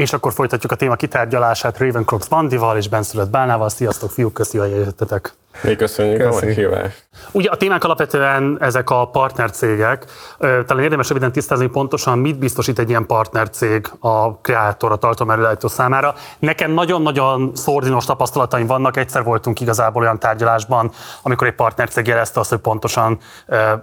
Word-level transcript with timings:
És 0.00 0.12
akkor 0.12 0.32
folytatjuk 0.32 0.72
a 0.72 0.74
téma 0.74 0.94
kitárgyalását 0.94 1.78
Ravencroft 1.78 2.28
Bandival 2.28 2.76
és 2.76 2.88
Benszülött 2.88 3.30
Bálnával. 3.30 3.68
Sziasztok, 3.68 4.10
fiúk, 4.10 4.32
köszi, 4.32 4.58
hogy 4.58 4.72
eljöttetek. 4.72 5.34
Mi 5.62 5.76
köszönjük 5.76 6.18
Köszi. 6.18 6.42
a 6.42 6.46
meghívást. 6.46 7.08
Ugye 7.32 7.50
a 7.50 7.56
témák 7.56 7.84
alapvetően 7.84 8.56
ezek 8.60 8.90
a 8.90 9.08
partnercégek. 9.08 10.04
Talán 10.38 10.82
érdemes 10.82 11.08
röviden 11.08 11.32
tisztázni, 11.32 11.66
pontosan 11.66 12.18
mit 12.18 12.38
biztosít 12.38 12.78
egy 12.78 12.88
ilyen 12.88 13.06
partnercég 13.06 13.90
a 13.98 14.36
kreátor, 14.36 14.92
a 14.92 14.96
tartalmelőállító 14.96 15.68
számára. 15.68 16.14
Nekem 16.38 16.70
nagyon-nagyon 16.70 17.50
szordinos 17.54 18.04
tapasztalataim 18.04 18.66
vannak. 18.66 18.96
Egyszer 18.96 19.24
voltunk 19.24 19.60
igazából 19.60 20.02
olyan 20.02 20.18
tárgyalásban, 20.18 20.90
amikor 21.22 21.46
egy 21.46 21.54
partnercég 21.54 22.06
jelezte 22.06 22.40
azt, 22.40 22.50
hogy 22.50 22.58
pontosan 22.58 23.18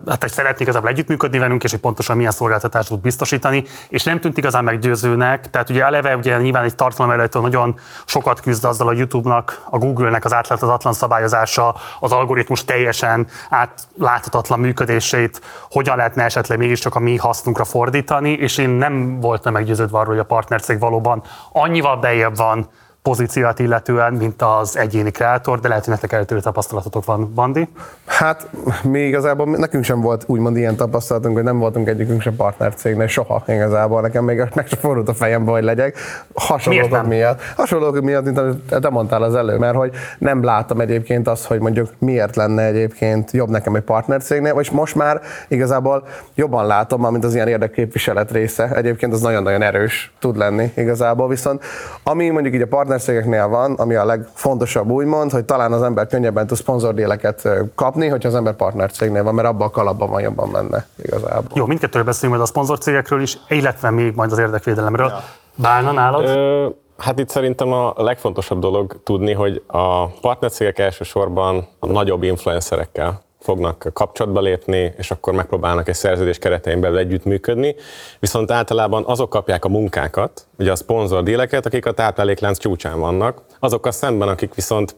hát, 0.07 0.21
hogy 0.21 0.31
szeretnék 0.31 0.61
igazából 0.61 0.89
együttműködni 0.89 1.37
velünk, 1.37 1.63
és 1.63 1.71
hogy 1.71 1.79
pontosan 1.79 2.15
milyen 2.15 2.31
szolgáltatást 2.31 2.87
tud 2.87 2.99
biztosítani, 2.99 3.63
és 3.89 4.03
nem 4.03 4.19
tűnt 4.19 4.37
igazán 4.37 4.63
meggyőzőnek. 4.63 5.49
Tehát 5.49 5.69
ugye 5.69 5.83
eleve 5.83 6.15
ugye 6.15 6.37
nyilván 6.37 6.63
egy 6.63 6.75
tartalmelőállító 6.75 7.41
nagyon 7.41 7.79
sokat 8.05 8.39
küzd 8.39 8.65
azzal 8.65 8.87
a 8.87 8.93
YouTube-nak, 8.93 9.61
a 9.69 9.77
Google-nek 9.77 10.25
az 10.25 10.33
átláthatatlan 10.33 10.93
szabályozása, 10.93 11.66
az 11.99 12.11
algoritmus 12.11 12.65
teljesen 12.65 13.27
átláthatatlan 13.49 14.59
működését 14.59 15.41
hogyan 15.69 15.97
lehetne 15.97 16.23
esetleg 16.23 16.57
mégiscsak 16.57 16.95
a 16.95 16.99
mi 16.99 17.15
hasznunkra 17.15 17.65
fordítani, 17.65 18.31
és 18.31 18.57
én 18.57 18.69
nem 18.69 19.19
voltam 19.19 19.53
meggyőződve 19.53 19.97
arról, 19.97 20.13
hogy 20.13 20.23
a 20.23 20.25
partnercég 20.25 20.79
valóban 20.79 21.23
annyival 21.51 21.97
bejebb 21.97 22.35
van 22.35 22.69
pozíciót 23.07 23.59
illetően, 23.59 24.13
mint 24.13 24.41
az 24.41 24.77
egyéni 24.77 25.11
kreátor, 25.11 25.59
de 25.59 25.67
lehet, 25.67 25.83
hogy 25.83 25.93
nektek 25.93 26.11
eltérő 26.11 26.39
tapasztalatotok 26.39 27.05
van, 27.05 27.31
Bandi? 27.33 27.67
Hát 28.05 28.49
mi 28.83 28.99
igazából 28.99 29.57
nekünk 29.57 29.83
sem 29.83 30.01
volt 30.01 30.23
úgymond 30.25 30.57
ilyen 30.57 30.75
tapasztalatunk, 30.75 31.35
hogy 31.35 31.43
nem 31.43 31.59
voltunk 31.59 31.87
egyikünk 31.87 32.21
sem 32.21 32.35
partnercégnél, 32.35 33.07
soha 33.07 33.43
igazából. 33.47 34.01
Nekem 34.01 34.23
még 34.23 34.43
meg 34.53 34.67
sem 34.67 34.79
fordult 34.79 35.09
a 35.09 35.13
fejembe, 35.13 35.51
hogy 35.51 35.63
legyek. 35.63 35.97
Hasonlók 36.33 37.07
miatt. 37.07 37.41
Hasonlók 37.55 38.01
miatt, 38.01 38.23
mint 38.23 38.37
amit 38.37 38.63
te 38.81 38.89
mondtál 38.89 39.23
az 39.23 39.35
elő, 39.35 39.57
mert 39.57 39.75
hogy 39.75 39.91
nem 40.19 40.43
láttam 40.43 40.79
egyébként 40.79 41.27
azt, 41.27 41.45
hogy 41.45 41.59
mondjuk 41.59 41.89
miért 41.97 42.35
lenne 42.35 42.63
egyébként 42.63 43.31
jobb 43.31 43.49
nekem 43.49 43.75
egy 43.75 43.83
partnercégnél, 43.83 44.53
vagy 44.53 44.69
most 44.71 44.95
már 44.95 45.21
igazából 45.47 46.03
jobban 46.35 46.65
látom, 46.65 47.11
mint 47.11 47.23
az 47.23 47.35
ilyen 47.35 47.47
érdekképviselet 47.47 48.31
része. 48.31 48.71
Egyébként 48.75 49.13
az 49.13 49.21
nagyon-nagyon 49.21 49.61
erős 49.61 50.13
tud 50.19 50.37
lenni 50.37 50.71
igazából, 50.75 51.27
viszont 51.27 51.63
ami 52.03 52.29
mondjuk 52.29 52.53
így 52.53 52.61
a 52.61 52.67
partner 52.67 52.96
partnerségeknél 52.97 53.47
van, 53.47 53.73
ami 53.73 53.95
a 53.95 54.05
legfontosabb 54.05 54.89
úgymond, 54.89 55.31
hogy 55.31 55.45
talán 55.45 55.71
az 55.71 55.81
ember 55.81 56.07
könnyebben 56.07 56.47
tud 56.47 56.57
szponzordéleket 56.57 57.49
kapni, 57.75 58.07
hogyha 58.07 58.27
az 58.27 58.35
ember 58.35 58.55
partnercégnél 58.55 59.23
van, 59.23 59.33
mert 59.33 59.47
abban 59.47 59.67
a 59.67 59.71
kalapban 59.71 60.09
van 60.09 60.21
jobban 60.21 60.49
menne 60.49 60.85
igazából. 61.03 61.51
Jó, 61.53 61.65
mindkettőről 61.65 62.05
beszélünk 62.05 62.33
majd 62.33 62.47
a 62.47 62.51
szponzorcégekről 62.51 63.21
is, 63.21 63.37
illetve 63.47 63.89
még 63.89 64.15
majd 64.15 64.31
az 64.31 64.37
érdekvédelemről. 64.37 65.07
Ja. 65.07 65.23
Bálna 65.55 65.91
nálad? 65.91 66.25
Ö, 66.25 66.67
hát 66.97 67.19
itt 67.19 67.29
szerintem 67.29 67.71
a 67.73 67.93
legfontosabb 67.95 68.59
dolog 68.59 69.01
tudni, 69.03 69.33
hogy 69.33 69.63
a 69.67 70.07
partnercégek 70.07 70.79
elsősorban 70.79 71.67
a 71.79 71.87
nagyobb 71.87 72.23
influencerekkel 72.23 73.25
fognak 73.47 73.89
kapcsolatba 73.93 74.41
lépni, 74.41 74.93
és 74.97 75.11
akkor 75.11 75.33
megpróbálnak 75.33 75.87
egy 75.87 75.95
szerződés 75.95 76.37
keretein 76.37 76.79
belül 76.79 76.97
együttműködni. 76.97 77.75
Viszont 78.19 78.51
általában 78.51 79.03
azok 79.05 79.29
kapják 79.29 79.65
a 79.65 79.69
munkákat, 79.69 80.47
ugye 80.57 80.71
a 80.71 80.75
szponzor 80.75 81.23
díleket, 81.23 81.65
akik 81.65 81.85
a 81.85 81.91
tápláléklánc 81.91 82.57
csúcsán 82.57 82.99
vannak, 82.99 83.41
azokkal 83.59 83.91
szemben, 83.91 84.27
akik 84.27 84.53
viszont 84.53 84.95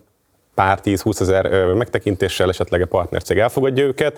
pár 0.54 0.80
10-20 0.84 1.22
ezer 1.22 1.74
megtekintéssel 1.74 2.50
esetleg 2.50 2.82
a 2.82 2.86
partnercég 2.86 3.38
elfogadja 3.38 3.84
őket, 3.84 4.18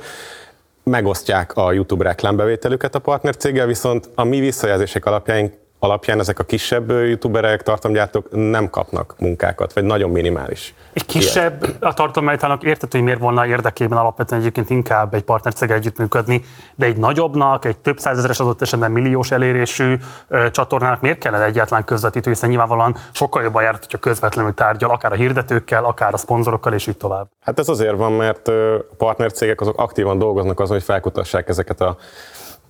megosztják 0.83 1.55
a 1.55 1.71
YouTube 1.71 2.03
reklámbevételüket 2.03 2.95
a 2.95 2.99
partnercéggel, 2.99 3.65
viszont 3.65 4.09
a 4.15 4.23
mi 4.23 4.39
visszajelzések 4.39 5.05
alapján 5.05 5.53
alapján 5.83 6.19
ezek 6.19 6.39
a 6.39 6.43
kisebb 6.43 6.89
youtuberek, 6.89 7.61
tartalomgyártók 7.63 8.27
nem 8.31 8.69
kapnak 8.69 9.15
munkákat, 9.19 9.73
vagy 9.73 9.83
nagyon 9.83 10.09
minimális. 10.09 10.73
Egy 10.93 11.05
kisebb 11.05 11.63
Ilyet. 11.63 11.83
a 11.83 11.93
tartalomgyártónak 11.93 12.63
értető, 12.63 12.97
hogy 12.97 13.07
miért 13.07 13.19
volna 13.19 13.45
érdekében 13.45 13.97
alapvetően 13.97 14.41
egyébként 14.41 14.69
inkább 14.69 15.13
egy 15.13 15.21
partnercéggel 15.21 15.75
együttműködni, 15.75 16.43
de 16.75 16.85
egy 16.85 16.97
nagyobbnak, 16.97 17.65
egy 17.65 17.77
több 17.77 17.99
százezeres 17.99 18.39
adott 18.39 18.61
esetben 18.61 18.91
milliós 18.91 19.31
elérésű 19.31 19.95
ö, 20.27 20.51
csatornának 20.51 21.01
miért 21.01 21.17
kellene 21.17 21.45
egyáltalán 21.45 21.83
közvetítő, 21.83 22.29
hiszen 22.29 22.49
nyilvánvalóan 22.49 22.95
sokkal 23.11 23.43
jobban 23.43 23.63
járt, 23.63 23.83
hogyha 23.83 23.97
közvetlenül 23.97 24.53
tárgyal, 24.53 24.89
akár 24.89 25.11
a 25.11 25.15
hirdetőkkel, 25.15 25.85
akár 25.85 26.13
a 26.13 26.17
szponzorokkal, 26.17 26.73
és 26.73 26.87
így 26.87 26.97
tovább. 26.97 27.27
Hát 27.41 27.59
ez 27.59 27.69
azért 27.69 27.95
van, 27.95 28.11
mert 28.11 28.47
a 28.47 28.85
partnercégek 28.97 29.61
azok 29.61 29.77
aktívan 29.77 30.17
dolgoznak 30.17 30.59
azon, 30.59 30.75
hogy 30.75 30.85
felkutassák 30.85 31.49
ezeket 31.49 31.81
a 31.81 31.97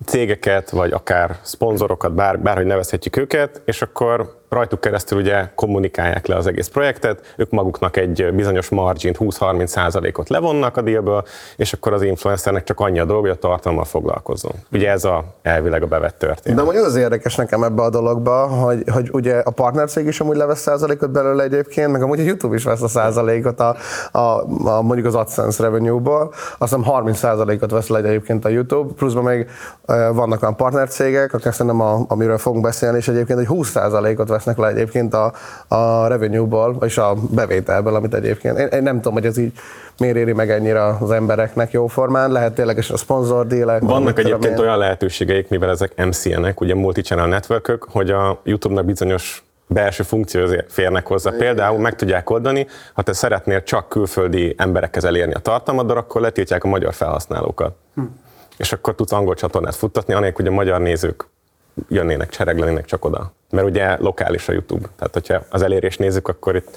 cégeket, 0.04 0.70
vagy 0.70 0.92
akár 0.92 1.38
szponzorokat, 1.42 2.14
bár, 2.14 2.40
bárhogy 2.40 2.66
nevezhetjük 2.66 3.16
őket, 3.16 3.62
és 3.64 3.82
akkor 3.82 4.41
rajtuk 4.52 4.80
keresztül 4.80 5.18
ugye 5.18 5.48
kommunikálják 5.54 6.26
le 6.26 6.36
az 6.36 6.46
egész 6.46 6.68
projektet, 6.68 7.34
ők 7.36 7.50
maguknak 7.50 7.96
egy 7.96 8.32
bizonyos 8.34 8.68
margin 8.68 9.14
20-30 9.18 9.66
százalékot 9.66 10.28
levonnak 10.28 10.76
a 10.76 10.80
dílből, 10.80 11.24
és 11.56 11.72
akkor 11.72 11.92
az 11.92 12.02
influencernek 12.02 12.64
csak 12.64 12.80
annyi 12.80 12.98
a 12.98 13.04
dolga, 13.04 13.20
hogy 13.20 13.30
a 13.30 13.34
tartalommal 13.38 13.84
foglalkozzon. 13.84 14.52
Ugye 14.72 14.90
ez 14.90 15.04
a 15.04 15.24
elvileg 15.42 15.82
a 15.82 15.86
bevett 15.86 16.18
történet. 16.18 16.58
De 16.58 16.64
mondjuk 16.64 16.86
az 16.86 16.96
érdekes 16.96 17.34
nekem 17.34 17.62
ebbe 17.62 17.82
a 17.82 17.90
dologba, 17.90 18.46
hogy, 18.46 18.82
hogy 18.92 19.08
ugye 19.12 19.38
a 19.38 19.50
partnercég 19.50 20.06
is 20.06 20.20
amúgy 20.20 20.36
levesz 20.36 20.60
százalékot 20.60 21.10
belőle 21.10 21.42
egyébként, 21.42 21.92
meg 21.92 22.02
amúgy 22.02 22.20
a 22.20 22.22
YouTube 22.22 22.54
is 22.54 22.64
vesz 22.64 22.82
a 22.82 22.88
százalékot 22.88 23.60
a, 23.60 23.76
a, 24.12 24.18
a 24.68 24.82
mondjuk 24.82 25.06
az 25.06 25.14
AdSense 25.14 25.62
revenue-ból, 25.62 26.32
azt 26.32 26.58
hiszem 26.58 26.84
30 26.84 27.18
százalékot 27.18 27.70
vesz 27.70 27.88
le 27.88 27.98
egyébként 27.98 28.44
a 28.44 28.48
YouTube, 28.48 28.92
pluszban 28.94 29.24
még 29.24 29.46
vannak 30.12 30.42
olyan 30.42 30.56
partnercégek, 30.56 31.34
akik 31.34 31.52
szerintem 31.52 31.80
a, 31.80 32.04
amiről 32.08 32.38
fogunk 32.38 32.62
beszélni, 32.62 32.96
és 32.96 33.08
egyébként 33.08 33.38
egy 33.38 33.46
20 33.46 33.70
százalékot 33.70 34.28
vesz 34.28 34.41
vesznek 34.44 34.56
le 34.56 34.68
egyébként 34.68 35.14
a, 35.14 35.32
a 35.68 36.06
revenue-ból, 36.06 36.76
és 36.80 36.98
a 36.98 37.14
bevételből, 37.30 37.94
amit 37.94 38.14
egyébként. 38.14 38.58
Én, 38.58 38.66
én 38.66 38.82
nem 38.82 38.96
tudom, 38.96 39.12
hogy 39.12 39.26
ez 39.26 39.36
így 39.36 39.52
miért 39.98 40.16
éri 40.16 40.32
meg 40.32 40.50
ennyire 40.50 40.84
az 40.84 41.10
embereknek 41.10 41.70
jóformán. 41.70 42.32
Lehet 42.32 42.54
tényleg 42.54 42.78
a 42.78 42.96
szponzordílek. 42.96 43.82
Vannak 43.82 44.18
egyébként 44.18 44.58
olyan 44.58 44.78
lehetőségeik, 44.78 45.48
mivel 45.48 45.70
ezek 45.70 46.04
MCN-ek, 46.06 46.60
ugye 46.60 46.74
multi-channel 46.74 47.26
network 47.26 47.86
hogy 47.90 48.10
a 48.10 48.40
YouTube-nak 48.44 48.84
bizonyos 48.84 49.44
belső 49.66 50.02
funkció 50.02 50.46
férnek 50.68 51.06
hozzá. 51.06 51.30
Például 51.38 51.78
meg 51.78 51.94
tudják 51.94 52.30
oldani, 52.30 52.66
ha 52.92 53.02
te 53.02 53.12
szeretnél 53.12 53.62
csak 53.62 53.88
külföldi 53.88 54.54
emberekhez 54.58 55.04
elérni 55.04 55.34
a 55.34 55.38
tartalmadra, 55.38 55.98
akkor 55.98 56.20
letiltják 56.20 56.64
a 56.64 56.68
magyar 56.68 56.94
felhasználókat. 56.94 57.74
Hm. 57.94 58.02
És 58.56 58.72
akkor 58.72 58.94
tudsz 58.94 59.12
angol 59.12 59.34
csatornát 59.34 59.74
futtatni, 59.74 60.14
anélkül, 60.14 60.44
hogy 60.44 60.54
a 60.54 60.56
magyar 60.56 60.80
nézők 60.80 61.26
jönnének, 61.88 62.28
csereglenének 62.28 62.84
csak 62.84 63.04
oda. 63.04 63.32
Mert 63.50 63.66
ugye 63.66 63.96
lokális 63.98 64.48
a 64.48 64.52
YouTube. 64.52 64.88
Tehát, 64.96 65.12
hogyha 65.12 65.42
az 65.50 65.62
elérést 65.62 65.98
nézzük, 65.98 66.28
akkor 66.28 66.56
itt 66.56 66.76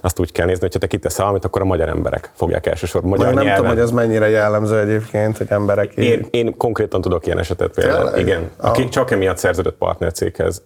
azt 0.00 0.18
úgy 0.18 0.32
kell 0.32 0.46
nézni, 0.46 0.60
hogy 0.60 0.72
ha 0.72 0.78
te 0.78 0.86
kiteszel 0.86 1.24
valamit, 1.24 1.44
akkor 1.44 1.62
a 1.62 1.64
magyar 1.64 1.88
emberek 1.88 2.30
fogják 2.34 2.66
elsősorban 2.66 3.10
magyar 3.10 3.26
Nem 3.26 3.34
nyelven. 3.34 3.54
tudom, 3.54 3.70
hogy 3.70 3.80
ez 3.80 3.90
mennyire 3.90 4.28
jellemző 4.28 4.78
egyébként, 4.78 5.36
hogy 5.36 5.46
emberek 5.50 5.92
így... 5.96 6.04
én, 6.04 6.26
én 6.30 6.56
konkrétan 6.56 7.00
tudok 7.00 7.26
ilyen 7.26 7.38
esetet 7.38 7.70
például. 7.74 8.04
Tényleg? 8.04 8.20
Igen. 8.20 8.50
Aki 8.56 8.82
ah. 8.82 8.88
csak 8.88 9.10
emiatt 9.10 9.36
szerződött 9.38 9.76
partnercéghez 9.76 10.62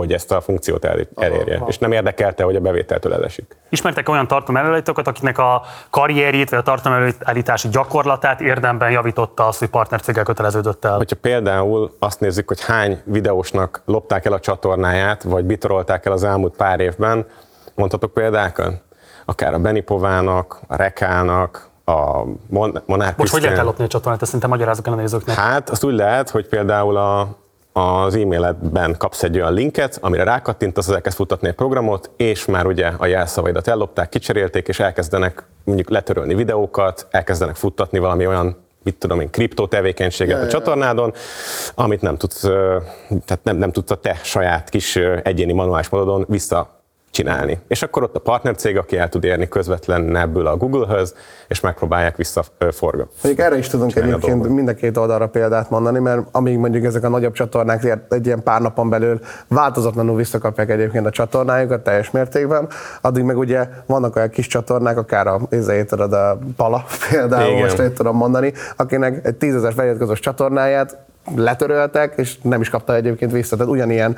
hogy 0.00 0.12
ezt 0.12 0.32
a 0.32 0.40
funkciót 0.40 0.84
el, 0.84 0.98
elérje. 1.16 1.56
Aha. 1.56 1.66
És 1.68 1.78
nem 1.78 1.92
érdekelte, 1.92 2.44
hogy 2.44 2.56
a 2.56 2.60
bevételtől 2.60 3.14
elesik. 3.14 3.56
Ismertek 3.68 4.08
olyan 4.08 4.26
tartalomelőállítókat, 4.26 5.06
akiknek 5.06 5.38
a 5.38 5.62
karrierjét 5.90 6.50
vagy 6.50 6.58
a 6.58 6.62
tartalomelőállítási 6.62 7.68
gyakorlatát 7.68 8.40
érdemben 8.40 8.90
javította 8.90 9.46
az, 9.46 9.58
hogy 9.58 9.68
partnercéggel 9.68 10.24
köteleződött 10.24 10.84
el? 10.84 10.96
Hogyha 10.96 11.16
például 11.20 11.96
azt 11.98 12.20
nézzük, 12.20 12.48
hogy 12.48 12.64
hány 12.64 13.00
videósnak 13.04 13.82
lopták 13.84 14.24
el 14.24 14.32
a 14.32 14.40
csatornáját, 14.40 15.22
vagy 15.22 15.44
bitorolták 15.44 16.06
el 16.06 16.12
az 16.12 16.24
elmúlt 16.24 16.56
pár 16.56 16.80
évben, 16.80 17.26
mondhatok 17.74 18.12
példákat? 18.12 18.82
Akár 19.24 19.54
a 19.54 19.58
Benipovának, 19.58 20.60
a 20.66 20.76
Rekának, 20.76 21.68
a 21.84 22.24
Monár 22.86 23.14
Most 23.16 23.32
hogy 23.32 23.42
lehet 23.42 23.58
ellopni 23.58 23.84
a 23.84 23.86
csatornát, 23.86 24.22
ezt 24.22 24.24
szerintem 24.24 24.50
magyarázok 24.50 24.86
el 24.86 24.92
a 24.92 24.96
nézőknek. 24.96 25.36
Hát 25.36 25.70
azt 25.70 25.84
úgy 25.84 25.94
lehet, 25.94 26.30
hogy 26.30 26.48
például 26.48 26.96
a, 26.96 27.28
az 27.72 28.14
e-mailedben 28.14 28.94
kapsz 28.98 29.22
egy 29.22 29.36
olyan 29.36 29.52
linket, 29.52 29.98
amire 30.00 30.24
rákattintasz, 30.24 30.88
az 30.88 30.94
elkezd 30.94 31.16
futatni 31.16 31.48
egy 31.48 31.54
programot, 31.54 32.10
és 32.16 32.44
már 32.44 32.66
ugye 32.66 32.92
a 32.98 33.06
jelszavaidat 33.06 33.68
ellopták, 33.68 34.08
kicserélték, 34.08 34.68
és 34.68 34.80
elkezdenek 34.80 35.44
mondjuk 35.64 35.90
letörölni 35.90 36.34
videókat, 36.34 37.06
elkezdenek 37.10 37.56
futtatni 37.56 37.98
valami 37.98 38.26
olyan 38.26 38.56
mit 38.82 38.96
tudom 38.96 39.20
én, 39.20 39.30
kriptó 39.30 39.66
tevékenységet 39.66 40.38
ja, 40.38 40.44
a 40.44 40.48
csatornádon, 40.48 41.12
amit 41.74 42.00
nem 42.00 42.16
tudsz, 42.16 42.40
tehát 43.08 43.40
nem, 43.42 43.56
nem 43.56 43.72
tudsz 43.72 43.90
a 43.90 43.94
te 43.94 44.18
saját 44.22 44.68
kis 44.68 44.96
egyéni 45.22 45.52
manuális 45.52 45.88
módon 45.88 46.24
vissza 46.28 46.79
csinálni. 47.20 47.58
És 47.68 47.82
akkor 47.82 48.02
ott 48.02 48.16
a 48.16 48.20
partnercég, 48.20 48.76
aki 48.76 48.96
el 48.96 49.08
tud 49.08 49.24
érni 49.24 49.48
közvetlen 49.48 50.16
ebből 50.16 50.46
a 50.46 50.56
Google-höz, 50.56 51.14
és 51.48 51.60
megpróbálják 51.60 52.16
visszaforgatni. 52.16 53.14
Mondjuk 53.22 53.46
erre 53.46 53.58
is 53.58 53.68
tudunk 53.68 53.96
egyébként 53.96 54.48
mind 54.48 54.68
a 54.68 54.74
két 54.74 54.96
oldalra 54.96 55.28
példát 55.28 55.70
mondani, 55.70 55.98
mert 55.98 56.22
amíg 56.32 56.58
mondjuk 56.58 56.84
ezek 56.84 57.04
a 57.04 57.08
nagyobb 57.08 57.32
csatornák 57.32 57.98
egy 58.08 58.26
ilyen 58.26 58.42
pár 58.42 58.60
napon 58.60 58.88
belül 58.88 59.20
változatlanul 59.48 60.16
visszakapják 60.16 60.70
egyébként 60.70 61.06
a 61.06 61.10
csatornájukat 61.10 61.82
teljes 61.82 62.10
mértékben, 62.10 62.68
addig 63.00 63.24
meg 63.24 63.38
ugye 63.38 63.68
vannak 63.86 64.16
olyan 64.16 64.30
kis 64.30 64.46
csatornák, 64.46 64.98
akár 64.98 65.26
a, 65.26 65.40
tudod, 65.86 66.12
a 66.12 66.38
Pala 66.56 66.84
például, 67.10 67.50
Igen. 67.50 67.60
most 67.60 67.92
tudom 67.92 68.16
mondani, 68.16 68.52
akinek 68.76 69.26
egy 69.26 69.34
tízezer 69.34 69.72
feliratkozós 69.72 70.20
csatornáját 70.20 70.98
letöröltek, 71.36 72.12
és 72.16 72.36
nem 72.42 72.60
is 72.60 72.68
kapta 72.68 72.94
egyébként 72.94 73.32
vissza. 73.32 73.56
Tehát 73.56 73.72
ugyanilyen, 73.72 74.16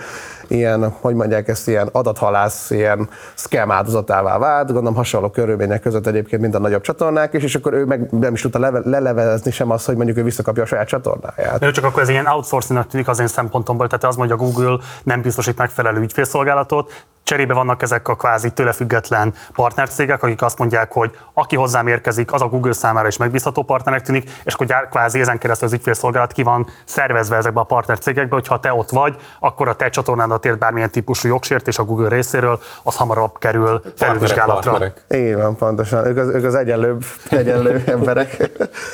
ilyen, 0.48 0.94
hogy 1.00 1.14
mondják 1.14 1.48
ezt, 1.48 1.68
ilyen 1.68 1.88
adathalász, 1.92 2.70
ilyen 2.70 3.08
scam 3.34 3.70
áldozatává 3.70 4.38
vált, 4.38 4.66
gondolom 4.66 4.94
hasonló 4.94 5.30
körülmények 5.30 5.80
között 5.80 6.06
egyébként, 6.06 6.42
mint 6.42 6.54
a 6.54 6.58
nagyobb 6.58 6.82
csatornák 6.82 7.32
is, 7.32 7.42
és 7.42 7.54
akkor 7.54 7.72
ő 7.72 7.84
meg 7.84 8.10
nem 8.10 8.32
is 8.32 8.40
tudta 8.40 8.58
leve, 8.84 9.38
sem 9.50 9.70
azt, 9.70 9.86
hogy 9.86 9.96
mondjuk 9.96 10.16
ő 10.16 10.22
visszakapja 10.22 10.62
a 10.62 10.66
saját 10.66 10.88
csatornáját. 10.88 11.58
De 11.58 11.70
csak 11.70 11.84
akkor 11.84 12.02
ez 12.02 12.08
ilyen 12.08 12.26
outsourcing 12.26 12.86
tűnik 12.86 13.08
az 13.08 13.20
én 13.20 13.26
szempontomból, 13.26 13.86
tehát 13.86 14.04
az 14.04 14.16
mondja, 14.16 14.36
Google 14.36 14.78
nem 15.02 15.22
biztosít 15.22 15.58
megfelelő 15.58 16.00
ügyfélszolgálatot, 16.00 17.04
Cserébe 17.24 17.54
vannak 17.54 17.82
ezek 17.82 18.08
a 18.08 18.16
kvázi 18.16 18.50
tőle 18.50 18.72
független 18.72 19.34
partnercégek, 19.54 20.22
akik 20.22 20.42
azt 20.42 20.58
mondják, 20.58 20.92
hogy 20.92 21.10
aki 21.34 21.56
hozzám 21.56 21.86
érkezik, 21.86 22.32
az 22.32 22.42
a 22.42 22.46
Google 22.46 22.72
számára 22.72 23.08
is 23.08 23.16
megbízható 23.16 23.62
partnernek 23.62 24.02
tűnik, 24.02 24.30
és 24.44 24.54
akkor 24.54 24.88
kvázi 24.90 25.20
ezen 25.20 25.38
keresztül 25.38 25.66
az 25.66 25.74
ügyfélszolgálat 25.74 26.32
ki 26.32 26.42
van 26.42 26.66
szervezve 26.92 27.36
ezekbe 27.36 27.60
a 27.60 27.64
partnercégekbe, 27.64 28.34
hogyha 28.34 28.60
te 28.60 28.72
ott 28.72 28.90
vagy, 28.90 29.16
akkor 29.40 29.68
a 29.68 29.74
te 29.74 29.88
csatornádat 29.88 30.44
ért 30.44 30.58
bármilyen 30.58 30.90
típusú 30.90 31.28
jogsértés 31.28 31.78
a 31.78 31.84
Google 31.84 32.08
részéről, 32.08 32.60
az 32.82 32.96
hamarabb 32.96 33.38
kerül 33.38 33.82
felülvizsgálatra. 33.96 34.78
Így 35.14 35.34
van, 35.34 35.56
pontosan. 35.56 36.06
Ők 36.06 36.16
az, 36.16 36.28
ők 36.28 36.44
az 36.44 36.54
egyenlőbb, 36.54 37.04
egyenlő 37.30 37.82
emberek. 37.86 38.36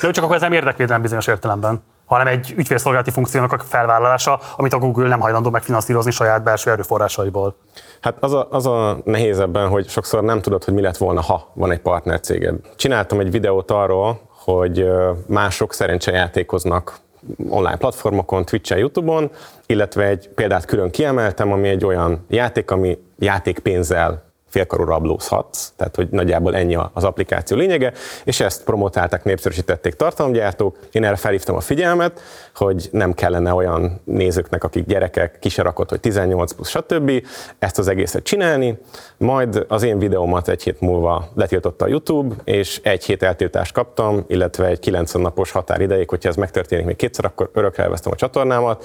De 0.00 0.10
csak 0.10 0.24
akkor 0.24 0.34
ez 0.34 0.40
nem 0.40 0.52
érdekvédelem 0.52 1.02
bizonyos 1.02 1.26
értelemben 1.26 1.82
hanem 2.08 2.26
egy 2.26 2.54
ügyfélszolgálati 2.56 3.10
funkciónak 3.10 3.52
a 3.52 3.58
felvállalása, 3.58 4.40
amit 4.56 4.72
a 4.72 4.78
Google 4.78 5.08
nem 5.08 5.20
hajlandó 5.20 5.50
megfinanszírozni 5.50 6.10
saját 6.10 6.42
belső 6.42 6.70
erőforrásaiból. 6.70 7.56
Hát 8.00 8.16
az 8.20 8.32
a, 8.32 8.48
az 8.50 8.66
a 8.66 8.98
nehéz 9.04 9.40
ebben, 9.40 9.68
hogy 9.68 9.88
sokszor 9.88 10.22
nem 10.22 10.40
tudod, 10.40 10.64
hogy 10.64 10.74
mi 10.74 10.80
lett 10.80 10.96
volna, 10.96 11.20
ha 11.20 11.50
van 11.54 11.70
egy 11.70 11.80
partnercéged. 11.80 12.54
Csináltam 12.76 13.20
egy 13.20 13.30
videót 13.30 13.70
arról, 13.70 14.20
hogy 14.44 14.88
mások 15.26 15.72
szerencsejátékoznak 15.72 16.98
online 17.48 17.76
platformokon, 17.76 18.44
Twitch-en, 18.44 18.78
YouTube-on, 18.78 19.30
illetve 19.66 20.04
egy 20.04 20.28
példát 20.28 20.64
külön 20.64 20.90
kiemeltem, 20.90 21.52
ami 21.52 21.68
egy 21.68 21.84
olyan 21.84 22.24
játék, 22.28 22.70
ami 22.70 22.98
játékpénzzel 23.18 24.27
félkarú 24.48 24.84
rablózhatsz, 24.84 25.72
tehát 25.76 25.96
hogy 25.96 26.08
nagyjából 26.10 26.56
ennyi 26.56 26.76
az 26.92 27.04
applikáció 27.04 27.56
lényege, 27.56 27.92
és 28.24 28.40
ezt 28.40 28.64
promotálták, 28.64 29.24
népszerűsítették 29.24 29.94
tartalomgyártók. 29.94 30.78
Én 30.92 31.04
erre 31.04 31.16
felhívtam 31.16 31.56
a 31.56 31.60
figyelmet, 31.60 32.20
hogy 32.54 32.88
nem 32.92 33.12
kellene 33.12 33.52
olyan 33.52 34.00
nézőknek, 34.04 34.64
akik 34.64 34.86
gyerekek, 34.86 35.38
kiserakott, 35.38 35.90
hogy 35.90 36.00
18 36.00 36.52
plusz, 36.52 36.68
stb. 36.68 37.26
ezt 37.58 37.78
az 37.78 37.88
egészet 37.88 38.22
csinálni, 38.22 38.78
majd 39.16 39.64
az 39.68 39.82
én 39.82 39.98
videómat 39.98 40.48
egy 40.48 40.62
hét 40.62 40.80
múlva 40.80 41.28
letiltotta 41.34 41.84
a 41.84 41.88
YouTube, 41.88 42.34
és 42.44 42.80
egy 42.82 43.04
hét 43.04 43.22
eltiltást 43.22 43.72
kaptam, 43.72 44.24
illetve 44.26 44.66
egy 44.66 44.78
90 44.78 45.22
napos 45.22 45.50
határidejéig, 45.50 46.08
hogyha 46.08 46.28
ez 46.28 46.36
megtörténik 46.36 46.84
még 46.84 46.96
kétszer, 46.96 47.24
akkor 47.24 47.50
örökre 47.52 47.82
elvesztem 47.82 48.12
a 48.12 48.16
csatornámat, 48.16 48.84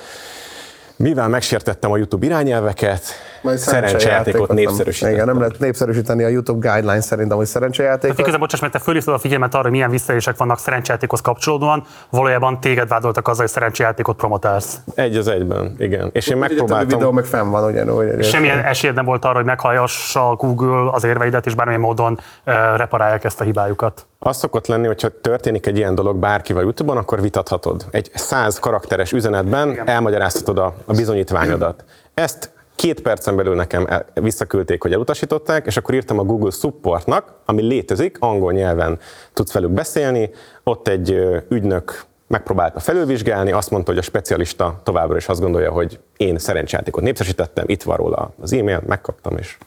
mivel 0.96 1.28
megsértettem 1.28 1.92
a 1.92 1.98
YouTube 1.98 2.26
irányelveket, 2.26 3.04
szerencsejátékot 3.44 4.54
népszerűsítettem. 4.54 5.16
Igen, 5.16 5.26
nem 5.26 5.40
lehet 5.40 5.60
népszerűsíteni 5.60 6.24
a 6.24 6.28
YouTube 6.28 6.70
guidelines 6.70 7.04
szerint, 7.06 7.34
hogy 7.34 7.46
szerencsejátékot. 7.46 8.10
Hát 8.10 8.20
igazából 8.20 8.40
bocsáss, 8.40 8.60
mert 8.60 8.74
te 8.74 8.80
fölhívtad 8.80 9.14
a 9.14 9.18
figyelmet 9.18 9.54
arra, 9.54 9.64
hogy 9.64 9.72
milyen 9.72 9.90
visszaélések 9.90 10.38
vannak 10.38 10.60
szerencsejátékhoz 10.60 11.22
kapcsolódóan, 11.22 11.84
valójában 12.10 12.60
téged 12.60 12.88
vádoltak 12.88 13.28
azzal, 13.28 13.42
hogy 13.42 13.54
szerencsejátékot 13.54 14.16
promotálsz. 14.16 14.80
Egy 14.96 15.16
az 15.16 15.28
egyben, 15.28 15.76
igen. 15.78 16.10
És 16.14 16.28
én 16.28 16.38
megpróbáltam. 16.38 16.88
A 16.88 16.96
videó 16.96 17.12
meg 17.12 17.26
fenn 17.26 17.50
van 17.50 17.72
ugyanúgy. 17.72 18.24
Semmilyen 18.24 18.60
esélyed 18.60 18.96
nem 18.96 19.06
volt 19.06 19.26
arra, 19.26 19.36
hogy 19.36 19.46
meghallgassa 19.46 20.36
Google 20.36 20.92
az 20.92 21.04
érveidet, 21.04 21.46
és 21.46 21.56
bármilyen 21.56 21.82
módon 21.82 22.20
uh, 22.46 22.54
reparálják 22.78 23.24
ezt 23.24 23.42
a 23.42 23.44
hibájukat. 23.44 24.06
Az 24.26 24.38
szokott 24.38 24.68
lenni, 24.68 24.88
hogyha 24.88 25.10
történik 25.22 25.66
egy 25.66 25.78
ilyen 25.78 25.96
dolog 25.96 26.18
bárkivel 26.18 26.64
YouTube-on, 26.64 26.98
akkor 26.98 27.22
vitathatod. 27.22 27.86
Egy 27.92 28.12
száz 28.14 28.60
karakteres 28.60 29.12
üzenetben 29.12 29.70
Igen. 29.72 29.88
elmagyaráztatod 29.88 30.58
a, 30.58 30.74
a 30.86 30.94
bizonyítványodat. 30.94 31.84
Ezt 32.14 32.52
két 32.76 33.02
percen 33.02 33.36
belül 33.36 33.56
nekem 33.56 33.86
el, 33.90 34.06
visszaküldték, 34.14 34.82
hogy 34.82 34.94
elutasították, 34.94 35.66
és 35.66 35.78
akkor 35.78 35.94
írtam 35.94 36.20
a 36.20 36.24
Google 36.24 36.52
Supportnak, 36.52 37.34
ami 37.46 37.62
létezik, 37.62 38.18
angol 38.20 38.52
nyelven 38.52 39.00
tudsz 39.34 39.52
velük 39.52 39.72
beszélni, 39.72 40.30
ott 40.64 40.88
egy 40.88 41.10
ügynök 41.50 42.04
megpróbálta 42.28 42.80
felülvizsgálni, 42.80 43.52
azt 43.52 43.70
mondta, 43.70 43.92
hogy 43.92 44.00
a 44.00 44.04
specialista 44.04 44.80
továbbra 44.84 45.18
is 45.18 45.28
azt 45.28 45.42
gondolja, 45.42 45.72
hogy 45.72 46.00
én 46.18 46.38
szerencsátékot 46.38 47.04
népszerűsítettem, 47.04 47.66
itt 47.68 47.84
van 47.84 47.98
róla 47.98 48.32
az 48.42 48.54
e-mail, 48.54 48.82
megkaptam, 48.86 49.38
és 49.38 49.58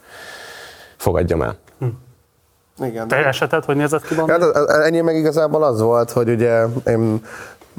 fogadjam 0.96 1.42
el. 1.42 1.56
Igen. 2.80 3.08
Te 3.08 3.16
eseted, 3.16 3.64
hogy 3.64 3.76
nézett 3.76 4.06
ki 4.06 4.14
Hát, 4.26 4.42
ennyi 4.68 5.00
meg 5.00 5.16
igazából 5.16 5.64
az 5.64 5.80
volt, 5.80 6.10
hogy 6.10 6.28
ugye 6.28 6.64
én 6.86 7.20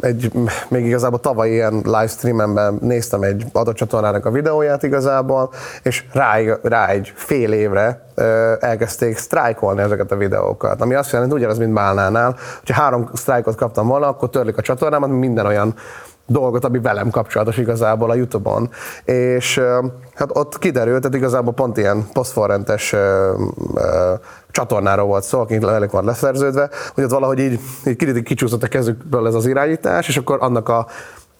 egy, 0.01 0.31
még 0.67 0.85
igazából 0.85 1.19
tavaly 1.19 1.49
ilyen 1.49 1.73
livestreamemben 1.73 2.77
néztem 2.81 3.21
egy 3.21 3.45
adott 3.53 3.75
csatornának 3.75 4.25
a 4.25 4.31
videóját 4.31 4.83
igazából, 4.83 5.49
és 5.83 6.03
rá, 6.13 6.37
rá 6.61 6.87
egy 6.87 7.13
fél 7.15 7.51
évre 7.51 8.05
elkezdték 8.59 9.17
sztrájkolni 9.17 9.81
ezeket 9.81 10.11
a 10.11 10.15
videókat. 10.15 10.81
Ami 10.81 10.93
azt 10.93 11.11
jelenti, 11.11 11.35
ugyanaz, 11.35 11.57
mint 11.57 11.73
Málnánál, 11.73 12.35
hogyha 12.59 12.81
három 12.81 13.09
sztrájkot 13.13 13.55
kaptam 13.55 13.87
volna, 13.87 14.07
akkor 14.07 14.29
törlik 14.29 14.57
a 14.57 14.61
csatornámat, 14.61 15.09
minden 15.09 15.45
olyan 15.45 15.73
dolgot, 16.27 16.65
ami 16.65 16.79
velem 16.79 17.09
kapcsolatos 17.09 17.57
igazából 17.57 18.09
a 18.09 18.15
Youtube-on. 18.15 18.69
És 19.05 19.61
hát 20.15 20.29
ott 20.33 20.57
kiderült, 20.57 21.01
tehát 21.01 21.17
igazából 21.17 21.53
pont 21.53 21.77
ilyen 21.77 22.07
posztforrentes 22.13 22.95
csatornáról 24.51 25.05
volt 25.05 25.23
szó, 25.23 25.39
akik 25.39 25.61
velük 25.61 25.91
van 25.91 26.05
leszerződve, 26.05 26.69
hogy 26.93 27.03
ott 27.03 27.11
valahogy 27.11 27.39
így, 27.39 27.59
így 27.85 28.23
kicsúszott 28.23 28.63
a 28.63 28.67
kezükből 28.67 29.27
ez 29.27 29.33
az 29.33 29.45
irányítás, 29.45 30.07
és 30.07 30.17
akkor 30.17 30.37
annak 30.41 30.69
a 30.69 30.87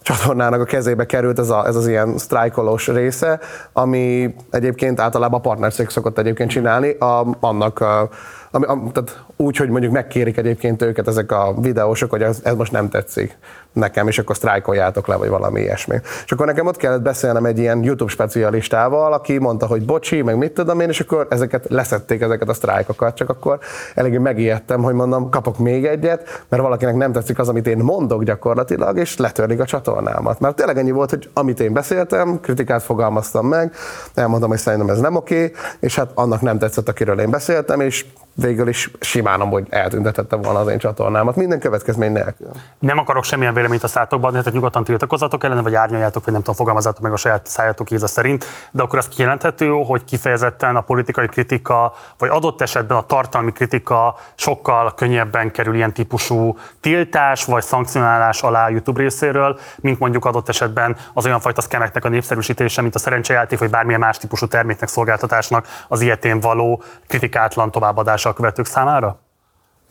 csatornának 0.08 0.62
a 0.62 0.64
kezébe 0.64 1.06
került 1.06 1.40
ez, 1.40 1.50
a, 1.50 1.68
ez 1.68 1.76
az 1.76 1.88
ilyen 1.88 2.18
sztrájkolós 2.18 2.88
része, 2.88 3.40
ami 3.74 4.36
egyébként 4.52 5.00
általában 5.00 5.40
a 5.40 5.42
partnercég 5.42 5.90
szokott 5.90 6.18
egyébként 6.18 6.50
csinálni, 6.50 6.90
a, 6.90 7.38
annak 7.40 7.80
a, 7.80 8.10
ami, 8.52 8.66
a, 8.66 8.82
tehát 8.92 9.24
úgy, 9.36 9.58
hogy 9.58 9.70
mondjuk 9.70 9.92
megkérik 9.92 10.38
egyébként 10.38 10.82
őket 10.82 11.08
ezek 11.08 11.32
a 11.32 11.54
videósok, 11.62 12.10
hogy 12.10 12.22
ez, 12.22 12.40
ez 12.44 12.56
most 12.56 12.72
nem 12.72 12.90
tetszik 12.90 13.38
nekem, 13.78 14.08
és 14.08 14.20
akkor 14.20 14.36
sztrájkoljátok 14.36 15.08
le, 15.08 15.16
vagy 15.16 15.30
valami 15.30 15.62
ilyesmi. 15.62 15.96
És 16.26 16.32
akkor 16.32 16.46
nekem 16.46 16.68
ott 16.68 16.78
kellett 16.78 17.02
beszélnem 17.02 17.46
egy 17.46 17.60
ilyen 17.60 17.84
YouTube 17.84 18.12
specialistával, 18.12 19.14
aki 19.14 19.38
mondta, 19.38 19.66
hogy 19.66 19.86
bocsi, 19.86 20.22
meg 20.22 20.38
mit 20.38 20.52
tudom 20.54 20.80
én, 20.80 20.90
és 20.90 21.00
akkor 21.00 21.28
ezeket 21.30 21.66
leszették 21.70 22.22
ezeket 22.22 22.50
a 22.50 22.54
sztrájkokat, 22.54 23.16
csak 23.16 23.30
akkor 23.30 23.60
eléggé 23.96 24.18
megijedtem, 24.18 24.84
hogy 24.84 24.94
mondom, 24.94 25.30
kapok 25.30 25.58
még 25.58 25.86
egyet, 25.86 26.46
mert 26.50 26.64
valakinek 26.64 26.96
nem 26.96 27.12
tetszik 27.12 27.40
az, 27.40 27.50
amit 27.50 27.68
én 27.68 27.78
mondok 27.78 28.24
gyakorlatilag, 28.24 28.98
és 28.98 29.18
letörlik 29.18 29.60
a 29.60 29.66
csatornámat. 29.66 30.40
Mert 30.40 30.56
tényleg 30.56 30.78
ennyi 30.78 30.92
volt, 30.92 31.10
hogy 31.10 31.30
amit 31.34 31.60
én 31.60 31.74
beszéltem, 31.74 32.40
kritikát 32.40 32.84
fogalmaztam 32.84 33.48
meg, 33.48 33.74
elmondtam, 34.14 34.50
hogy 34.50 34.60
szerintem 34.60 34.90
ez 34.90 35.00
nem 35.00 35.16
oké, 35.16 35.52
és 35.80 35.96
hát 35.96 36.12
annak 36.14 36.42
nem 36.42 36.58
tetszett, 36.58 36.90
akiről 36.90 37.20
én 37.20 37.30
beszéltem, 37.30 37.80
és 37.80 38.06
végül 38.34 38.68
is 38.68 38.92
simán 39.00 39.40
hogy 39.40 39.68
eltüntetettem 39.70 40.42
volna 40.42 40.60
az 40.60 40.68
én 40.68 40.78
csatornámat, 40.78 41.36
minden 41.36 41.60
következmény 41.60 42.12
nélkül. 42.12 42.48
Nem 42.80 42.98
akarok 42.98 43.24
semmilyen 43.24 43.54
véleményt 43.68 43.84
a 43.84 44.00
szátokban, 44.00 44.32
tehát 44.32 44.54
nyugodtan 44.54 44.84
tiltakozatok 44.84 45.44
ellene, 45.44 45.62
vagy 45.62 45.76
árnyaljátok, 45.76 46.24
vagy 46.24 46.34
nem 46.34 46.42
tudom, 46.42 46.56
fogalmazátok 46.56 47.04
meg 47.04 47.12
a 47.12 47.18
saját 47.18 47.48
szájátok 47.48 47.92
íze 47.92 48.08
szerint, 48.08 48.46
de 48.72 48.82
akkor 48.84 49.00
az 49.00 49.08
kijelenthető, 49.08 49.68
hogy 49.68 50.04
kifejezetten 50.04 50.76
a 50.76 50.82
politikai 50.82 51.28
kritika, 51.28 51.94
vagy 52.18 52.30
adott 52.30 52.62
esetben 52.62 52.98
a 52.98 53.06
tartalmi 53.06 53.52
kritika 53.52 54.16
sokkal 54.36 54.94
könnyebben 54.94 55.52
kerül 55.52 55.76
ilyen 55.76 55.94
típusú 55.94 56.58
tiltás, 56.82 57.46
vagy 57.46 57.64
szankcionálás 57.64 58.44
alá 58.44 58.66
a 58.66 58.70
YouTube 58.70 59.02
részéről, 59.02 59.60
mint 59.76 60.00
mondjuk 60.00 60.26
adott 60.26 60.50
esetben 60.50 60.96
az 61.14 61.26
olyan 61.26 61.40
fajta 61.40 61.62
szkemeknek 61.62 62.06
a 62.06 62.10
népszerűsítése, 62.10 62.82
mint 62.82 62.96
a 62.96 63.00
szerencsejáték, 63.00 63.60
vagy 63.60 63.70
bármilyen 63.70 64.00
más 64.00 64.18
típusú 64.18 64.48
terméknek, 64.48 64.90
szolgáltatásnak 64.90 65.68
az 65.88 66.02
ilyetén 66.02 66.40
való 66.40 66.84
kritikátlan 67.08 67.72
továbbadása 67.72 68.30
a 68.30 68.34
követők 68.34 68.66
számára? 68.66 69.27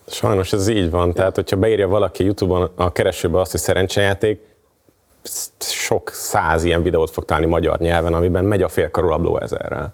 Sajnos 0.06 0.52
ez 0.52 0.68
így 0.68 0.90
van. 0.90 1.12
Tehát, 1.12 1.34
hogyha 1.34 1.56
beírja 1.56 1.88
valaki 1.88 2.25
YouTube-on 2.25 2.70
a 2.76 2.92
keresőbe 2.92 3.40
azt, 3.40 3.50
hogy 3.50 3.60
szerencsejáték, 3.60 4.40
sok 5.58 6.10
száz 6.10 6.64
ilyen 6.64 6.82
videót 6.82 7.10
fog 7.10 7.25
találni 7.25 7.48
magyar 7.48 7.78
nyelven, 7.78 8.14
amiben 8.14 8.44
megy 8.44 8.62
a 8.62 8.68
félkarú 8.68 9.08
rabló 9.08 9.40
ezerrel. 9.40 9.92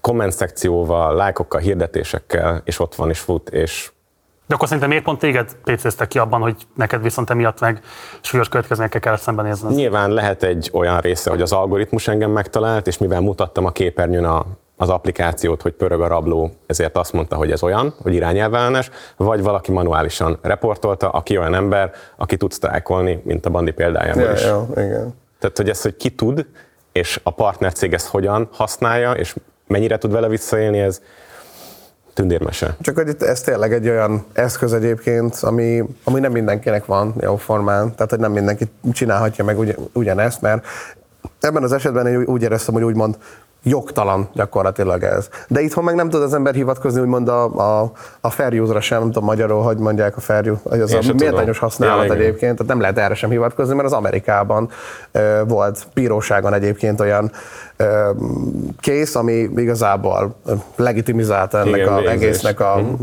Komment 0.00 0.32
szekcióval, 0.32 1.14
lájkokkal, 1.14 1.60
hirdetésekkel, 1.60 2.62
és 2.64 2.78
ott 2.78 2.94
van, 2.94 3.10
és 3.10 3.18
fut, 3.18 3.48
és 3.48 3.90
de 4.46 4.54
akkor 4.54 4.66
szerintem 4.66 4.90
miért 4.90 5.04
pont 5.04 5.18
téged 5.18 5.56
pécéztek 5.64 6.08
ki 6.08 6.18
abban, 6.18 6.40
hogy 6.40 6.56
neked 6.74 7.02
viszont 7.02 7.30
emiatt 7.30 7.60
meg 7.60 7.80
súlyos 8.20 8.48
következményekkel 8.48 9.00
kell 9.00 9.16
szembenézni? 9.16 9.74
Nyilván 9.74 10.10
lehet 10.10 10.42
egy 10.42 10.70
olyan 10.72 11.00
része, 11.00 11.30
hogy 11.30 11.42
az 11.42 11.52
algoritmus 11.52 12.08
engem 12.08 12.30
megtalált, 12.30 12.86
és 12.86 12.98
mivel 12.98 13.20
mutattam 13.20 13.64
a 13.64 13.70
képernyőn 13.70 14.24
a 14.24 14.46
az 14.80 14.88
applikációt, 14.88 15.62
hogy 15.62 15.72
pörög 15.72 16.00
a 16.00 16.06
rabló, 16.06 16.50
ezért 16.66 16.96
azt 16.96 17.12
mondta, 17.12 17.36
hogy 17.36 17.50
ez 17.50 17.62
olyan, 17.62 17.94
hogy 18.02 18.14
irányelvellenes, 18.14 18.90
vagy 19.16 19.42
valaki 19.42 19.72
manuálisan 19.72 20.38
reportolta, 20.42 21.10
aki 21.10 21.38
olyan 21.38 21.54
ember, 21.54 21.90
aki 22.16 22.36
tud 22.36 22.52
sztrájkolni, 22.52 23.20
mint 23.24 23.46
a 23.46 23.50
Bandi 23.50 23.70
példájában 23.70 24.22
ja, 24.22 24.32
is. 24.32 24.42
Ja, 24.42 24.68
igen. 24.70 25.14
Tehát, 25.38 25.56
hogy 25.56 25.68
ez, 25.68 25.82
hogy 25.82 25.96
ki 25.96 26.10
tud, 26.10 26.46
és 26.92 27.20
a 27.22 27.30
partnercég 27.30 27.92
ezt 27.92 28.06
hogyan 28.06 28.48
használja, 28.52 29.12
és 29.12 29.34
mennyire 29.66 29.98
tud 29.98 30.12
vele 30.12 30.28
visszaélni, 30.28 30.78
ez 30.78 31.00
tündérmese. 32.14 32.76
Csak 32.80 32.96
hogy 32.96 33.08
itt 33.08 33.22
ez 33.22 33.40
tényleg 33.40 33.72
egy 33.72 33.88
olyan 33.88 34.24
eszköz 34.32 34.72
egyébként, 34.72 35.36
ami, 35.40 35.84
ami 36.04 36.20
nem 36.20 36.32
mindenkinek 36.32 36.84
van 36.86 37.14
jó 37.20 37.36
formán, 37.36 37.94
tehát 37.94 38.10
hogy 38.10 38.18
nem 38.18 38.32
mindenki 38.32 38.64
csinálhatja 38.92 39.44
meg 39.44 39.58
ugy, 39.58 39.76
ugyanezt, 39.92 40.40
mert 40.40 40.66
ebben 41.40 41.62
az 41.62 41.72
esetben 41.72 42.06
én 42.06 42.22
úgy 42.22 42.42
éreztem, 42.42 42.74
hogy 42.74 42.82
úgymond 42.82 43.16
jogtalan 43.62 44.28
gyakorlatilag 44.32 45.02
ez. 45.02 45.28
De 45.48 45.60
itthon 45.60 45.84
meg 45.84 45.94
nem 45.94 46.08
tud 46.08 46.22
az 46.22 46.34
ember 46.34 46.54
hivatkozni, 46.54 47.00
úgymond 47.00 47.28
a, 47.28 47.44
a, 47.44 47.92
a 48.20 48.30
fair 48.30 48.60
use-ra 48.60 48.80
sem, 48.80 48.98
nem 48.98 49.10
tudom 49.10 49.24
magyarul, 49.24 49.62
hogy 49.62 49.78
mondják 49.78 50.16
a 50.16 50.20
fair 50.20 50.50
use, 50.50 50.82
az 50.82 51.08
a 51.08 51.12
méltányos 51.18 51.58
használat 51.58 52.06
ja, 52.06 52.14
egyébként, 52.14 52.52
tehát 52.52 52.72
nem 52.72 52.80
lehet 52.80 52.98
erre 52.98 53.14
sem 53.14 53.30
hivatkozni, 53.30 53.74
mert 53.74 53.86
az 53.86 53.92
Amerikában 53.92 54.68
e, 55.12 55.42
volt 55.42 55.86
bíróságon 55.94 56.54
egyébként 56.54 57.00
olyan 57.00 57.32
e, 57.76 57.86
kész, 58.80 59.14
ami 59.14 59.32
igazából 59.56 60.34
legitimizálta 60.76 61.58
ennek 61.58 61.76
igen, 61.76 61.92
a, 61.92 62.08
egésznek 62.08 62.60
a 62.60 62.74
uh-huh. 62.74 62.98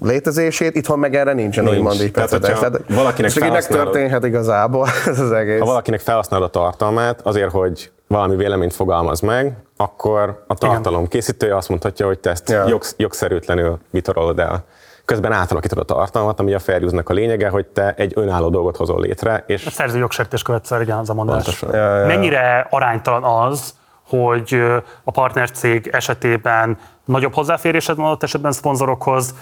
létezését, 0.00 0.76
itthon 0.76 0.98
meg 0.98 1.14
erre 1.14 1.32
nincsen, 1.32 1.64
Nincs. 1.64 1.76
úgymond 1.76 2.00
így 2.00 2.10
precedens. 2.10 2.60
Valakinek 2.88 3.30
felhasználod... 3.30 3.84
történhet 3.84 4.24
igazából 4.24 4.86
ez 5.06 5.20
az 5.20 5.32
egész. 5.32 5.58
Ha 5.58 5.66
valakinek 5.66 6.00
felhasználod 6.00 6.46
a 6.46 6.50
tartalmát 6.50 7.20
azért, 7.22 7.50
hogy 7.50 7.90
valami 8.08 8.36
véleményt 8.36 8.74
fogalmaz 8.74 9.20
meg, 9.20 9.56
akkor 9.76 10.44
a 10.46 10.54
tartalom 10.54 10.98
Igen. 10.98 11.10
készítője 11.10 11.56
azt 11.56 11.68
mondhatja, 11.68 12.06
hogy 12.06 12.18
te 12.18 12.30
ezt 12.30 12.48
yeah. 12.48 12.68
jogsz, 12.68 12.94
jogszerűtlenül 12.96 13.78
vitorolod 13.90 14.38
el. 14.38 14.64
Közben 15.04 15.32
átalakítod 15.32 15.78
a 15.78 15.84
tartalmat, 15.84 16.40
ami 16.40 16.54
a 16.54 16.58
fair 16.58 17.02
a 17.04 17.12
lényege, 17.12 17.48
hogy 17.48 17.66
te 17.66 17.94
egy 17.96 18.12
önálló 18.16 18.48
dolgot 18.48 18.76
hozol 18.76 19.00
létre. 19.00 19.44
És 19.46 19.66
a 19.66 19.70
szerző 19.70 19.98
jogsértés 19.98 20.42
követsz 20.42 20.70
igen, 20.70 20.98
az 20.98 21.10
a 21.10 21.14
mondás. 21.14 21.62
Ja, 21.62 21.76
ja, 21.76 21.98
ja. 21.98 22.06
Mennyire 22.06 22.66
aránytalan 22.70 23.24
az, 23.24 23.74
hogy 24.08 24.62
a 25.04 25.10
partnercég 25.10 25.88
esetében 25.92 26.78
nagyobb 27.04 27.34
hozzáférésed 27.34 27.96
van 27.96 28.06
adott 28.06 28.22
esetben 28.22 28.52
szponzorokhoz, 28.52 29.34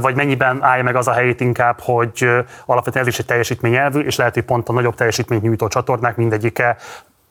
vagy 0.00 0.14
mennyiben 0.14 0.62
állja 0.62 0.82
meg 0.82 0.96
az 0.96 1.08
a 1.08 1.12
helyét 1.12 1.40
inkább, 1.40 1.80
hogy 1.80 2.28
alapvetően 2.66 3.04
ez 3.04 3.10
is 3.12 3.18
egy 3.18 3.26
teljesítményelvű, 3.26 4.00
és 4.00 4.16
lehet, 4.16 4.34
hogy 4.34 4.44
pont 4.44 4.68
a 4.68 4.72
nagyobb 4.72 4.94
teljesítményt 4.94 5.42
nyújtó 5.42 5.68
csatornák 5.68 6.16
mindegyike 6.16 6.76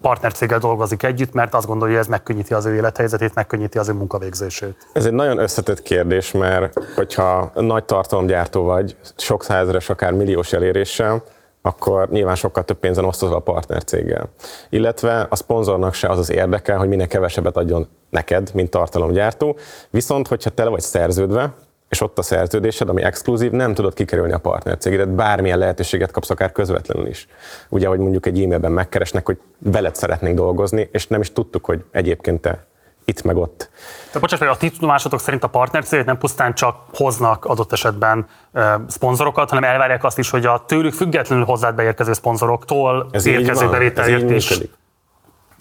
partnercéggel 0.02 0.60
dolgozik 0.60 1.04
együtt, 1.04 1.34
mert 1.34 1.54
azt 1.54 1.68
gondolja, 1.68 1.94
hogy 1.94 2.04
ez 2.04 2.10
megkönnyíti 2.10 2.54
az 2.54 2.66
ő 2.66 2.76
élethelyzetét, 2.76 3.36
megkönnyíti 3.36 3.78
az 3.78 3.90
ő 3.90 3.94
munkavégzését. 3.94 4.88
Ez 4.94 5.06
egy 5.06 5.14
nagyon 5.14 5.38
összetett 5.38 5.82
kérdés, 5.82 6.32
mert 6.32 6.80
hogyha 6.96 7.52
nagy 7.56 7.84
tartalomgyártó 7.84 8.64
vagy, 8.64 8.96
sok 9.18 9.44
százeres, 9.44 9.90
akár 9.90 10.12
milliós 10.14 10.54
eléréssel, 10.54 11.24
akkor 11.62 12.10
nyilván 12.10 12.36
sokkal 12.36 12.64
több 12.64 12.78
pénzen 12.78 13.06
osztozol 13.06 13.36
a 13.36 13.40
partnercéggel. 13.40 14.30
Illetve 14.70 15.28
a 15.30 15.36
szponzornak 15.36 15.94
se 15.94 16.10
az 16.10 16.20
az 16.20 16.32
érdeke, 16.32 16.76
hogy 16.76 16.88
minél 16.88 17.08
kevesebbet 17.08 17.58
adjon 17.58 17.88
neked, 18.10 18.50
mint 18.54 18.70
tartalomgyártó. 18.70 19.58
Viszont, 19.90 20.28
hogyha 20.28 20.50
te 20.50 20.64
le 20.64 20.70
vagy 20.70 20.82
szerződve, 20.82 21.54
és 21.90 22.02
ott 22.02 22.18
a 22.18 22.22
szerződésed, 22.22 22.90
ami 22.90 23.04
exkluzív, 23.04 23.52
nem 23.52 23.74
tudod 23.74 23.94
kikerülni 23.94 24.34
a 24.34 24.38
partnercégedet, 24.38 25.10
bármilyen 25.10 25.58
lehetőséget 25.58 26.12
kapsz, 26.12 26.30
akár 26.30 26.52
közvetlenül 26.52 27.08
is. 27.08 27.28
Ugye, 27.70 27.88
hogy 27.88 28.00
mondjuk 28.00 28.26
egy 28.26 28.44
e-mailben 28.44 28.72
megkeresnek, 28.72 29.26
hogy 29.26 29.38
veled 29.58 29.96
szeretnénk 29.96 30.36
dolgozni, 30.36 30.90
és 30.92 31.08
nem 31.08 31.22
is 31.22 31.32
tudtuk, 31.32 31.66
hogy 31.66 31.84
egyébként 31.92 32.42
te 32.42 32.66
itt 33.06 33.24
meg 33.24 33.36
ott. 33.36 33.70
De 34.14 34.20
bocsánat, 34.20 34.48
hogy 34.48 34.56
a 34.56 34.60
ti 34.60 34.72
tudomásotok 34.72 35.20
szerint 35.20 35.44
a 35.44 35.48
partnercégek 35.48 36.06
nem 36.06 36.18
pusztán 36.18 36.54
csak 36.54 36.76
hoznak 36.94 37.46
adott 37.46 37.72
esetben 37.72 38.28
e, 38.54 38.80
szponzorokat, 38.88 39.50
hanem 39.50 39.64
elvárják 39.64 40.04
azt 40.04 40.18
is, 40.18 40.30
hogy 40.30 40.46
a 40.46 40.64
tőlük 40.66 40.94
függetlenül 40.94 41.46
hozzád 41.46 41.76
beérkező 41.76 42.14
szponzoroktól 42.14 43.08
ez 43.12 43.26
érkező 43.26 43.70
bevételért 43.70 44.30
is 44.30 44.60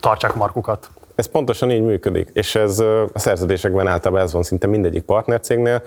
tartsák 0.00 0.35
markukat. 0.35 0.90
Ez 1.16 1.26
pontosan 1.26 1.70
így 1.70 1.82
működik, 1.82 2.28
és 2.32 2.54
ez 2.54 2.78
a 2.78 3.08
szerződésekben 3.14 3.87
általában 3.87 4.25
ez 4.25 4.32
van 4.32 4.42
szinte 4.42 4.66
mindegyik 4.66 5.02
partnercégnél. 5.02 5.82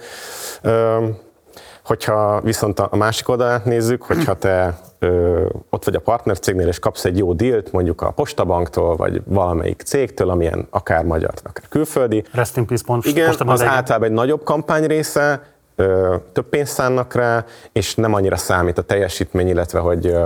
Hogyha 1.83 2.41
viszont 2.41 2.79
a 2.79 2.95
másik 2.95 3.29
oldalát 3.29 3.65
nézzük, 3.65 4.03
hogyha 4.03 4.33
te 4.33 4.79
ö, 4.99 5.45
ott 5.69 5.83
vagy 5.85 5.95
a 5.95 5.99
partnercégnél, 5.99 6.67
és 6.67 6.79
kapsz 6.79 7.05
egy 7.05 7.17
jó 7.17 7.33
dílt, 7.33 7.71
mondjuk 7.71 8.01
a 8.01 8.11
Postabanktól, 8.11 8.95
vagy 8.95 9.21
valamelyik 9.25 9.81
cégtől, 9.81 10.29
amilyen 10.29 10.67
akár 10.69 11.03
magyar, 11.03 11.33
akár 11.43 11.67
külföldi. 11.69 12.23
Rest 12.31 12.57
in 12.57 12.65
peace, 12.65 12.83
pont, 12.85 13.05
Igen, 13.05 13.35
az 13.37 13.63
általában 13.63 14.07
egy 14.07 14.13
nagyobb 14.13 14.43
kampány 14.43 14.85
része, 14.85 15.41
ö, 15.75 16.15
több 16.33 16.45
pénzt 16.45 16.73
szánnak 16.73 17.13
rá, 17.13 17.45
és 17.71 17.95
nem 17.95 18.13
annyira 18.13 18.37
számít 18.37 18.77
a 18.77 18.81
teljesítmény, 18.81 19.47
illetve 19.47 19.79
hogy 19.79 20.07
ö, 20.07 20.25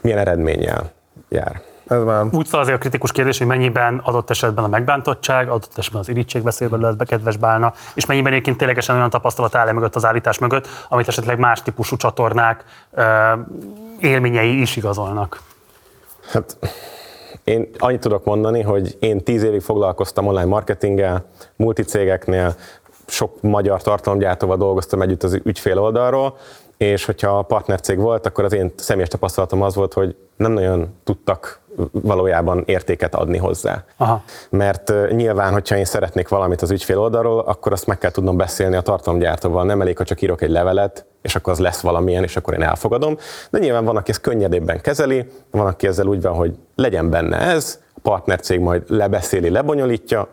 milyen 0.00 0.18
eredménnyel 0.18 0.92
jár. 1.28 1.62
Ez 1.90 2.02
már... 2.02 2.24
Úgy 2.30 2.48
fel 2.48 2.60
azért 2.60 2.76
a 2.76 2.80
kritikus 2.80 3.12
kérdés, 3.12 3.38
hogy 3.38 3.46
mennyiben 3.46 4.00
adott 4.04 4.30
esetben 4.30 4.64
a 4.64 4.68
megbántottság, 4.68 5.48
adott 5.48 5.78
esetben 5.78 6.00
az 6.00 6.08
irítség 6.08 6.42
beszél 6.42 6.68
belőle, 6.68 7.04
kedves 7.04 7.36
bálna, 7.36 7.72
és 7.94 8.06
mennyiben 8.06 8.32
egyébként 8.32 8.56
ténylegesen 8.56 8.96
olyan 8.96 9.10
tapasztalat 9.10 9.54
áll 9.54 9.72
mögött 9.72 9.96
az 9.96 10.04
állítás 10.04 10.38
mögött, 10.38 10.68
amit 10.88 11.08
esetleg 11.08 11.38
más 11.38 11.62
típusú 11.62 11.96
csatornák 11.96 12.64
élményei 14.00 14.60
is 14.60 14.76
igazolnak. 14.76 15.40
Hát 16.32 16.56
én 17.44 17.68
annyit 17.78 18.00
tudok 18.00 18.24
mondani, 18.24 18.62
hogy 18.62 18.96
én 19.00 19.24
tíz 19.24 19.42
évig 19.42 19.62
foglalkoztam 19.62 20.26
online 20.26 20.48
marketinggel, 20.48 21.24
multicégeknél, 21.56 22.54
sok 23.06 23.42
magyar 23.42 23.82
tartalomgyártóval 23.82 24.56
dolgoztam 24.56 25.02
együtt 25.02 25.22
az 25.22 25.40
ügyfél 25.44 25.78
oldalról, 25.78 26.36
és 26.76 27.04
hogyha 27.04 27.38
a 27.38 27.42
partnercég 27.42 27.98
volt, 27.98 28.26
akkor 28.26 28.44
az 28.44 28.52
én 28.52 28.72
személyes 28.76 29.08
tapasztalatom 29.08 29.62
az 29.62 29.74
volt, 29.74 29.92
hogy 29.92 30.16
nem 30.36 30.52
nagyon 30.52 30.94
tudtak 31.04 31.59
valójában 31.90 32.62
értéket 32.66 33.14
adni 33.14 33.38
hozzá. 33.38 33.84
Aha. 33.96 34.22
Mert 34.50 34.92
nyilván, 35.10 35.52
hogyha 35.52 35.76
én 35.76 35.84
szeretnék 35.84 36.28
valamit 36.28 36.62
az 36.62 36.70
ügyfél 36.70 36.98
oldalról, 36.98 37.38
akkor 37.38 37.72
azt 37.72 37.86
meg 37.86 37.98
kell 37.98 38.10
tudnom 38.10 38.36
beszélni 38.36 38.76
a 38.76 38.80
tartalomgyártóval. 38.80 39.64
Nem 39.64 39.80
elég, 39.80 39.96
ha 39.96 40.04
csak 40.04 40.22
írok 40.22 40.42
egy 40.42 40.50
levelet, 40.50 41.06
és 41.22 41.34
akkor 41.34 41.52
az 41.52 41.58
lesz 41.58 41.80
valamilyen, 41.80 42.22
és 42.22 42.36
akkor 42.36 42.54
én 42.54 42.62
elfogadom. 42.62 43.16
De 43.50 43.58
nyilván 43.58 43.84
van, 43.84 43.96
aki 43.96 44.10
ezt 44.10 44.20
könnyedébben 44.20 44.80
kezeli, 44.80 45.26
van, 45.50 45.66
aki 45.66 45.86
ezzel 45.86 46.06
úgy 46.06 46.22
van, 46.22 46.34
hogy 46.34 46.54
legyen 46.74 47.10
benne 47.10 47.38
ez, 47.38 47.80
a 47.94 48.00
partnercég 48.02 48.60
majd 48.60 48.82
lebeszéli, 48.86 49.50
lebonyolítja, 49.50 50.28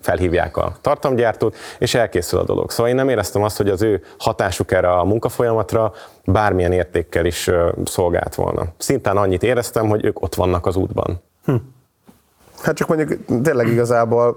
felhívják 0.00 0.56
a 0.56 0.76
tartalomgyártót, 0.80 1.56
és 1.78 1.94
elkészül 1.94 2.38
a 2.38 2.44
dolog. 2.44 2.70
Szóval 2.70 2.88
én 2.88 2.94
nem 2.94 3.08
éreztem 3.08 3.42
azt, 3.42 3.56
hogy 3.56 3.68
az 3.68 3.82
ő 3.82 4.02
hatásuk 4.18 4.72
erre 4.72 4.92
a 4.92 5.04
munkafolyamatra 5.04 5.92
bármilyen 6.24 6.72
értékkel 6.72 7.24
is 7.24 7.50
szolgált 7.84 8.34
volna. 8.34 8.62
Szintán 8.78 9.16
annyit 9.16 9.42
éreztem, 9.42 9.88
hogy 9.88 10.04
ők 10.04 10.22
ott 10.22 10.34
vannak 10.34 10.66
az 10.66 10.76
útban. 10.76 11.22
Hm. 11.44 11.54
Hát 12.62 12.76
csak 12.76 12.88
mondjuk 12.88 13.42
tényleg 13.42 13.68
igazából 13.68 14.36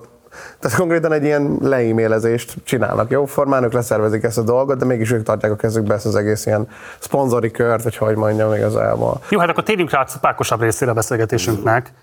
tehát 0.60 0.78
konkrétan 0.78 1.12
egy 1.12 1.24
ilyen 1.24 1.58
leimélezést 1.62 2.54
csinálnak 2.64 3.12
jó 3.12 3.26
formán, 3.26 3.64
ők 3.64 3.74
leszervezik 3.74 4.24
ezt 4.24 4.38
a 4.38 4.42
dolgot, 4.42 4.78
de 4.78 4.86
mégis 4.86 5.12
ők 5.12 5.24
tartják 5.24 5.52
a 5.52 5.56
kezükbe 5.56 5.94
ezt 5.94 6.06
az 6.06 6.16
egész 6.16 6.46
ilyen 6.46 6.68
szponzori 7.00 7.52
kört, 7.52 7.84
vagy 7.84 7.98
hogy 7.98 8.16
mondjam 8.16 8.54
igazából. 8.54 9.22
Jó, 9.30 9.40
hát 9.40 9.50
akkor 9.50 9.64
térjünk 9.64 9.92
rá 9.92 10.02
a 10.02 10.18
pákosabb 10.22 10.62
részére 10.62 10.92
a 10.92 10.94
beszélgetésünknek. 10.94 11.94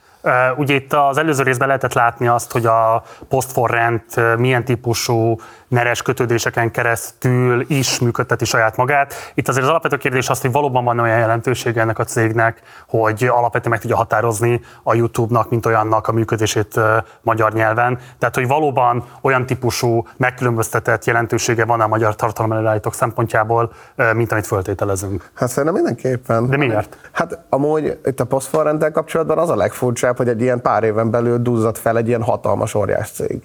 Ugye 0.56 0.74
itt 0.74 0.92
az 0.92 1.18
előző 1.18 1.42
részben 1.42 1.66
lehetett 1.66 1.92
látni 1.92 2.26
azt, 2.26 2.52
hogy 2.52 2.66
a 2.66 3.02
post 3.28 3.52
for 3.52 3.70
rent 3.70 4.36
milyen 4.38 4.64
típusú 4.64 5.36
neres 5.68 6.02
kötődéseken 6.02 6.70
keresztül 6.70 7.64
is 7.68 7.98
működteti 7.98 8.44
saját 8.44 8.76
magát. 8.76 9.14
Itt 9.34 9.48
azért 9.48 9.64
az 9.64 9.70
alapvető 9.70 9.96
kérdés 9.96 10.28
az, 10.28 10.40
hogy 10.40 10.52
valóban 10.52 10.84
van 10.84 10.98
olyan 10.98 11.18
jelentősége 11.18 11.80
ennek 11.80 11.98
a 11.98 12.04
cégnek, 12.04 12.62
hogy 12.88 13.24
alapvetően 13.24 13.70
meg 13.70 13.80
tudja 13.80 13.96
határozni 13.96 14.60
a 14.82 14.94
YouTube-nak, 14.94 15.50
mint 15.50 15.66
olyannak 15.66 16.08
a 16.08 16.12
működését 16.12 16.80
magyar 17.20 17.52
nyelven. 17.52 17.98
Tehát, 18.18 18.34
hogy 18.34 18.46
valóban 18.46 19.04
olyan 19.20 19.46
típusú 19.46 20.06
megkülönböztetett 20.16 21.04
jelentősége 21.04 21.64
van 21.64 21.80
a 21.80 21.86
magyar 21.86 22.14
tartalomelőállítók 22.14 22.94
szempontjából, 22.94 23.72
mint 24.12 24.32
amit 24.32 24.46
föltételezünk. 24.46 25.30
Hát 25.34 25.48
szerintem 25.48 25.74
mindenképpen. 25.74 26.48
De 26.48 26.56
miért? 26.56 26.96
Hát 27.12 27.38
amúgy 27.48 27.98
itt 28.04 28.20
a 28.20 28.24
post 28.24 28.50
kapcsolatban 28.92 29.38
az 29.38 29.50
a 29.50 29.56
legfurcsább, 29.56 30.15
hogy 30.16 30.28
egy 30.28 30.40
ilyen 30.40 30.60
pár 30.60 30.84
éven 30.84 31.10
belül 31.10 31.38
duzzadt 31.38 31.78
fel 31.78 31.96
egy 31.96 32.08
ilyen 32.08 32.22
hatalmas 32.22 32.74
óriás 32.74 33.10
cég. 33.10 33.40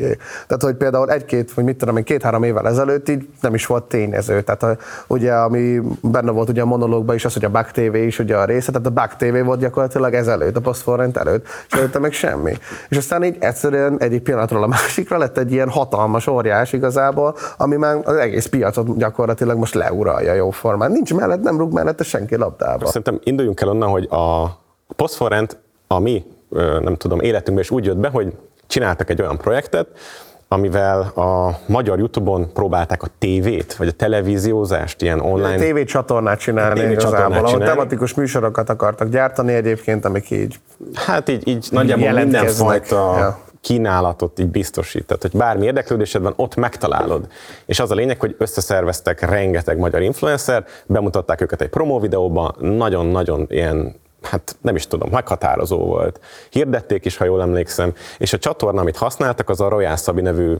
Tehát, 0.47 0.63
hogy 0.63 0.75
például 0.75 1.09
egy-két, 1.09 1.53
vagy 1.53 1.63
mit 1.63 1.77
tudom 1.77 1.97
én, 1.97 2.03
két-három 2.03 2.43
évvel 2.43 2.67
ezelőtt 2.67 3.09
így 3.09 3.27
nem 3.41 3.53
is 3.53 3.65
volt 3.65 3.83
tényező. 3.83 4.41
Tehát 4.41 4.63
a, 4.63 4.77
ugye, 5.07 5.33
ami 5.33 5.81
benne 6.01 6.31
volt 6.31 6.49
ugye 6.49 6.61
a 6.61 6.65
monológban 6.65 7.15
is 7.15 7.25
az, 7.25 7.33
hogy 7.33 7.45
a 7.45 7.49
Back 7.49 7.71
TV 7.71 7.95
is 7.95 8.19
ugye 8.19 8.37
a 8.37 8.45
része, 8.45 8.71
tehát 8.71 8.87
a 8.87 8.89
Back 8.89 9.15
TV 9.15 9.45
volt 9.45 9.59
gyakorlatilag 9.59 10.13
ezelőtt, 10.13 10.55
a 10.55 10.61
Postforrent 10.61 11.17
előtt, 11.17 11.45
és 11.67 11.77
előtte 11.77 11.99
meg 11.99 12.11
semmi. 12.11 12.53
És 12.89 12.97
aztán 12.97 13.23
így 13.23 13.35
egyszerűen 13.39 13.99
egyik 13.99 14.21
pillanatról 14.21 14.63
a 14.63 14.67
másikra 14.67 15.17
lett 15.17 15.37
egy 15.37 15.51
ilyen 15.51 15.69
hatalmas 15.69 16.27
óriás 16.27 16.73
igazából, 16.73 17.35
ami 17.57 17.75
már 17.75 17.99
az 18.03 18.15
egész 18.15 18.45
piacot 18.45 18.97
gyakorlatilag 18.97 19.57
most 19.57 19.73
leuralja 19.73 20.33
jó 20.33 20.49
formán. 20.49 20.91
Nincs 20.91 21.13
mellett, 21.13 21.41
nem 21.41 21.57
rúg 21.57 21.73
mellette 21.73 22.03
senki 22.03 22.35
labdába. 22.35 22.85
Szerintem 22.85 23.19
induljunk 23.23 23.61
el 23.61 23.69
onnan, 23.69 23.89
hogy 23.89 24.07
a 24.09 24.47
Postforrent 24.95 25.57
a 25.87 25.99
mi, 25.99 26.23
nem 26.81 26.95
tudom, 26.95 27.19
életünkben 27.19 27.63
is 27.63 27.71
úgy 27.71 27.85
jött 27.85 27.97
be, 27.97 28.09
hogy 28.09 28.33
csináltak 28.67 29.09
egy 29.09 29.21
olyan 29.21 29.37
projektet, 29.37 29.87
amivel 30.53 30.99
a 31.01 31.59
magyar 31.65 31.97
YouTube-on 31.97 32.53
próbálták 32.53 33.03
a 33.03 33.07
tévét, 33.17 33.75
vagy 33.75 33.87
a 33.87 33.91
televíziózást, 33.91 35.01
ilyen 35.01 35.19
online... 35.19 35.65
A 35.65 35.73
TV 35.73 35.85
csatornát 35.85 36.39
csinálni 36.39 36.81
TV 36.81 36.91
igazából, 36.91 37.45
ahol 37.45 37.59
tematikus 37.59 38.13
műsorokat 38.13 38.69
akartak 38.69 39.09
gyártani 39.09 39.53
egyébként, 39.53 40.05
amik 40.05 40.31
így 40.31 40.59
Hát 40.93 41.29
így, 41.29 41.47
így 41.47 41.67
nagyjából 41.71 42.11
mindenfajta 42.11 43.17
ja. 43.17 43.39
kínálatot 43.61 44.39
így 44.39 44.47
biztosít. 44.47 45.05
Tehát, 45.05 45.21
hogy 45.21 45.31
bármi 45.31 45.65
érdeklődésed 45.65 46.21
van, 46.21 46.33
ott 46.35 46.55
megtalálod. 46.55 47.27
És 47.65 47.79
az 47.79 47.91
a 47.91 47.95
lényeg, 47.95 48.19
hogy 48.19 48.35
összeszerveztek 48.37 49.21
rengeteg 49.29 49.77
magyar 49.77 50.01
influencer, 50.01 50.65
bemutatták 50.85 51.41
őket 51.41 51.61
egy 51.61 51.69
promó 51.69 51.99
videóban, 51.99 52.55
nagyon-nagyon 52.59 53.45
ilyen 53.49 53.95
hát 54.21 54.55
nem 54.61 54.75
is 54.75 54.87
tudom, 54.87 55.09
meghatározó 55.11 55.77
volt. 55.77 56.19
Hirdették 56.49 57.05
is, 57.05 57.17
ha 57.17 57.25
jól 57.25 57.41
emlékszem, 57.41 57.93
és 58.17 58.33
a 58.33 58.37
csatorna, 58.37 58.81
amit 58.81 58.97
használtak, 58.97 59.49
az 59.49 59.61
a 59.61 59.69
Royal 59.69 59.95
Szabi 59.95 60.21
nevű 60.21 60.55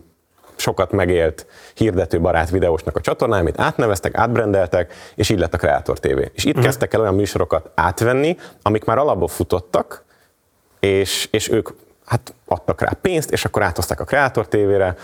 sokat 0.56 0.92
megélt 0.92 1.46
hirdető 1.74 2.20
barát 2.20 2.50
videósnak 2.50 2.96
a 2.96 3.02
csatornája, 3.02 3.42
amit 3.42 3.60
átneveztek, 3.60 4.18
átbrendeltek, 4.18 4.94
és 5.16 5.30
így 5.30 5.40
lett 5.40 5.54
a 5.54 5.58
Creator 5.58 6.00
TV. 6.00 6.20
És 6.34 6.44
itt 6.44 6.50
uh-huh. 6.50 6.64
kezdtek 6.64 6.94
el 6.94 7.02
olyan 7.02 7.16
műsorokat 7.16 7.72
átvenni, 7.76 8.38
amik 8.62 8.84
már 8.84 8.98
alapból 8.98 9.28
futottak, 9.28 10.04
és, 10.80 11.28
és 11.32 11.50
ők 11.50 11.70
hát 12.06 12.34
adtak 12.46 12.82
rá 12.82 12.92
pénzt, 13.02 13.32
és 13.32 13.46
akkor 13.46 13.62
áthozták 13.62 14.00
a 14.00 14.04
Creator 14.04 14.48
TV-re, 14.48 14.96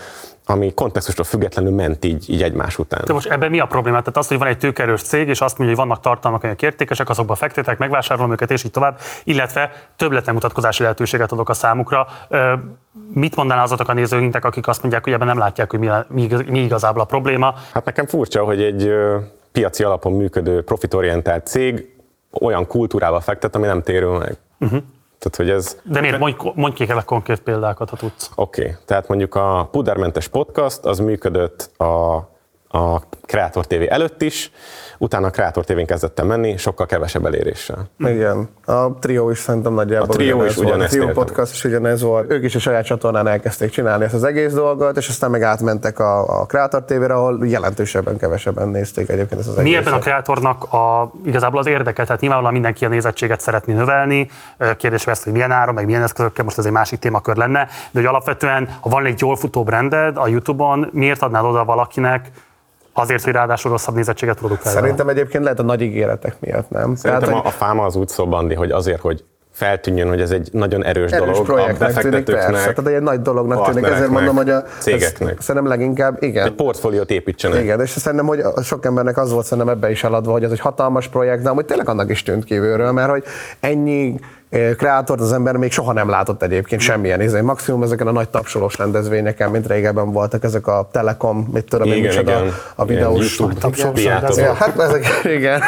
ami 0.50 0.74
kontextustól 0.74 1.24
függetlenül 1.24 1.74
ment 1.74 2.04
így, 2.04 2.30
így 2.30 2.42
egymás 2.42 2.78
után. 2.78 3.02
De 3.06 3.12
most 3.12 3.30
ebben 3.30 3.50
mi 3.50 3.60
a 3.60 3.66
probléma? 3.66 3.98
Tehát 3.98 4.16
az, 4.16 4.28
hogy 4.28 4.38
van 4.38 4.48
egy 4.48 4.58
tőkerős 4.58 5.02
cég, 5.02 5.28
és 5.28 5.40
azt 5.40 5.58
mondja, 5.58 5.76
hogy 5.76 5.86
vannak 5.86 6.02
tartalmak, 6.02 6.42
amelyek 6.42 6.62
értékesek, 6.62 7.08
azokba 7.08 7.34
fektetek, 7.34 7.78
megvásárolom 7.78 8.32
őket, 8.32 8.50
és 8.50 8.64
így 8.64 8.70
tovább, 8.70 8.98
illetve 9.24 9.72
többletmutatkozási 9.96 10.82
lehetőséget 10.82 11.32
adok 11.32 11.48
a 11.48 11.54
számukra. 11.54 12.06
Mit 13.12 13.36
mondaná 13.36 13.62
azok 13.62 13.88
a 13.88 13.92
nézőintek, 13.92 14.44
akik 14.44 14.68
azt 14.68 14.80
mondják, 14.80 15.04
hogy 15.04 15.12
ebben 15.12 15.26
nem 15.26 15.38
látják, 15.38 15.70
hogy 15.70 15.78
mi, 15.78 15.88
mi, 16.08 16.28
mi 16.46 16.58
igazából 16.58 17.02
a 17.02 17.04
probléma? 17.04 17.54
Hát 17.72 17.84
nekem 17.84 18.06
furcsa, 18.06 18.44
hogy 18.44 18.62
egy 18.62 18.92
piaci 19.52 19.82
alapon 19.82 20.12
működő, 20.12 20.62
profitorientált 20.62 21.46
cég 21.46 21.96
olyan 22.40 22.66
kultúrával 22.66 23.20
fektet, 23.20 23.54
ami 23.54 23.66
nem 23.66 23.82
térül 23.82 24.18
meg. 24.18 24.36
Uh-huh. 24.58 24.82
Tehát, 25.18 25.36
hogy 25.36 25.50
ez... 25.50 25.80
De 25.82 26.00
miért? 26.00 26.18
Mondj, 26.18 26.50
mondj 26.54 26.84
ki 26.84 26.92
konkrét 27.04 27.40
példákat, 27.40 27.90
ha 27.90 27.96
tudsz. 27.96 28.30
Oké, 28.34 28.60
okay. 28.60 28.74
tehát 28.84 29.08
mondjuk 29.08 29.34
a 29.34 29.68
Pudermentes 29.70 30.28
Podcast 30.28 30.84
az 30.84 30.98
működött 30.98 31.80
a, 31.80 32.16
a 32.68 33.00
Kreator 33.26 33.66
TV 33.66 33.82
előtt 33.88 34.22
is, 34.22 34.50
utána 34.98 35.26
a 35.26 35.30
Kreator 35.30 35.64
TV-n 35.64 35.84
kezdett 35.84 36.24
menni, 36.24 36.56
sokkal 36.56 36.86
kevesebb 36.86 37.26
eléréssel. 37.26 37.90
Igen, 37.98 38.48
a 38.64 38.92
Trio 38.98 39.30
is 39.30 39.38
szerintem 39.38 39.74
nagyjából 39.74 40.08
a 40.08 40.12
Trio 40.12 40.44
is 40.44 40.54
volt. 40.54 40.82
A 40.82 40.86
Trio 40.86 41.08
podcast 41.08 41.52
is 41.52 41.64
ugyanez 41.64 42.02
volt. 42.02 42.32
Ők 42.32 42.44
is 42.44 42.54
a 42.54 42.58
saját 42.58 42.84
csatornán 42.84 43.26
elkezdték 43.26 43.70
csinálni 43.70 44.04
ezt 44.04 44.14
az 44.14 44.24
egész 44.24 44.52
dolgot, 44.52 44.96
és 44.96 45.08
aztán 45.08 45.30
meg 45.30 45.42
átmentek 45.42 45.98
a, 45.98 46.40
a 46.40 46.46
Kreator 46.46 46.84
TV-re, 46.84 47.14
ahol 47.14 47.46
jelentősebben 47.46 48.16
kevesebben 48.16 48.68
nézték 48.68 49.08
egyébként 49.08 49.40
ezt 49.40 49.48
az 49.48 49.62
Mi 49.62 49.76
ebben 49.76 49.92
a 49.92 49.98
kreatornak 49.98 50.72
a, 50.72 51.12
igazából 51.24 51.60
az 51.60 51.66
érdeke? 51.66 52.04
Tehát 52.04 52.20
nyilvánvalóan 52.20 52.54
mindenki 52.54 52.84
a 52.84 52.88
nézettséget 52.88 53.40
szeretné 53.40 53.74
növelni. 53.74 54.30
Kérdés 54.76 55.04
lesz, 55.04 55.24
hogy 55.24 55.32
milyen 55.32 55.50
áron, 55.50 55.74
meg 55.74 55.86
milyen 55.86 56.02
eszközökkel, 56.02 56.44
most 56.44 56.58
ez 56.58 56.64
egy 56.64 56.72
másik 56.72 56.98
témakör 56.98 57.36
lenne, 57.36 57.64
de 57.90 58.00
hogy 58.00 58.08
alapvetően, 58.08 58.68
ha 58.80 58.88
van 58.88 59.06
egy 59.06 59.20
jól 59.20 59.36
futó 59.36 59.62
branded 59.64 60.16
a 60.16 60.28
YouTube-on, 60.28 60.88
miért 60.92 61.22
adnád 61.22 61.44
oda 61.44 61.64
valakinek, 61.64 62.30
azért, 62.98 63.24
hogy 63.24 63.32
ráadásul 63.32 63.70
rosszabb 63.70 63.94
nézettséget 63.94 64.38
produkálja. 64.38 64.78
Szerintem 64.80 65.08
egyébként 65.08 65.44
lehet 65.44 65.58
a 65.58 65.62
nagy 65.62 65.80
ígéretek 65.80 66.40
miatt, 66.40 66.70
nem? 66.70 66.94
Szerintem 66.94 67.28
Tehát, 67.28 67.44
a, 67.44 67.48
a 67.48 67.50
fáma 67.50 67.84
az 67.84 67.96
úgy 67.96 68.10
Bandi, 68.28 68.54
hogy 68.54 68.70
azért, 68.70 69.00
hogy 69.00 69.24
feltűnjön, 69.58 70.08
hogy 70.08 70.20
ez 70.20 70.30
egy 70.30 70.48
nagyon 70.52 70.84
erős, 70.84 71.10
erős 71.10 71.40
dolog 71.40 71.58
a 71.58 71.72
befektetőknek, 71.78 72.24
tűnik, 72.24 72.40
persze. 72.40 72.72
Tehát 72.72 72.90
egy 72.90 73.02
nagy 73.02 73.22
dolognak 73.22 73.70
tűnik, 73.70 73.90
ezért 73.90 74.10
mondom, 74.10 74.36
hogy 74.36 74.50
a 74.50 74.62
cégeknek. 74.78 75.40
Szerintem 75.40 75.70
leginkább, 75.70 76.22
igen. 76.22 76.46
Egy 76.46 76.52
portfóliót 76.52 77.10
építsenek. 77.10 77.62
Igen, 77.62 77.80
és 77.80 77.90
szerintem, 77.90 78.26
hogy 78.26 78.42
sok 78.62 78.84
embernek 78.84 79.18
az 79.18 79.32
volt 79.32 79.44
szerintem 79.44 79.74
ebbe 79.74 79.90
is 79.90 80.04
eladva, 80.04 80.32
hogy 80.32 80.44
ez 80.44 80.50
egy 80.50 80.60
hatalmas 80.60 81.08
projekt, 81.08 81.42
de 81.42 81.48
amúgy 81.48 81.64
tényleg 81.64 81.88
annak 81.88 82.10
is 82.10 82.22
tűnt 82.22 82.44
kívülről, 82.44 82.92
mert 82.92 83.10
hogy 83.10 83.24
ennyi 83.60 84.14
kreátort 84.76 85.20
az 85.20 85.32
ember 85.32 85.56
még 85.56 85.72
soha 85.72 85.92
nem 85.92 86.08
látott 86.08 86.42
egyébként 86.42 86.80
semmilyen 86.80 87.20
izé. 87.20 87.40
Maximum 87.40 87.82
ezeken 87.82 88.06
a 88.06 88.12
nagy 88.12 88.28
tapsolós 88.28 88.78
rendezvényeken, 88.78 89.50
mint 89.50 89.66
régebben 89.66 90.12
voltak 90.12 90.44
ezek 90.44 90.66
a 90.66 90.88
Telekom, 90.92 91.48
mit 91.52 91.64
tudom 91.64 91.88
én, 91.88 92.02
micsoda, 92.02 92.30
igen. 92.30 92.52
a 92.74 92.84
videós 92.84 93.42
tapsolós 93.58 94.04
rendezvények. 94.04 94.54
Hát 94.54 94.78
ezek, 94.78 95.06
igen. 95.24 95.62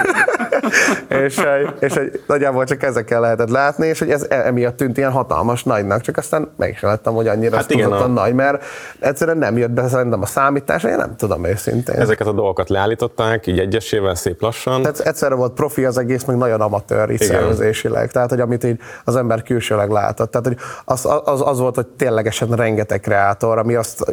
És, 1.09 1.41
és, 1.81 1.95
és 1.95 2.11
nagyjából 2.27 2.65
csak 2.65 2.83
ezekkel 2.83 3.21
lehetett 3.21 3.51
látni, 3.51 3.87
és 3.87 3.99
hogy 3.99 4.11
ez 4.11 4.27
e- 4.29 4.47
emiatt 4.47 4.77
tűnt 4.77 4.97
ilyen 4.97 5.11
hatalmas 5.11 5.65
nagynak, 5.65 6.01
csak 6.01 6.17
aztán 6.17 6.51
meg 6.57 6.71
is 6.71 6.81
láttam, 6.81 7.15
hogy 7.15 7.29
annyira 7.29 7.57
hát 7.57 7.71
igen, 7.71 7.93
a... 7.93 8.07
nagy, 8.07 8.35
mert 8.35 8.65
egyszerűen 8.99 9.39
nem 9.39 9.59
jött 9.59 9.71
be 9.71 9.89
szerintem 9.89 10.23
a 10.23 10.27
számítás, 10.27 10.85
én 10.85 10.97
nem 10.97 11.17
tudom 11.17 11.45
őszintén. 11.45 11.95
Ezeket 11.95 12.27
a 12.27 12.33
dolgokat 12.33 12.69
leállították, 12.69 13.47
így 13.47 13.59
egyesével 13.59 14.15
szép 14.15 14.41
lassan. 14.41 14.83
Tehát 14.83 14.99
egyszerre 14.99 15.35
volt 15.35 15.53
profi 15.53 15.85
az 15.85 15.99
egész, 15.99 16.25
meg 16.25 16.37
nagyon 16.37 16.61
amatőr 16.61 17.11
így 17.11 17.21
szervezésileg. 17.21 18.11
Tehát, 18.11 18.31
hogy 18.31 18.41
amit 18.41 18.65
így 18.65 18.79
az 19.05 19.17
ember 19.17 19.43
külsőleg 19.43 19.91
látott. 19.91 20.31
Tehát, 20.31 20.47
hogy 20.47 20.57
az, 20.85 21.09
az, 21.25 21.43
az 21.45 21.59
volt, 21.59 21.75
hogy 21.75 21.87
ténylegesen 21.87 22.49
rengeteg 22.49 23.01
kreátor, 23.01 23.59
ami 23.59 23.75
azt, 23.75 24.05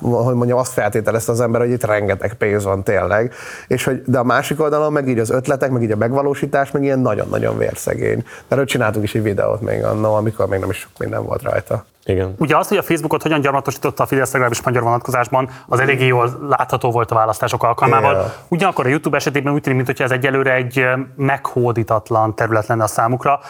hogy 0.00 0.34
mondjam, 0.34 0.58
azt 0.58 0.72
feltételezte 0.72 1.32
az 1.32 1.40
ember, 1.40 1.60
hogy 1.60 1.70
itt 1.70 1.84
rengeteg 1.84 2.34
pénz 2.34 2.64
van 2.64 2.82
tényleg. 2.82 3.32
És 3.68 3.84
hogy, 3.84 4.02
de 4.06 4.18
a 4.18 4.24
másik 4.24 4.60
oldalon 4.60 4.92
meg 4.92 5.08
így 5.08 5.18
az 5.18 5.25
ötletek, 5.30 5.70
meg 5.70 5.82
így 5.82 5.90
a 5.90 5.96
megvalósítás, 5.96 6.70
meg 6.70 6.82
ilyen 6.82 6.98
nagyon-nagyon 6.98 7.58
vérszegény. 7.58 8.24
Mert 8.48 8.68
csináltunk 8.68 9.04
is 9.04 9.14
egy 9.14 9.22
videót 9.22 9.60
még 9.60 9.84
annó, 9.84 10.14
amikor 10.14 10.48
még 10.48 10.60
nem 10.60 10.70
is 10.70 10.76
sok 10.76 10.98
minden 10.98 11.24
volt 11.24 11.42
rajta. 11.42 11.84
Igen. 12.06 12.34
Ugye 12.38 12.56
az, 12.56 12.68
hogy 12.68 12.76
a 12.76 12.82
Facebookot 12.82 13.22
hogyan 13.22 13.40
gyarmatosította 13.40 14.02
a 14.02 14.06
Fidesz 14.06 14.32
legalábbis 14.32 14.62
magyar 14.62 14.82
vonatkozásban, 14.82 15.50
az 15.66 15.80
eléggé 15.80 16.06
jól 16.06 16.30
látható 16.48 16.90
volt 16.90 17.10
a 17.10 17.14
választások 17.14 17.62
alkalmával. 17.62 18.12
Yeah. 18.12 18.26
Ugyanakkor 18.48 18.86
a 18.86 18.88
YouTube 18.88 19.16
esetében 19.16 19.52
úgy 19.52 19.60
tűnik, 19.60 19.86
mintha 19.86 20.04
ez 20.04 20.10
egyelőre 20.10 20.54
egy 20.54 20.86
meghódítatlan 21.16 22.34
terület 22.34 22.66
lenne 22.66 22.82
a 22.82 22.86
számukra. 22.86 23.40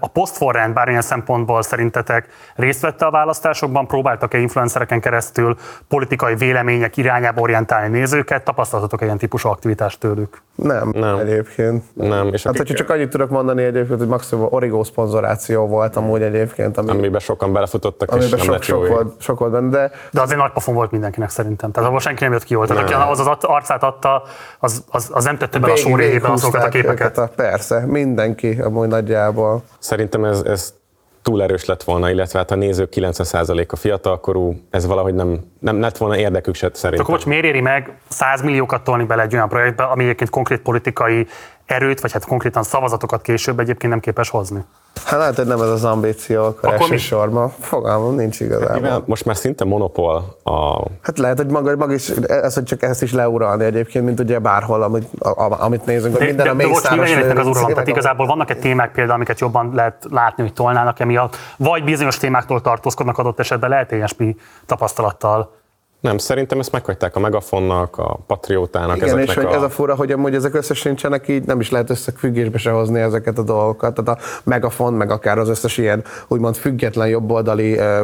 A 0.00 0.08
posztforrend 0.08 0.74
bármilyen 0.74 1.02
szempontból 1.02 1.62
szerintetek 1.62 2.28
részt 2.54 2.80
vette 2.80 3.06
a 3.06 3.10
választásokban, 3.10 3.86
próbáltak-e 3.86 4.38
influencereken 4.38 5.00
keresztül 5.00 5.56
politikai 5.88 6.34
vélemények 6.34 6.96
irányába 6.96 7.40
orientálni 7.40 7.98
nézőket, 7.98 8.44
tapasztaltatok 8.44 9.00
ilyen 9.00 9.18
típusú 9.18 9.48
aktivitást 9.48 10.00
tőlük? 10.00 10.42
Nem, 10.54 10.92
nem. 10.94 11.18
egyébként. 11.18 11.84
Nem. 11.94 12.28
És 12.32 12.42
hát, 12.42 12.56
hogyha 12.56 12.74
csak 12.74 12.90
annyit 12.90 13.10
tudok 13.10 13.30
mondani 13.30 13.62
egyébként, 13.62 13.98
hogy 13.98 14.08
maximum 14.08 14.46
Origo 14.50 14.84
szponzoráció 14.84 15.66
volt 15.66 15.96
amúgy 15.96 16.22
egyébként. 16.22 16.78
Ami... 16.78 16.90
Amiben 16.90 17.20
sokan 17.20 17.52
belefutottak, 17.82 18.10
amiben 18.10 18.38
és 18.38 18.44
nem 18.44 18.54
sok, 18.54 18.62
sok, 18.62 18.88
volt, 18.88 19.20
sok 19.20 19.38
volt 19.38 19.52
benne, 19.52 19.68
de... 19.68 19.90
De 20.10 20.20
azért 20.20 20.38
nagy 20.38 20.52
pofon 20.52 20.74
volt 20.74 20.90
mindenkinek 20.90 21.30
szerintem. 21.30 21.70
Tehát 21.70 21.88
abban 21.88 22.00
senki 22.00 22.22
nem 22.22 22.32
jött 22.32 22.44
ki 22.44 22.54
volt. 22.54 22.68
Tehát 22.68 22.82
aki 22.82 22.92
az, 22.92 23.18
az 23.18 23.36
arcát 23.40 23.82
adta, 23.82 24.22
az, 24.58 24.84
az, 24.90 25.10
az 25.12 25.24
nem 25.24 25.38
tette 25.38 25.58
be 25.58 25.72
a 25.72 25.76
sóréjébe 25.76 26.28
azokat 26.28 26.64
a 26.64 26.68
képeket. 26.68 27.18
A, 27.18 27.30
persze, 27.36 27.86
mindenki 27.86 28.60
amúgy 28.60 28.88
nagyjából. 28.88 29.62
Szerintem 29.78 30.24
ez, 30.24 30.40
ez 30.40 30.74
túl 31.22 31.42
erős 31.42 31.64
lett 31.64 31.82
volna, 31.82 32.10
illetve 32.10 32.38
hát 32.38 32.50
a 32.50 32.54
nézők 32.54 32.92
90%-a 32.96 33.76
fiatalkorú, 33.76 34.60
ez 34.70 34.86
valahogy 34.86 35.14
nem, 35.14 35.40
nem 35.58 35.80
lett 35.80 35.96
volna 35.96 36.16
érdekük 36.16 36.54
se 36.54 36.70
szerintem. 36.72 37.00
Akkor 37.00 37.14
most 37.14 37.26
miért 37.26 37.44
éri 37.44 37.60
meg 37.60 37.96
100 38.08 38.42
milliókat 38.42 38.84
tolni 38.84 39.04
bele 39.04 39.22
egy 39.22 39.34
olyan 39.34 39.48
projektbe, 39.48 39.82
ami 39.82 40.02
egyébként 40.02 40.30
konkrét 40.30 40.60
politikai 40.60 41.26
erőt, 41.72 42.00
vagy 42.00 42.12
hát 42.12 42.26
konkrétan 42.26 42.62
szavazatokat 42.62 43.22
később 43.22 43.60
egyébként 43.60 43.92
nem 43.92 44.00
képes 44.00 44.30
hozni? 44.30 44.64
Hát 45.04 45.18
lehet, 45.18 45.36
hogy 45.36 45.46
nem 45.46 45.60
ez 45.60 45.68
az 45.68 45.84
ambíció 45.84 46.44
akkor, 46.44 46.68
akkor 46.68 46.80
elsősorban. 46.80 47.52
Fogalmam 47.60 48.14
nincs 48.14 48.40
igazából. 48.40 48.88
Hát, 48.88 49.06
most 49.06 49.24
már 49.24 49.36
szinte 49.36 49.64
monopól 49.64 50.36
a... 50.42 50.84
Hát 51.00 51.18
lehet, 51.18 51.36
hogy 51.36 51.46
maga, 51.46 51.76
maga 51.76 51.92
is, 51.92 52.08
ez, 52.26 52.54
hogy 52.54 52.64
csak 52.64 52.82
ezt 52.82 53.02
is 53.02 53.12
leuralni 53.12 53.64
egyébként, 53.64 54.04
mint 54.04 54.20
ugye 54.20 54.38
bárhol, 54.38 54.82
amit, 54.82 55.08
a, 55.18 55.62
amit 55.62 55.84
nézünk, 55.84 56.16
hogy 56.16 56.26
minden 56.26 56.44
de, 56.44 56.50
a 56.50 56.54
még 56.54 56.66
most 56.66 56.90
mi 56.90 56.98
az 56.98 57.46
uralom? 57.46 57.68
Tehát 57.68 57.88
igazából 57.88 58.26
vannak-e 58.26 58.54
témák 58.54 58.92
például, 58.92 59.16
amiket 59.16 59.40
jobban 59.40 59.70
lehet 59.74 60.06
látni, 60.10 60.42
hogy 60.42 60.52
tolnának 60.52 61.00
emiatt, 61.00 61.36
vagy 61.56 61.84
bizonyos 61.84 62.16
témáktól 62.16 62.60
tartózkodnak 62.60 63.18
adott 63.18 63.38
esetben, 63.38 63.70
lehet 63.70 63.92
ilyesmi 63.92 64.36
tapasztalattal 64.66 65.60
nem, 66.02 66.18
szerintem 66.18 66.58
ezt 66.58 66.72
meghagyták 66.72 67.16
a 67.16 67.20
Megafonnak, 67.20 67.98
a 67.98 68.18
Patriótának. 68.26 68.96
Igen, 68.96 69.18
és 69.18 69.34
hogy 69.34 69.44
a... 69.44 69.54
ez 69.54 69.62
a 69.62 69.70
fura, 69.70 69.94
hogy 69.94 70.12
amúgy 70.12 70.34
ezek 70.34 70.54
összesincsenek, 70.54 71.28
így 71.28 71.44
nem 71.44 71.60
is 71.60 71.70
lehet 71.70 71.90
összefüggésbe 71.90 72.58
se 72.58 72.70
hozni 72.70 73.00
ezeket 73.00 73.38
a 73.38 73.42
dolgokat. 73.42 73.94
Tehát 73.94 74.20
a 74.20 74.24
Megafon, 74.44 74.92
meg 74.92 75.10
akár 75.10 75.38
az 75.38 75.48
összes 75.48 75.78
ilyen 75.78 76.04
úgymond 76.28 76.56
független 76.56 77.08
jobboldali 77.08 77.76
ö, 77.76 78.02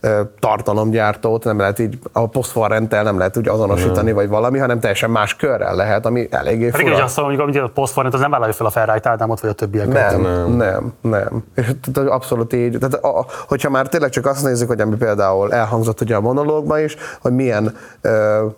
ö, 0.00 0.20
tartalomgyártót 0.38 1.44
nem 1.44 1.58
lehet 1.58 1.78
így 1.78 1.98
a 2.12 2.28
posztforrenttel 2.28 3.02
nem 3.02 3.18
lehet 3.18 3.36
úgy 3.36 3.48
azonosítani, 3.48 4.06
nem. 4.06 4.14
vagy 4.14 4.28
valami, 4.28 4.58
hanem 4.58 4.80
teljesen 4.80 5.10
más 5.10 5.36
körrel 5.36 5.74
lehet, 5.74 6.06
ami 6.06 6.26
eléggé 6.30 6.70
fura. 6.70 6.82
Igen, 6.82 7.00
azt 7.00 7.16
mondom, 7.16 7.46
hogy 7.46 7.56
a 7.56 7.68
posztforrent 7.74 8.14
az 8.14 8.20
nem 8.20 8.30
vállalja 8.30 8.54
fel 8.54 8.66
a 8.66 8.70
Ferrari 8.70 9.00
Ádámot, 9.02 9.40
vagy 9.40 9.50
a 9.50 9.54
többieket. 9.54 10.10
Nem, 10.10 10.22
nem, 10.22 10.56
nem. 10.56 10.92
nem. 11.00 11.44
Tehát 11.92 12.10
abszolút 12.10 12.52
így. 12.52 12.78
Tehát, 12.78 12.94
a, 12.94 13.26
hogyha 13.48 13.70
már 13.70 13.88
tényleg 13.88 14.10
csak 14.10 14.26
azt 14.26 14.44
nézzük, 14.44 14.68
hogy 14.68 14.80
ami 14.80 14.96
például 14.96 15.52
elhangzott 15.52 16.00
ugye 16.00 16.16
a 16.16 16.20
monológban 16.20 16.80
is, 16.80 16.96
hogy 17.20 17.32
milyen, 17.32 17.76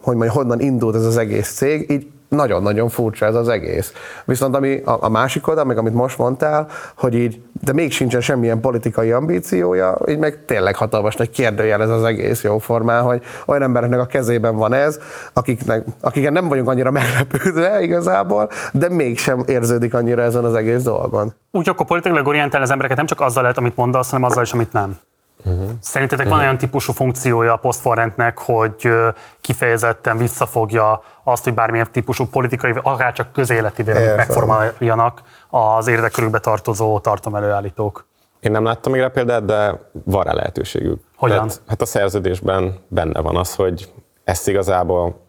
hogy 0.01 0.17
mondjam, 0.17 0.37
honnan 0.37 0.61
indult 0.61 0.95
ez 0.95 1.05
az 1.05 1.17
egész 1.17 1.53
cég, 1.53 1.91
így 1.91 2.07
nagyon-nagyon 2.35 2.89
furcsa 2.89 3.27
ez 3.27 3.35
az 3.35 3.49
egész. 3.49 3.93
Viszont 4.25 4.57
ami 4.57 4.83
a, 4.85 4.97
a 5.01 5.09
másik 5.09 5.49
oldal, 5.49 5.65
meg 5.65 5.79
amit 5.79 5.95
most 5.95 6.19
mondtál, 6.19 6.67
hogy 6.97 7.15
így, 7.15 7.41
de 7.65 7.73
még 7.73 7.93
sincsen 7.93 8.21
semmilyen 8.21 8.61
politikai 8.61 9.13
ambíciója, 9.13 9.99
így 10.09 10.19
meg 10.19 10.45
tényleg 10.47 10.77
hatalmas 10.77 11.17
nagy 11.17 11.31
kérdőjel 11.31 11.83
ez 11.83 11.89
az 11.89 12.05
egész 12.05 12.43
jó 12.43 12.59
formán, 12.59 13.03
hogy 13.03 13.23
olyan 13.47 13.63
embereknek 13.63 14.01
a 14.01 14.07
kezében 14.07 14.57
van 14.57 14.73
ez, 14.73 14.99
akiknek, 15.33 15.85
akiken 16.01 16.33
nem 16.33 16.49
vagyunk 16.49 16.69
annyira 16.69 16.91
meglepődve 16.91 17.83
igazából, 17.83 18.51
de 18.73 18.89
mégsem 18.89 19.45
érződik 19.47 19.95
annyira 19.95 20.23
ezen 20.23 20.45
az 20.45 20.55
egész 20.55 20.83
dolgon. 20.83 21.35
Úgy 21.51 21.69
akkor 21.69 21.87
politikailag 21.87 22.27
orientálni 22.27 22.65
az 22.65 22.71
embereket 22.71 22.97
nem 22.97 23.07
csak 23.07 23.21
azzal 23.21 23.43
lehet, 23.43 23.59
amit 23.59 23.77
mondasz, 23.77 24.11
hanem 24.11 24.25
azzal 24.25 24.43
is, 24.43 24.53
amit 24.53 24.73
nem. 24.73 24.99
Uh-huh. 25.45 25.71
Szerintetek 25.81 26.25
uh-huh. 26.25 26.39
van 26.41 26.47
olyan 26.47 26.59
típusú 26.59 26.93
funkciója 26.93 27.53
a 27.53 27.57
posztforrentnek, 27.57 28.39
hogy 28.39 28.89
kifejezetten 29.41 30.17
visszafogja 30.17 31.03
azt, 31.23 31.45
hogy 31.45 31.55
bármilyen 31.55 31.89
típusú 31.93 32.27
politikai, 32.27 32.73
akár 32.83 33.13
csak 33.13 33.33
közéleti 33.33 33.83
véleményt 33.83 34.17
megformáljanak 34.17 35.23
az 35.51 35.87
érdekkörükbe 35.87 36.39
tartozó 36.39 36.99
tartomelőállítók? 36.99 38.07
Én 38.41 38.51
nem 38.51 38.65
láttam 38.65 38.93
még 38.93 39.01
rá 39.01 39.09
példát, 39.09 39.45
de 39.45 39.81
van 39.93 40.23
rá 40.23 40.33
lehetőségük. 40.33 41.01
Hogyan? 41.17 41.37
Tehát, 41.47 41.63
hát 41.67 41.81
a 41.83 41.87
szerződésben 41.87 42.79
benne 42.89 43.21
van 43.21 43.37
az, 43.37 43.55
hogy 43.55 43.93
ezt 44.25 44.49
igazából 44.49 45.21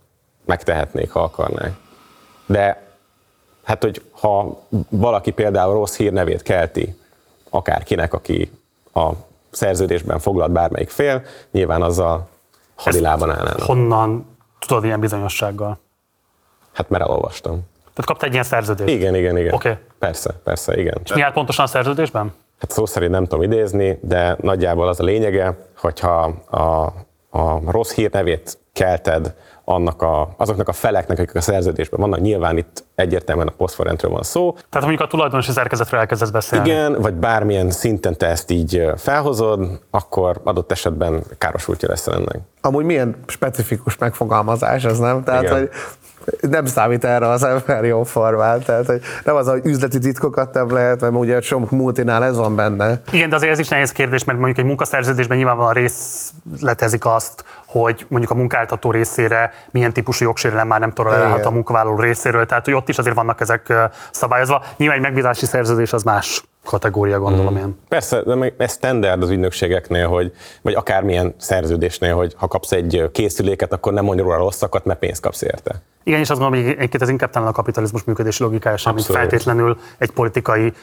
megtehetnék, 0.45 1.11
ha 1.11 1.19
akarnák. 1.19 1.73
De 2.45 2.81
hát, 3.63 3.83
hogy 3.83 4.01
ha 4.11 4.61
valaki 4.89 5.31
például 5.31 5.73
rossz 5.73 5.95
hírnevét 5.95 6.41
kelti, 6.41 6.97
akárkinek, 7.49 8.13
aki 8.13 8.51
a 8.93 9.11
szerződésben 9.55 10.19
foglalt 10.19 10.51
bármelyik 10.51 10.89
fél, 10.89 11.21
nyilván 11.51 11.81
az 11.81 11.99
a 11.99 12.27
hadilában 12.75 13.29
állnának. 13.29 13.61
Honnan 13.61 14.37
tudod 14.59 14.83
ilyen 14.83 14.99
bizonyossággal? 14.99 15.79
Hát 16.73 16.89
mert 16.89 17.03
elolvastam. 17.03 17.53
Tehát 17.93 18.05
kaptál 18.05 18.27
egy 18.27 18.33
ilyen 18.33 18.45
szerződést? 18.45 18.89
Igen, 18.89 19.15
igen, 19.15 19.37
igen. 19.37 19.53
Oké. 19.53 19.69
Okay. 19.69 19.81
Persze, 19.99 20.33
persze, 20.43 20.79
igen. 20.79 20.97
És 21.03 21.13
mi 21.13 21.21
áll 21.21 21.31
pontosan 21.31 21.65
a 21.65 21.67
szerződésben? 21.67 22.33
Hát 22.59 22.71
szó 22.71 22.85
szerint 22.85 23.11
nem 23.11 23.25
tudom 23.25 23.43
idézni, 23.43 23.99
de 24.01 24.35
nagyjából 24.41 24.87
az 24.87 24.99
a 24.99 25.03
lényege, 25.03 25.57
hogyha 25.77 26.33
a, 26.49 26.83
a 27.29 27.71
rossz 27.71 27.93
hírnevét 27.93 28.57
kelted 28.73 29.35
annak 29.65 30.01
a, 30.01 30.29
azoknak 30.37 30.67
a 30.67 30.73
feleknek, 30.73 31.19
akik 31.19 31.35
a 31.35 31.41
szerződésben 31.41 31.99
vannak, 31.99 32.19
nyilván 32.19 32.57
itt 32.57 32.83
egyértelműen 32.95 33.47
a 33.47 33.53
posztforrentről 33.57 34.11
van 34.11 34.23
szó. 34.23 34.51
Tehát 34.51 34.87
mondjuk 34.87 35.01
a 35.01 35.07
tulajdonosi 35.07 35.51
szerkezetről 35.51 35.99
elkezdesz 35.99 36.29
beszélni. 36.29 36.69
Igen, 36.69 37.01
vagy 37.01 37.13
bármilyen 37.13 37.71
szinten 37.71 38.17
te 38.17 38.27
ezt 38.27 38.51
így 38.51 38.85
felhozod, 38.97 39.79
akkor 39.89 40.41
adott 40.43 40.71
esetben 40.71 41.23
károsultja 41.37 41.89
lesz 41.89 42.07
ennek. 42.07 42.39
Amúgy 42.61 42.85
milyen 42.85 43.15
specifikus 43.27 43.97
megfogalmazás 43.97 44.83
ez, 44.83 44.99
nem? 44.99 45.23
Tehát, 45.23 45.43
Igen. 45.43 45.57
hogy 45.57 45.69
nem 46.41 46.65
számít 46.65 47.05
erre 47.05 47.27
az 47.27 47.43
ember 47.43 47.83
jó 47.83 48.03
formán. 48.03 48.63
Tehát, 48.63 48.85
hogy 48.85 49.01
nem 49.23 49.35
az, 49.35 49.47
hogy 49.47 49.65
üzleti 49.65 49.99
titkokat 49.99 50.53
nem 50.53 50.71
lehet, 50.71 51.01
mert 51.01 51.13
ugye 51.13 51.41
sok 51.41 51.71
multinál 51.71 52.23
ez 52.23 52.37
van 52.37 52.55
benne. 52.55 53.01
Igen, 53.11 53.29
de 53.29 53.35
azért 53.35 53.51
ez 53.51 53.59
is 53.59 53.67
nehéz 53.67 53.91
kérdés, 53.91 54.23
mert 54.23 54.37
mondjuk 54.37 54.59
egy 54.59 54.65
munkaszerződésben 54.65 55.37
nyilvánvalóan 55.37 55.73
részletezik 55.73 57.05
azt, 57.05 57.43
hogy 57.65 58.05
mondjuk 58.09 58.31
a 58.31 58.35
munkáltató 58.35 58.91
részére 58.91 59.53
milyen 59.71 59.93
típusú 59.93 60.25
jogsérelem 60.25 60.67
már 60.67 60.79
nem 60.79 60.91
tolerálhat 60.91 61.45
a 61.45 61.51
munkavállaló 61.51 61.99
részéről, 61.99 62.45
tehát 62.45 62.65
hogy 62.65 62.73
ott 62.73 62.89
is 62.89 62.97
azért 62.97 63.15
vannak 63.15 63.41
ezek 63.41 63.73
szabályozva. 64.11 64.63
Nyilván 64.77 64.97
egy 64.97 65.03
megbízási 65.03 65.45
szerződés 65.45 65.93
az 65.93 66.03
más 66.03 66.43
kategória, 66.65 67.19
gondolom 67.19 67.53
mm. 67.53 67.57
én. 67.57 67.77
Persze, 67.87 68.21
de 68.21 68.53
ez 68.57 68.71
standard 68.71 69.21
az 69.21 69.29
ügynökségeknél, 69.29 70.07
hogy, 70.07 70.31
vagy 70.61 70.73
akármilyen 70.73 71.33
szerződésnél, 71.37 72.15
hogy 72.15 72.33
ha 72.37 72.47
kapsz 72.47 72.71
egy 72.71 73.09
készüléket, 73.11 73.73
akkor 73.73 73.93
nem 73.93 74.03
mondj 74.03 74.21
róla 74.21 74.37
rosszakat, 74.37 74.85
mert 74.85 74.99
pénzt 74.99 75.21
kapsz 75.21 75.41
érte. 75.41 75.81
Igen, 76.03 76.19
és 76.19 76.29
azt 76.29 76.39
gondolom, 76.39 76.65
hogy 76.65 76.75
egyébként 76.75 77.03
ez 77.03 77.09
inkább 77.09 77.29
talán 77.29 77.47
a 77.47 77.51
kapitalizmus 77.51 78.03
működési 78.03 78.43
logikája 78.43 78.77
sem, 78.77 78.93
mint 78.93 79.05
feltétlenül 79.05 79.77
egy 79.97 80.11
politikai, 80.11 80.73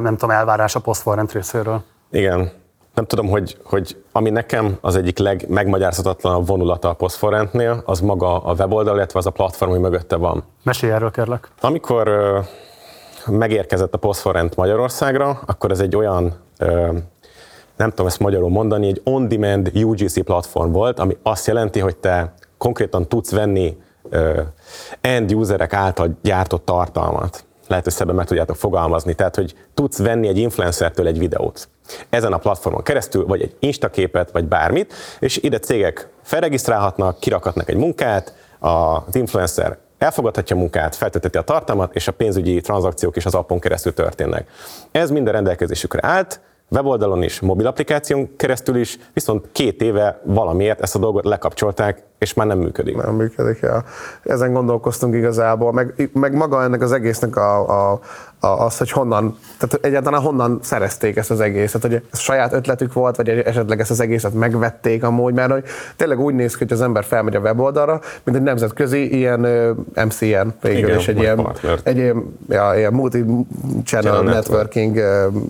nem 0.00 0.16
tudom, 0.16 0.30
elvárás 0.30 0.74
a 0.74 0.80
posztforrend 0.80 1.32
részéről. 1.32 1.82
Igen. 2.10 2.50
Nem 2.94 3.06
tudom, 3.06 3.28
hogy, 3.28 3.56
hogy 3.64 3.96
ami 4.12 4.30
nekem 4.30 4.76
az 4.80 4.96
egyik 4.96 5.18
legmegmagyarázhatatlanabb 5.18 6.46
vonulata 6.46 6.88
a 6.88 6.92
posztforrentnél, 6.92 7.82
az 7.84 8.00
maga 8.00 8.42
a 8.42 8.54
weboldal, 8.54 8.96
illetve 8.96 9.18
az 9.18 9.26
a 9.26 9.30
platform, 9.30 9.70
ami 9.70 9.80
mögötte 9.80 10.16
van. 10.16 10.44
Mesélj 10.62 10.92
erről, 10.92 11.10
kérlek. 11.10 11.48
Amikor 11.60 12.08
megérkezett 13.30 13.94
a 13.94 13.98
posztforrent 13.98 14.56
Magyarországra, 14.56 15.40
akkor 15.46 15.70
ez 15.70 15.80
egy 15.80 15.96
olyan 15.96 16.34
nem 17.76 17.88
tudom 17.88 18.06
ezt 18.06 18.18
magyarul 18.18 18.50
mondani, 18.50 18.86
egy 18.86 19.00
on-demand 19.04 19.70
UGC 19.74 20.24
platform 20.24 20.72
volt, 20.72 20.98
ami 20.98 21.16
azt 21.22 21.46
jelenti, 21.46 21.80
hogy 21.80 21.96
te 21.96 22.34
konkrétan 22.56 23.08
tudsz 23.08 23.30
venni 23.30 23.76
end 25.00 25.34
userek 25.34 25.72
által 25.72 26.18
gyártott 26.22 26.64
tartalmat. 26.64 27.44
Lehet, 27.66 27.84
hogy 27.84 27.92
szebben 27.92 28.14
meg 28.14 28.26
tudjátok 28.26 28.56
fogalmazni. 28.56 29.14
Tehát, 29.14 29.36
hogy 29.36 29.54
tudsz 29.74 29.98
venni 29.98 30.28
egy 30.28 30.38
influencertől 30.38 31.06
egy 31.06 31.18
videót. 31.18 31.68
Ezen 32.08 32.32
a 32.32 32.38
platformon 32.38 32.82
keresztül, 32.82 33.26
vagy 33.26 33.42
egy 33.42 33.56
instaképet, 33.58 34.30
vagy 34.30 34.44
bármit, 34.44 34.92
és 35.18 35.36
ide 35.36 35.58
cégek 35.58 36.08
felregisztrálhatnak, 36.22 37.18
kirakhatnak 37.18 37.68
egy 37.68 37.76
munkát, 37.76 38.34
az 38.58 39.14
influencer 39.14 39.78
elfogadhatja 39.98 40.56
a 40.56 40.58
munkát, 40.58 40.94
feltölteti 40.94 41.38
a 41.38 41.42
tartalmat, 41.42 41.94
és 41.94 42.08
a 42.08 42.12
pénzügyi 42.12 42.60
tranzakciók 42.60 43.16
is 43.16 43.26
az 43.26 43.34
appon 43.34 43.58
keresztül 43.58 43.94
történnek. 43.94 44.50
Ez 44.90 45.10
minden 45.10 45.32
rendelkezésükre 45.32 46.06
állt, 46.06 46.40
weboldalon 46.70 47.22
is, 47.22 47.40
mobil 47.40 47.72
keresztül 48.36 48.76
is, 48.76 48.98
viszont 49.12 49.48
két 49.52 49.82
éve 49.82 50.20
valamiért 50.24 50.80
ezt 50.80 50.94
a 50.94 50.98
dolgot 50.98 51.24
lekapcsolták, 51.24 52.02
és 52.18 52.34
már 52.34 52.46
nem 52.46 52.58
működik. 52.58 52.96
Nem 52.96 53.14
működik, 53.14 53.58
ja. 53.60 53.84
Ezen 54.22 54.52
gondolkoztunk 54.52 55.14
igazából, 55.14 55.72
meg, 55.72 56.10
meg 56.12 56.34
maga 56.34 56.62
ennek 56.62 56.82
az 56.82 56.92
egésznek 56.92 57.36
a, 57.36 57.92
a, 57.92 58.00
az, 58.40 58.78
hogy 58.78 58.90
honnan, 58.90 59.38
tehát 59.58 59.86
egyáltalán 59.86 60.20
honnan 60.20 60.58
szerezték 60.62 61.16
ezt 61.16 61.30
az 61.30 61.40
egészet, 61.40 61.82
hogy 61.82 62.02
ez 62.12 62.18
saját 62.18 62.52
ötletük 62.52 62.92
volt, 62.92 63.16
vagy 63.16 63.28
esetleg 63.28 63.80
ezt 63.80 63.90
az 63.90 64.00
egészet 64.00 64.34
megvették 64.34 65.02
amúgy, 65.02 65.34
mert 65.34 65.50
hogy 65.50 65.64
tényleg 65.96 66.20
úgy 66.20 66.34
néz 66.34 66.52
ki, 66.52 66.64
hogy 66.64 66.72
az 66.72 66.80
ember 66.80 67.04
felmegy 67.04 67.34
a 67.34 67.40
weboldalra, 67.40 68.00
mint 68.24 68.36
egy 68.36 68.42
nemzetközi 68.42 69.16
ilyen 69.16 69.40
MCN 69.94 70.48
végül, 70.62 70.90
és 70.90 71.08
egy 71.08 71.18
ilyen, 71.18 71.48
egy 71.82 71.96
ilyen, 71.96 72.36
ja, 72.48 72.72
ilyen 72.76 72.92
multi-channel 72.92 74.22
networking 74.22 75.00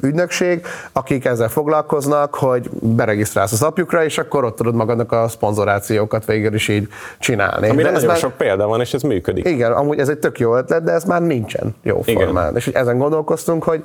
ügynökség, 0.03 0.67
akik 0.93 1.25
ezzel 1.25 1.49
foglalkoznak, 1.49 2.35
hogy 2.35 2.71
beregisztrálsz 2.71 3.53
az 3.53 3.63
apjukra, 3.63 4.05
és 4.05 4.19
akkor 4.19 4.45
ott 4.45 4.57
tudod 4.57 4.75
magadnak 4.75 5.13
a 5.13 5.29
szponzorációkat 5.29 6.25
végül 6.25 6.55
is 6.59 6.69
így 6.69 6.89
csinálni. 7.19 7.69
Ami 7.69 7.83
nagyon 7.83 8.05
már, 8.05 8.17
sok 8.17 8.37
példa 8.37 8.67
van, 8.67 8.81
és 8.81 8.95
ez 8.95 9.03
működik. 9.03 9.49
Igen, 9.49 9.73
amúgy 9.73 9.99
ez 9.99 10.09
egy 10.09 10.19
tök 10.19 10.39
jó 10.39 10.57
ötlet, 10.57 10.83
de 10.83 10.93
ez 10.93 11.05
már 11.05 11.23
nincsen 11.23 11.75
jó 11.83 12.01
formán. 12.01 12.57
És 12.57 12.65
hogy 12.65 12.75
ezen 12.75 12.99
gondolkoztunk, 12.99 13.63
hogy 13.63 13.85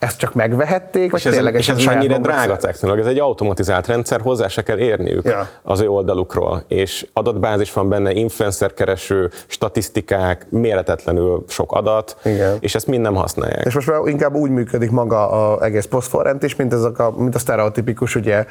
ezt 0.00 0.18
csak 0.18 0.34
megvehették, 0.34 1.10
vagy 1.10 1.20
és 1.24 1.32
tényleg 1.32 1.54
ez, 1.54 1.60
és 1.60 1.68
ez 1.68 1.84
mennyire 1.84 2.18
drága 2.18 2.56
technológia, 2.56 3.02
ez 3.02 3.10
egy 3.10 3.18
automatizált 3.18 3.86
rendszer, 3.86 4.20
hozzá 4.20 4.48
se 4.48 4.62
kell 4.62 4.78
érniük 4.78 5.24
ja. 5.24 5.48
az 5.62 5.80
ő 5.80 5.88
oldalukról, 5.88 6.64
és 6.68 7.06
adatbázis 7.12 7.72
van 7.72 7.88
benne, 7.88 8.12
influencer 8.12 8.74
kereső, 8.74 9.30
statisztikák, 9.46 10.46
méretetlenül 10.48 11.44
sok 11.48 11.72
adat, 11.72 12.16
Igen. 12.24 12.56
és 12.60 12.74
ezt 12.74 12.86
mind 12.86 13.02
nem 13.02 13.14
használják. 13.14 13.66
És 13.66 13.74
most 13.74 13.86
már 13.86 14.00
inkább 14.04 14.34
úgy 14.34 14.50
működik 14.50 14.90
maga 14.90 15.30
az 15.30 15.62
egész 15.62 15.86
posztforrend 15.86 16.42
is, 16.42 16.56
mint, 16.56 16.72
ezek 16.72 16.98
a, 16.98 17.12
mint 17.16 17.34
a 17.34 17.38
sztereotipikus 17.38 18.14
ugye 18.14 18.44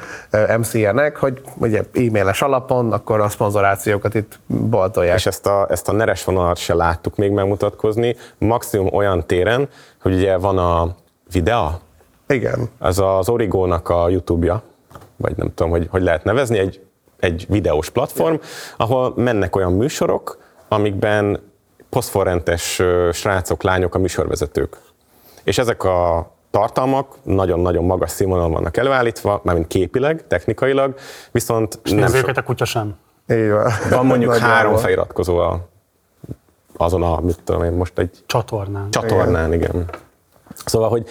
MCN-ek, 0.57 1.17
hogy 1.17 1.41
ugye 1.57 1.83
e-mailes 1.93 2.41
alapon, 2.41 2.91
akkor 2.91 3.19
a 3.19 3.29
szponzorációkat 3.29 4.15
itt 4.15 4.39
boltolják. 4.45 5.17
És 5.17 5.25
ezt 5.25 5.45
a, 5.45 5.67
ezt 5.69 5.89
a 5.89 5.91
neres 5.91 6.23
vonalat 6.23 6.57
se 6.57 6.73
láttuk 6.73 7.15
még 7.15 7.31
megmutatkozni, 7.31 8.15
maximum 8.38 8.93
olyan 8.93 9.25
téren, 9.25 9.69
hogy 10.01 10.13
ugye 10.13 10.38
van 10.38 10.57
a 10.57 10.95
Videa? 11.32 11.80
Igen. 12.28 12.70
Ez 12.80 12.98
az 12.98 13.30
Origónak 13.30 13.89
a 13.89 14.10
YouTube-ja, 14.10 14.63
vagy 15.15 15.38
nem 15.38 15.54
tudom, 15.54 15.72
hogy, 15.72 15.88
hogy 15.92 16.02
lehet 16.02 16.24
nevezni, 16.24 16.58
egy, 16.58 16.82
egy 17.20 17.46
videós 17.50 17.89
platform, 17.89 18.36
ahol 18.78 19.13
mennek 19.15 19.56
olyan 19.56 19.74
műsorok, 19.74 20.38
amikben 20.68 21.39
posztforrentes 21.89 22.82
srácok, 23.13 23.63
lányok 23.63 23.96
a 23.96 24.00
műsorvezetők. 24.00 24.78
És 25.44 25.58
ezek 25.58 25.84
a 25.84 26.32
tartalmak 26.52 27.15
nagyon-nagyon 27.24 27.84
magas 27.84 28.12
színvonalon 28.12 28.52
vannak 28.52 28.78
előállítva, 28.78 29.42
mármint 29.44 29.68
képileg, 29.68 30.28
technikailag, 30.28 30.96
viszont 31.32 31.80
És 31.84 31.92
nem 31.92 32.13
őket 32.13 32.38
a 32.38 32.44
kutya 32.44 32.65
sem. 32.65 32.96
van. 33.28 33.72
Van 33.89 34.06
mondjuk 34.06 34.36
három 34.56 34.76
feliratkozó 34.76 35.38
a, 35.38 35.68
azon 36.78 37.04
a, 37.04 37.20
mit 37.20 37.39
tudom 37.44 37.63
én, 37.63 37.72
most 37.72 38.00
egy... 38.00 38.24
Csatornán. 38.26 38.92
Csatornán, 38.92 39.54
igen. 39.54 39.70
igen. 39.70 39.89
Szóval, 40.65 40.89
hogy 40.89 41.08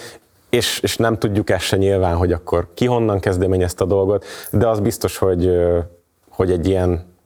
és, 0.50 0.80
és 0.80 0.96
nem 0.96 1.18
tudjuk 1.18 1.50
ezt 1.50 1.64
se 1.64 1.76
nyilván, 1.76 2.16
hogy 2.16 2.32
akkor 2.32 2.68
ki 2.74 2.86
honnan 2.86 3.20
kezdeményezte 3.20 3.84
a 3.84 3.86
dolgot, 3.86 4.24
de 4.50 4.68
az 4.68 4.80
biztos, 4.80 5.18
hogy, 5.18 5.50
hogy 6.28 6.50
egy 6.50 6.68
ilyen 6.68 7.16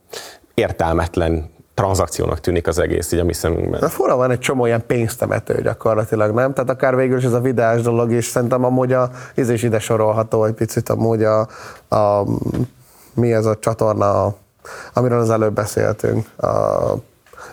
értelmetlen 0.55 1.51
tranzakciónak 1.75 2.41
tűnik 2.41 2.67
az 2.67 2.79
egész 2.79 3.13
így 3.13 3.19
a 3.19 3.25
mi 3.25 3.33
szemünkben. 3.33 3.81
De 3.81 3.89
fura 3.89 4.17
van 4.17 4.31
egy 4.31 4.39
csomó 4.39 4.67
ilyen 4.67 4.87
pénztemető 4.87 5.63
gyakorlatilag, 5.63 6.35
nem? 6.35 6.53
Tehát 6.53 6.71
akár 6.71 6.97
végül 6.97 7.19
is 7.19 7.25
ez 7.25 7.33
a 7.33 7.41
videás 7.41 7.83
dolog 7.83 8.13
is, 8.13 8.27
szerintem 8.27 8.65
amúgy 8.65 8.93
a, 8.93 9.11
ez 9.35 9.51
is 9.51 9.63
ide 9.63 9.79
sorolható 9.79 10.45
egy 10.45 10.53
picit 10.53 10.89
amúgy 10.89 11.23
a, 11.23 11.41
a 11.89 12.25
mi 13.15 13.33
ez 13.33 13.47
a 13.47 13.59
csatorna, 13.59 14.35
amiről 14.93 15.21
az 15.21 15.31
előbb 15.31 15.55
beszéltünk, 15.55 16.27
a 16.37 16.95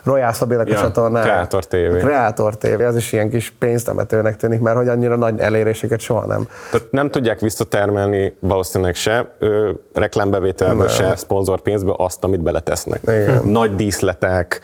Royal 0.04 0.32
Szabének 0.32 0.68
ja, 0.68 0.78
a 0.78 0.80
csatornán. 0.80 1.22
Kreator 1.22 1.64
TV. 1.66 1.96
Kreator 1.98 2.56
TV, 2.56 2.80
az 2.80 2.96
is 2.96 3.12
ilyen 3.12 3.30
kis 3.30 3.52
pénztemetőnek 3.58 4.36
tűnik, 4.36 4.60
mert 4.60 4.76
hogy 4.76 4.88
annyira 4.88 5.16
nagy 5.16 5.40
eléréseket 5.40 6.00
soha 6.00 6.26
nem. 6.26 6.48
Tehát 6.70 6.86
nem 6.90 7.10
tudják 7.10 7.40
visszatermelni 7.40 8.36
valószínűleg 8.40 8.94
se 8.94 9.34
ö, 9.38 9.70
reklámbevételből, 9.94 10.88
se 10.88 11.16
szponzorpénzből 11.16 11.94
azt, 11.98 12.24
amit 12.24 12.40
beletesznek. 12.40 13.00
Igen. 13.02 13.42
Nagy 13.44 13.74
díszletek, 13.74 14.60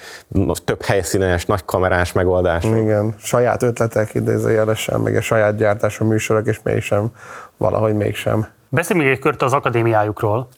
több 0.65 0.83
helyszínes, 0.83 1.47
nagy 1.47 1.65
kamerás 1.65 2.13
megoldás. 2.13 2.65
Igen, 2.65 3.15
saját 3.19 3.63
ötletek 3.63 4.15
idézőjelesen, 4.15 5.01
meg 5.01 5.17
a 5.17 5.21
saját 5.21 5.57
gyártású 5.57 6.05
műsorok, 6.05 6.47
és 6.47 6.61
mégsem, 6.63 7.09
valahogy 7.57 7.95
mégsem. 7.95 8.47
Beszéljünk 8.69 9.09
még 9.09 9.17
egy 9.17 9.23
kört 9.23 9.43
az 9.43 9.53
akadémiájukról. 9.53 10.49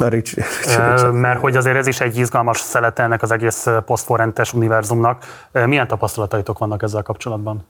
A 0.00 0.08
Ricsi, 0.08 0.42
mert 1.12 1.40
hogy 1.40 1.56
azért 1.56 1.76
ez 1.76 1.86
is 1.86 2.00
egy 2.00 2.16
izgalmas 2.16 2.58
szelete 2.58 3.02
ennek 3.02 3.22
az 3.22 3.30
egész 3.30 3.66
posztforrentes 3.86 4.52
univerzumnak. 4.52 5.24
Milyen 5.52 5.86
tapasztalataitok 5.86 6.58
vannak 6.58 6.82
ezzel 6.82 7.02
kapcsolatban? 7.02 7.66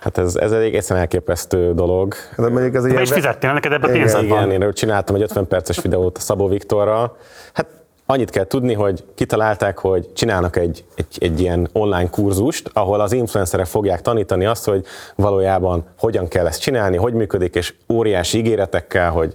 Hát 0.00 0.18
ez, 0.18 0.36
ez 0.36 0.52
egy 0.52 0.62
egészen 0.62 0.96
elképesztő 0.96 1.74
dolog. 1.74 2.14
De 2.36 2.48
mondjuk 2.48 2.74
ez 2.74 2.82
Te 2.82 3.00
is 3.00 3.12
fizettél, 3.12 3.52
neked 3.52 3.72
ebbe 3.72 3.88
pénzed 3.88 4.22
Igen, 4.22 4.48
van. 4.48 4.62
én 4.62 4.72
csináltam 4.72 5.14
egy 5.14 5.22
50 5.22 5.48
perces 5.48 5.82
videót 5.82 6.16
a 6.16 6.20
Szabó 6.20 6.48
Viktorral. 6.48 7.16
Hát 7.52 7.66
annyit 8.06 8.30
kell 8.30 8.44
tudni, 8.44 8.74
hogy 8.74 9.04
kitalálták, 9.14 9.78
hogy 9.78 10.12
csinálnak 10.12 10.56
egy, 10.56 10.84
egy, 10.94 11.16
egy 11.18 11.40
ilyen 11.40 11.68
online 11.72 12.10
kurzust, 12.10 12.70
ahol 12.72 13.00
az 13.00 13.12
influencerek 13.12 13.66
fogják 13.66 14.00
tanítani 14.00 14.44
azt, 14.44 14.64
hogy 14.64 14.84
valójában 15.16 15.84
hogyan 15.98 16.28
kell 16.28 16.46
ezt 16.46 16.60
csinálni, 16.60 16.96
hogy 16.96 17.12
működik, 17.12 17.54
és 17.54 17.74
óriási 17.88 18.38
ígéretekkel, 18.38 19.10
hogy 19.10 19.34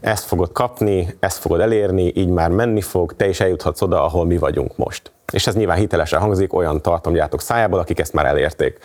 ezt 0.00 0.24
fogod 0.24 0.52
kapni, 0.52 1.16
ezt 1.20 1.38
fogod 1.38 1.60
elérni, 1.60 2.12
így 2.14 2.28
már 2.28 2.50
menni 2.50 2.80
fog, 2.80 3.16
te 3.16 3.28
is 3.28 3.40
eljuthatsz 3.40 3.82
oda, 3.82 4.04
ahol 4.04 4.24
mi 4.26 4.38
vagyunk 4.38 4.76
most. 4.76 5.12
És 5.32 5.46
ez 5.46 5.54
nyilván 5.54 5.76
hitelesen 5.76 6.20
hangzik 6.20 6.52
olyan 6.52 6.82
tartalomgyártók 6.82 7.40
szájából, 7.40 7.78
akik 7.78 7.98
ezt 7.98 8.12
már 8.12 8.26
elérték. 8.26 8.78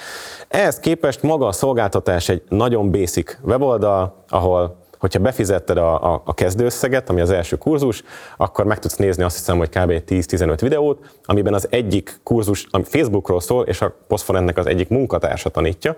Ehhez 0.47 0.79
képest 0.79 1.21
maga 1.21 1.47
a 1.47 1.51
szolgáltatás 1.51 2.29
egy 2.29 2.41
nagyon 2.49 2.91
basic 2.91 3.37
weboldal, 3.41 4.23
ahol 4.29 4.78
hogyha 4.99 5.19
befizetted 5.19 5.77
a, 5.77 6.13
a, 6.13 6.21
a 6.25 6.33
kezdőösszeget, 6.33 7.09
ami 7.09 7.21
az 7.21 7.29
első 7.29 7.57
kurzus, 7.57 8.03
akkor 8.37 8.65
meg 8.65 8.79
tudsz 8.79 8.95
nézni 8.95 9.23
azt 9.23 9.37
hiszem, 9.37 9.57
hogy 9.57 9.69
kb. 9.69 9.91
10-15 10.07 10.57
videót, 10.61 11.17
amiben 11.25 11.53
az 11.53 11.67
egyik 11.69 12.19
kurzus 12.23 12.67
ami 12.71 12.83
Facebookról 12.83 13.41
szól, 13.41 13.65
és 13.65 13.81
a 13.81 13.95
Postforentnek 14.07 14.57
az 14.57 14.65
egyik 14.65 14.89
munkatársa 14.89 15.49
tanítja. 15.49 15.95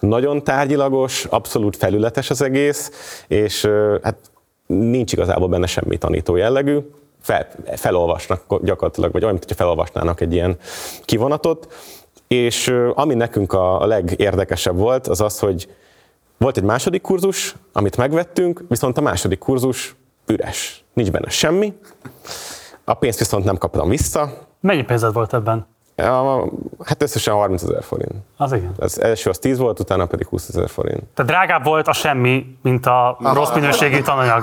Nagyon 0.00 0.44
tárgyilagos, 0.44 1.24
abszolút 1.24 1.76
felületes 1.76 2.30
az 2.30 2.42
egész, 2.42 2.90
és 3.28 3.68
hát 4.02 4.16
nincs 4.66 5.12
igazából 5.12 5.48
benne 5.48 5.66
semmi 5.66 5.96
tanító 5.96 6.36
jellegű, 6.36 6.78
fel, 7.20 7.48
felolvasnak 7.76 8.62
gyakorlatilag, 8.62 9.12
vagy 9.12 9.22
olyan, 9.22 9.34
mintha 9.34 9.54
felolvasnának 9.54 10.20
egy 10.20 10.32
ilyen 10.32 10.56
kivonatot, 11.04 11.72
és 12.28 12.74
ami 12.94 13.14
nekünk 13.14 13.52
a, 13.52 13.80
a 13.80 13.86
legérdekesebb 13.86 14.76
volt, 14.76 15.06
az 15.06 15.20
az, 15.20 15.38
hogy 15.38 15.68
volt 16.40 16.56
egy 16.56 16.62
második 16.62 17.02
kurzus, 17.02 17.54
amit 17.72 17.96
megvettünk, 17.96 18.64
viszont 18.68 18.98
a 18.98 19.00
második 19.00 19.38
kurzus 19.38 19.94
üres. 20.26 20.84
Nincs 20.92 21.10
benne 21.10 21.28
semmi. 21.28 21.78
A 22.84 22.94
pénzt 22.94 23.18
viszont 23.18 23.44
nem 23.44 23.56
kaptam 23.56 23.88
vissza. 23.88 24.32
Mennyi 24.60 24.82
pénzed 24.82 25.12
volt 25.12 25.34
ebben? 25.34 25.66
A, 25.96 26.44
hát 26.84 27.02
összesen 27.02 27.34
30 27.34 27.62
ezer 27.62 27.82
forint. 27.82 28.14
Az 28.36 28.52
igen. 28.52 28.72
Az 28.78 29.00
első 29.00 29.30
az 29.30 29.38
10 29.38 29.58
volt, 29.58 29.80
utána 29.80 30.06
pedig 30.06 30.26
20 30.26 30.48
ezer 30.48 30.68
forint. 30.68 31.02
Tehát 31.14 31.30
drágább 31.30 31.64
volt 31.64 31.88
a 31.88 31.92
semmi, 31.92 32.56
mint 32.62 32.86
a 32.86 33.16
rossz 33.20 33.54
minőségi 33.54 34.02
tananyag. 34.02 34.42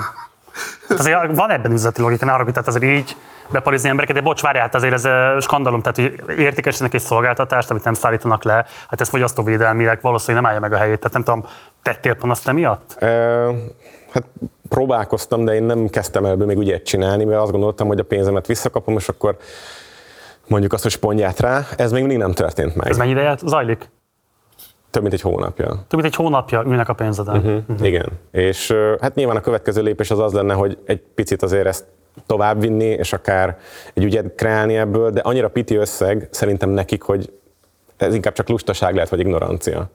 Azért 0.88 1.36
van 1.36 1.50
ebben 1.50 1.72
üzleti 1.72 2.00
logika, 2.00 2.24
ne 2.24 2.32
arra, 2.32 2.44
tehát 2.44 2.68
azért 2.68 2.84
így 2.84 3.16
beparizni 3.50 3.88
embereket, 3.88 4.16
de 4.16 4.22
bocs, 4.22 4.42
várjál, 4.42 4.62
hát 4.62 4.74
azért 4.74 4.92
ez 4.92 5.04
eh, 5.04 5.40
skandalom, 5.40 5.80
tehát 5.82 5.96
hogy 5.96 6.38
értékesítenek 6.38 6.94
egy 6.94 7.00
szolgáltatást, 7.00 7.70
amit 7.70 7.84
nem 7.84 7.94
szállítanak 7.94 8.44
le, 8.44 8.66
hát 8.88 9.00
ez 9.00 9.08
fogyasztóvédelmileg 9.08 9.98
valószínűleg 10.02 10.42
nem 10.42 10.50
állja 10.50 10.68
meg 10.68 10.72
a 10.72 10.76
helyét, 10.82 10.98
tehát 10.98 11.12
nem 11.12 11.22
tudom, 11.22 11.44
tettél 11.82 12.14
panaszt 12.14 12.48
emiatt? 12.48 13.02
E, 13.02 13.08
hát 14.12 14.24
próbálkoztam, 14.68 15.44
de 15.44 15.54
én 15.54 15.62
nem 15.62 15.88
kezdtem 15.88 16.24
ebből 16.24 16.46
még 16.46 16.58
ügyet 16.58 16.84
csinálni, 16.84 17.24
mert 17.24 17.40
azt 17.40 17.50
gondoltam, 17.50 17.86
hogy 17.86 17.98
a 17.98 18.04
pénzemet 18.04 18.46
visszakapom, 18.46 18.96
és 18.96 19.08
akkor 19.08 19.36
mondjuk 20.46 20.72
azt, 20.72 20.82
hogy 20.82 20.92
spondját 20.92 21.40
rá, 21.40 21.66
ez 21.76 21.92
még 21.92 22.00
mindig 22.00 22.18
nem 22.18 22.32
történt 22.32 22.76
meg. 22.76 22.88
Ez 22.88 22.96
mennyi 22.96 23.10
ideje 23.10 23.36
zajlik? 23.44 23.90
Több 24.90 25.02
mint 25.02 25.14
egy 25.14 25.20
hónapja. 25.20 25.66
Több 25.66 26.00
mint 26.00 26.04
egy 26.04 26.14
hónapja 26.14 26.62
ülnek 26.66 26.88
a 26.88 26.92
pénzeden. 26.92 27.36
Uh-huh. 27.36 27.62
Uh-huh. 27.68 27.86
Igen. 27.86 28.08
És 28.30 28.74
hát 29.00 29.14
nyilván 29.14 29.36
a 29.36 29.40
következő 29.40 29.82
lépés 29.82 30.10
az 30.10 30.18
az 30.18 30.32
lenne, 30.32 30.54
hogy 30.54 30.78
egy 30.84 31.02
picit 31.14 31.42
azért 31.42 31.66
ezt 31.66 31.84
továbbvinni, 32.26 32.84
és 32.84 33.12
akár 33.12 33.58
egy 33.94 34.04
ügyet 34.04 34.34
kreálni 34.34 34.76
ebből, 34.76 35.10
de 35.10 35.20
annyira 35.20 35.48
piti 35.48 35.74
összeg 35.74 36.28
szerintem 36.30 36.70
nekik, 36.70 37.02
hogy 37.02 37.32
ez 37.96 38.14
inkább 38.14 38.32
csak 38.32 38.48
lustaság 38.48 38.94
lehet, 38.94 39.08
vagy 39.08 39.20
ignorancia. 39.20 39.90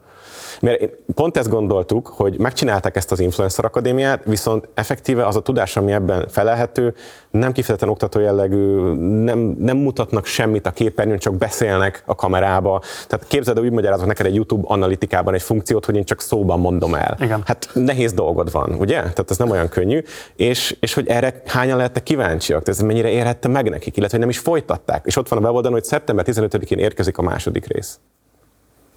Mert 0.62 0.90
pont 1.16 1.38
ezt 1.38 1.50
gondoltuk, 1.50 2.08
hogy 2.08 2.40
megcsinálták 2.40 2.96
ezt 2.96 3.12
az 3.12 3.20
Influencer 3.20 3.66
Akadémiát, 3.66 4.24
viszont 4.26 4.68
effektíve 4.74 5.26
az 5.28 5.36
a 5.36 5.42
tudás, 5.42 5.78
ami 5.78 5.92
ebben 5.92 6.28
felelhető, 6.30 6.94
nem 7.32 7.52
kifejezetten 7.52 7.90
oktató 7.90 8.20
jellegű, 8.20 8.94
nem, 9.24 9.56
nem 9.60 9.78
mutatnak 9.78 10.26
semmit 10.26 10.66
a 10.68 10.72
képernyőn, 10.72 11.18
csak 11.18 11.36
beszélnek 11.36 12.04
a 12.06 12.16
kamerába. 12.16 12.82
Tehát 13.08 13.28
képzeld, 13.28 13.60
úgy 13.60 13.72
magyarázok 13.72 14.08
neked 14.08 14.26
egy 14.26 14.36
YouTube 14.36 14.68
analitikában 14.68 15.34
egy 15.34 15.42
funkciót, 15.42 15.86
hogy 15.86 15.96
én 15.96 16.04
csak 16.04 16.22
szóban 16.22 16.60
mondom 16.60 16.96
el. 16.96 17.18
Igen. 17.20 17.42
Hát 17.46 17.70
nehéz 17.74 18.14
dolgod 18.14 18.52
van, 18.52 18.76
ugye? 18.80 19.00
Tehát 19.00 19.30
ez 19.30 19.38
nem 19.38 19.50
olyan 19.50 19.70
könnyű. 19.70 20.02
És, 20.36 20.78
és 20.80 20.94
hogy 20.94 21.08
erre 21.08 21.42
hányan 21.46 21.78
lehettek 21.78 22.04
kíváncsiak? 22.04 22.68
Ez 22.68 22.80
mennyire 22.80 23.10
érhette 23.10 23.48
meg 23.48 23.70
nekik, 23.70 23.98
illetve 23.98 24.18
hogy 24.18 24.26
nem 24.26 24.36
is 24.36 24.40
folytatták. 24.40 25.06
És 25.06 25.16
ott 25.16 25.28
van 25.28 25.40
a 25.40 25.42
weboldalon, 25.42 25.78
hogy 25.78 25.88
szeptember 25.88 26.26
15-én 26.28 26.80
érkezik 26.80 27.18
a 27.18 27.22
második 27.22 27.68
rész. 27.68 28.00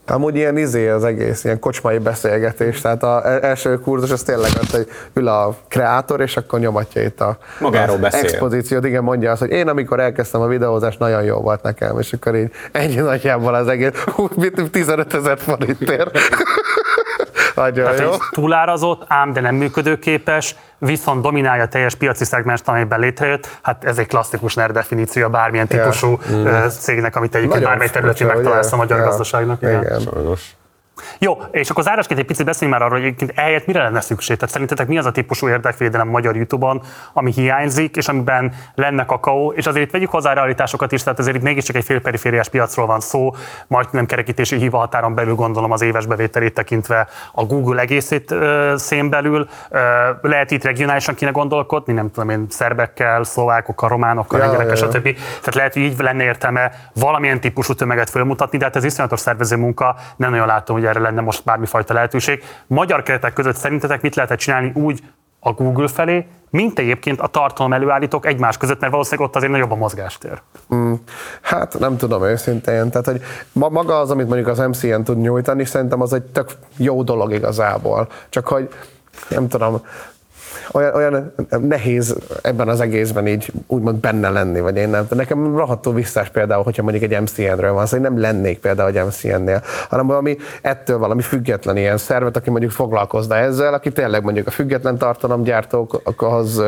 Amúgy 0.07 0.37
ilyen 0.37 0.57
izé 0.57 0.89
az 0.89 1.05
egész, 1.05 1.45
ilyen 1.45 1.59
kocsmai 1.59 1.99
beszélgetés, 1.99 2.81
tehát 2.81 3.03
az 3.03 3.25
első 3.43 3.79
kurzus 3.79 4.11
az 4.11 4.23
tényleg 4.23 4.51
az, 4.61 4.71
hogy 4.71 4.89
ül 5.15 5.29
a 5.29 5.57
kreátor, 5.69 6.21
és 6.21 6.37
akkor 6.37 6.59
nyomatja 6.59 7.03
itt 7.03 7.21
a 7.21 7.39
Magáról 7.61 7.97
beszél. 7.97 8.21
expozíciót, 8.21 8.85
igen, 8.85 9.03
mondja 9.03 9.31
azt, 9.31 9.41
hogy 9.41 9.51
én 9.51 9.69
amikor 9.69 10.01
elkezdtem 10.01 10.41
a 10.41 10.47
videózást, 10.47 10.99
nagyon 10.99 11.23
jó 11.23 11.37
volt 11.37 11.63
nekem, 11.63 11.99
és 11.99 12.13
akkor 12.13 12.37
így 12.37 12.51
ennyi 12.73 12.95
nagyjából 12.95 13.55
az 13.55 13.69
egész, 13.69 13.91
hú, 13.95 14.29
15 14.71 15.15
ezer 15.15 15.39
forintért. 15.39 16.19
Nagyon 17.57 17.85
Tehát 17.85 18.01
jó. 18.01 18.13
egy 18.13 18.19
túlárazott, 18.31 19.05
ám 19.09 19.33
de 19.33 19.41
nem 19.41 19.55
működőképes, 19.55 20.57
viszont 20.79 21.23
dominálja 21.23 21.63
a 21.63 21.69
teljes 21.69 21.95
piaci 21.95 22.25
szegmest, 22.25 22.69
amiben 22.69 23.01
létrejött. 23.01 23.59
Hát 23.63 23.85
ez 23.85 23.99
egy 23.99 24.07
klasszikus 24.07 24.55
NER 24.55 24.73
definíció 24.73 25.29
bármilyen 25.29 25.67
típusú 25.67 26.19
yeah. 26.31 26.69
cégnek, 26.69 27.17
amit 27.17 27.35
egyébként 27.35 27.63
bármely 27.65 27.91
területén 27.91 28.27
megtalálsz 28.27 28.73
a 28.73 28.77
magyar 28.77 28.99
Ja. 28.99 29.05
gazdaságnak. 29.05 29.63
Igen. 29.63 29.83
Igen. 29.83 30.01
Sajnos. 30.01 30.57
Jó, 31.19 31.39
és 31.51 31.71
akkor 31.71 31.83
zárásként 31.83 32.21
egy 32.21 32.27
picit 32.27 32.47
beszéljünk 32.47 32.79
már 32.79 32.89
arról, 32.89 32.99
hogy 32.99 33.09
egyébként 33.09 33.39
ehelyett 33.39 33.67
mire 33.67 33.83
lenne 33.83 34.01
szükség. 34.01 34.37
Tehát 34.37 34.53
szerintetek 34.53 34.87
mi 34.87 34.99
az 34.99 35.07
a 35.07 35.11
típusú 35.11 35.49
érdekvédelem 35.49 36.09
magyar 36.09 36.37
YouTube-on, 36.37 36.83
ami 37.13 37.33
hiányzik, 37.33 37.97
és 37.97 38.09
amiben 38.09 38.53
lenne 38.75 39.05
kakaó, 39.05 39.53
és 39.53 39.67
azért 39.67 39.87
itt 39.87 39.93
vegyük 39.93 40.11
hozzá 40.11 40.31
a 40.31 40.35
realitásokat 40.35 40.93
is, 40.93 41.03
tehát 41.03 41.19
azért 41.19 41.37
itt 41.37 41.43
mégiscsak 41.43 41.77
egy 41.77 41.85
félperifériás 41.85 42.49
piacról 42.49 42.87
van 42.87 43.01
szó, 43.01 43.35
majd 43.67 43.87
nem 43.91 44.07
kerekítési 44.07 44.57
hiva 44.57 44.79
határon 44.79 45.15
belül 45.15 45.35
gondolom 45.35 45.71
az 45.71 45.83
éves 45.83 46.07
bevételét 46.07 46.55
tekintve 46.55 47.09
a 47.33 47.45
Google 47.45 47.81
egészét 47.81 48.31
ö, 48.31 48.75
szén 48.77 49.11
belül. 49.11 49.49
Ö, 49.71 49.79
lehet 50.23 50.51
itt 50.51 50.65
regionálisan 50.65 51.15
kéne 51.15 51.31
gondolkodni, 51.31 51.93
nem 51.93 52.11
tudom 52.11 52.31
én, 52.31 52.47
szerbekkel, 52.49 53.25
szlovákokkal, 53.25 53.89
románokkal, 53.89 54.39
Ja, 54.39 54.45
lengyelekkel, 54.45 54.77
ja. 54.77 54.91
stb. 54.91 55.03
Tehát 55.39 55.55
lehet, 55.55 55.73
hogy 55.73 55.83
így 55.83 55.99
lenne 55.99 56.23
értelme 56.23 56.73
valamilyen 56.95 57.41
típusú 57.41 57.75
tömeget 57.75 58.11
fölmutatni, 58.11 58.59
de 58.59 58.65
hát 58.65 58.77
ez 58.77 58.85
iszonyatos 58.85 59.21
szervező 59.21 59.57
munka, 59.57 59.97
nem 60.17 60.31
nagyon 60.31 60.47
látom, 60.47 60.77
hogy 60.77 60.86
erre 60.87 61.01
lenne 61.01 61.21
most 61.21 61.45
bármifajta 61.45 61.95
lehetőség. 61.95 62.43
Magyar 62.67 63.03
keretek 63.03 63.33
között 63.33 63.57
szerintetek 63.57 64.03
mit 64.03 64.15
lehetett 64.15 64.39
csinálni 64.39 64.73
úgy 64.75 65.03
a 65.41 65.53
Google 65.53 65.89
felé, 65.89 66.27
mint 66.51 66.79
egyébként 66.79 67.21
a 67.21 67.27
tartalom 67.27 67.73
előállítók 67.73 68.27
egymás 68.27 68.57
között, 68.57 68.81
mert 68.81 68.93
valószínűleg 68.93 69.29
ott 69.29 69.37
azért 69.37 69.53
nagyobb 69.53 69.71
a 69.71 69.75
mozgástér. 69.75 70.43
Hát 71.41 71.79
nem 71.79 71.97
tudom 71.97 72.25
őszintén, 72.25 72.91
tehát 72.91 73.07
hogy 73.07 73.23
ma- 73.53 73.69
maga 73.69 73.99
az, 73.99 74.11
amit 74.11 74.27
mondjuk 74.27 74.49
az 74.49 74.59
MCN 74.59 75.03
tud 75.03 75.19
nyújtani, 75.19 75.65
szerintem 75.65 76.01
az 76.01 76.13
egy 76.13 76.23
tök 76.23 76.51
jó 76.77 77.03
dolog 77.03 77.33
igazából. 77.33 78.09
Csak 78.29 78.49
hogy 78.49 78.69
nem 79.29 79.49
tudom, 79.49 79.81
olyan, 80.73 80.95
olyan 80.95 81.33
nehéz 81.49 82.17
ebben 82.43 82.69
az 82.69 82.81
egészben 82.81 83.27
így 83.27 83.53
úgymond 83.67 83.97
benne 83.99 84.29
lenni, 84.31 84.61
vagy 84.61 84.77
én 84.77 84.89
nem. 84.89 85.03
tudom. 85.03 85.19
Nekem 85.19 85.57
rohadtul 85.57 85.95
visszás 85.95 86.29
például, 86.29 86.63
hogyha 86.63 86.83
mondjuk 86.83 87.13
egy 87.13 87.21
MCN-ről 87.21 87.73
van, 87.73 87.87
szóval 87.87 88.07
én 88.07 88.13
nem 88.13 88.21
lennék 88.21 88.59
például 88.59 88.89
egy 88.97 89.05
MCN-nél, 89.05 89.63
hanem 89.89 90.07
valami 90.07 90.37
ettől 90.63 90.99
valami 90.99 91.23
független 91.23 91.77
ilyen 91.77 91.97
szervet, 91.97 92.37
aki 92.37 92.51
mondjuk 92.51 92.71
foglalkozna 92.71 93.37
ezzel, 93.37 93.75
aki 93.75 93.93
tényleg 93.93 94.23
mondjuk 94.23 94.47
a 94.47 94.51
független 94.51 94.99
tartalomgyártókhoz 94.99 96.63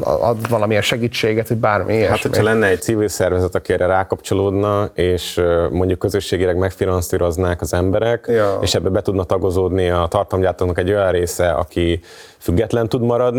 ad 0.00 0.48
valamilyen 0.48 0.82
segítséget, 0.82 1.48
hogy 1.48 1.56
bármi 1.56 1.92
ilyesmi. 1.92 2.10
Hát, 2.10 2.22
hogyha 2.22 2.42
lenne 2.42 2.66
egy 2.66 2.82
civil 2.82 3.08
szervezet, 3.08 3.54
aki 3.54 3.72
erre 3.72 3.86
rákapcsolódna, 3.86 4.90
és 4.94 5.40
mondjuk 5.70 5.98
közösségileg 5.98 6.56
megfinanszíroznák 6.56 7.60
az 7.60 7.74
emberek, 7.74 8.24
Ja. 8.28 8.58
és 8.60 8.74
ebbe 8.74 8.88
be 8.88 9.02
tudna 9.02 9.24
tagozódni 9.24 9.90
a 9.90 10.06
tartalomgyártóknak 10.10 10.78
egy 10.78 10.90
olyan 10.90 11.10
része, 11.10 11.50
aki 11.50 12.00
független 12.38 12.88
tud 12.88 13.02
maradni, 13.02 13.29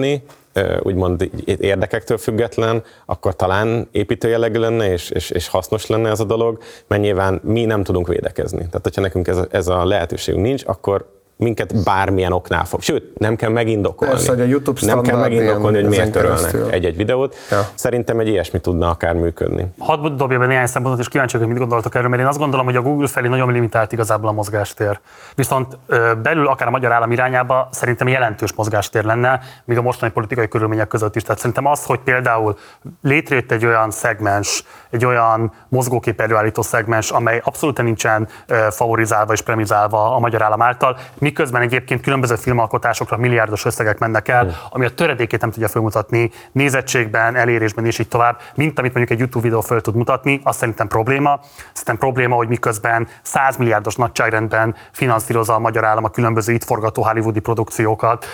ö, 0.53 0.79
úgymond 0.81 1.29
érdekektől 1.45 2.17
független, 2.17 2.83
akkor 3.05 3.35
talán 3.35 3.87
építő 3.91 4.29
jellegű 4.29 4.59
lenne, 4.59 4.91
és, 4.91 5.09
és, 5.09 5.29
és 5.29 5.47
hasznos 5.47 5.85
lenne 5.85 6.09
ez 6.09 6.19
a 6.19 6.25
dolog, 6.25 6.57
mert 6.87 7.01
nyilván 7.01 7.41
mi 7.43 7.65
nem 7.65 7.83
tudunk 7.83 8.07
védekezni. 8.07 8.65
Tehát, 8.65 8.83
hogyha 8.83 9.01
nekünk 9.01 9.27
ez 9.27 9.37
a, 9.37 9.47
ez 9.51 9.67
a 9.67 9.85
lehetőségünk 9.85 10.45
nincs, 10.45 10.63
akkor 10.65 11.20
minket 11.41 11.83
bármilyen 11.83 12.31
oknál 12.31 12.65
fog. 12.65 12.81
Sőt, 12.81 13.19
nem 13.19 13.35
kell 13.35 13.49
megindokolni. 13.49 14.13
Persze, 14.13 14.31
hogy 14.31 14.41
a 14.41 14.43
YouTube 14.43 14.79
nem 14.85 15.01
kell 15.01 15.17
megindokolni, 15.19 15.81
hogy 15.81 15.89
miért 15.89 16.11
törölnek 16.11 16.55
egy-egy 16.71 16.95
videót. 16.95 17.35
Ja. 17.51 17.67
Szerintem 17.75 18.19
egy 18.19 18.27
ilyesmi 18.27 18.59
tudna 18.59 18.89
akár 18.89 19.13
működni. 19.13 19.67
Hadd 19.79 20.15
dobja 20.15 20.39
be 20.39 20.45
néhány 20.45 20.65
szempontot, 20.65 20.99
és 20.99 21.07
kíváncsi 21.07 21.37
hogy 21.37 21.47
mit 21.47 21.57
gondoltok 21.57 21.95
erről, 21.95 22.09
mert 22.09 22.21
én 22.21 22.27
azt 22.27 22.37
gondolom, 22.37 22.65
hogy 22.65 22.75
a 22.75 22.81
Google 22.81 23.07
felé 23.07 23.27
nagyon 23.27 23.51
limitált 23.51 23.91
igazából 23.91 24.29
a 24.29 24.31
mozgástér. 24.31 24.99
Viszont 25.35 25.77
belül 26.21 26.47
akár 26.47 26.67
a 26.67 26.71
magyar 26.71 26.91
állam 26.91 27.11
irányába 27.11 27.67
szerintem 27.71 28.07
jelentős 28.07 28.53
mozgástér 28.53 29.03
lenne, 29.03 29.39
míg 29.65 29.77
a 29.77 29.81
mostani 29.81 30.11
politikai 30.11 30.47
körülmények 30.47 30.87
között 30.87 31.15
is. 31.15 31.21
Tehát 31.21 31.37
szerintem 31.37 31.65
az, 31.65 31.85
hogy 31.85 31.99
például 31.99 32.57
létrejött 33.01 33.51
egy 33.51 33.65
olyan 33.65 33.91
szegmens, 33.91 34.63
egy 34.89 35.05
olyan 35.05 35.53
mozgókép 35.67 36.21
előállító 36.21 36.61
szegmens, 36.61 37.11
amely 37.11 37.41
abszolút 37.43 37.81
nincsen 37.81 38.27
favorizálva 38.69 39.33
és 39.33 39.41
premizálva 39.41 40.15
a 40.15 40.19
magyar 40.19 40.41
állam 40.41 40.61
által, 40.61 40.97
miközben 41.31 41.61
egyébként 41.61 42.01
különböző 42.01 42.35
filmalkotásokra 42.35 43.17
milliárdos 43.17 43.65
összegek 43.65 43.99
mennek 43.99 44.27
el, 44.27 44.43
mm. 44.43 44.49
ami 44.69 44.85
a 44.85 44.89
töredékét 44.89 45.41
nem 45.41 45.51
tudja 45.51 45.67
felmutatni 45.67 46.31
nézettségben, 46.51 47.35
elérésben 47.35 47.85
és 47.85 47.99
így 47.99 48.07
tovább, 48.07 48.39
mint 48.55 48.79
amit 48.79 48.93
mondjuk 48.93 49.09
egy 49.09 49.19
YouTube 49.19 49.43
videó 49.43 49.61
föl 49.61 49.81
tud 49.81 49.95
mutatni, 49.95 50.41
azt 50.43 50.59
szerintem 50.59 50.87
probléma. 50.87 51.39
Szerintem 51.73 51.97
probléma, 51.97 52.35
hogy 52.35 52.47
miközben 52.47 53.07
100 53.21 53.57
milliárdos 53.57 53.95
nagyságrendben 53.95 54.75
finanszírozza 54.91 55.53
a 55.53 55.59
magyar 55.59 55.85
állam 55.85 56.03
a 56.03 56.09
különböző 56.09 56.53
itt 56.53 56.63
forgató 56.63 57.03
hollywoodi 57.03 57.39
produkciókat 57.39 58.25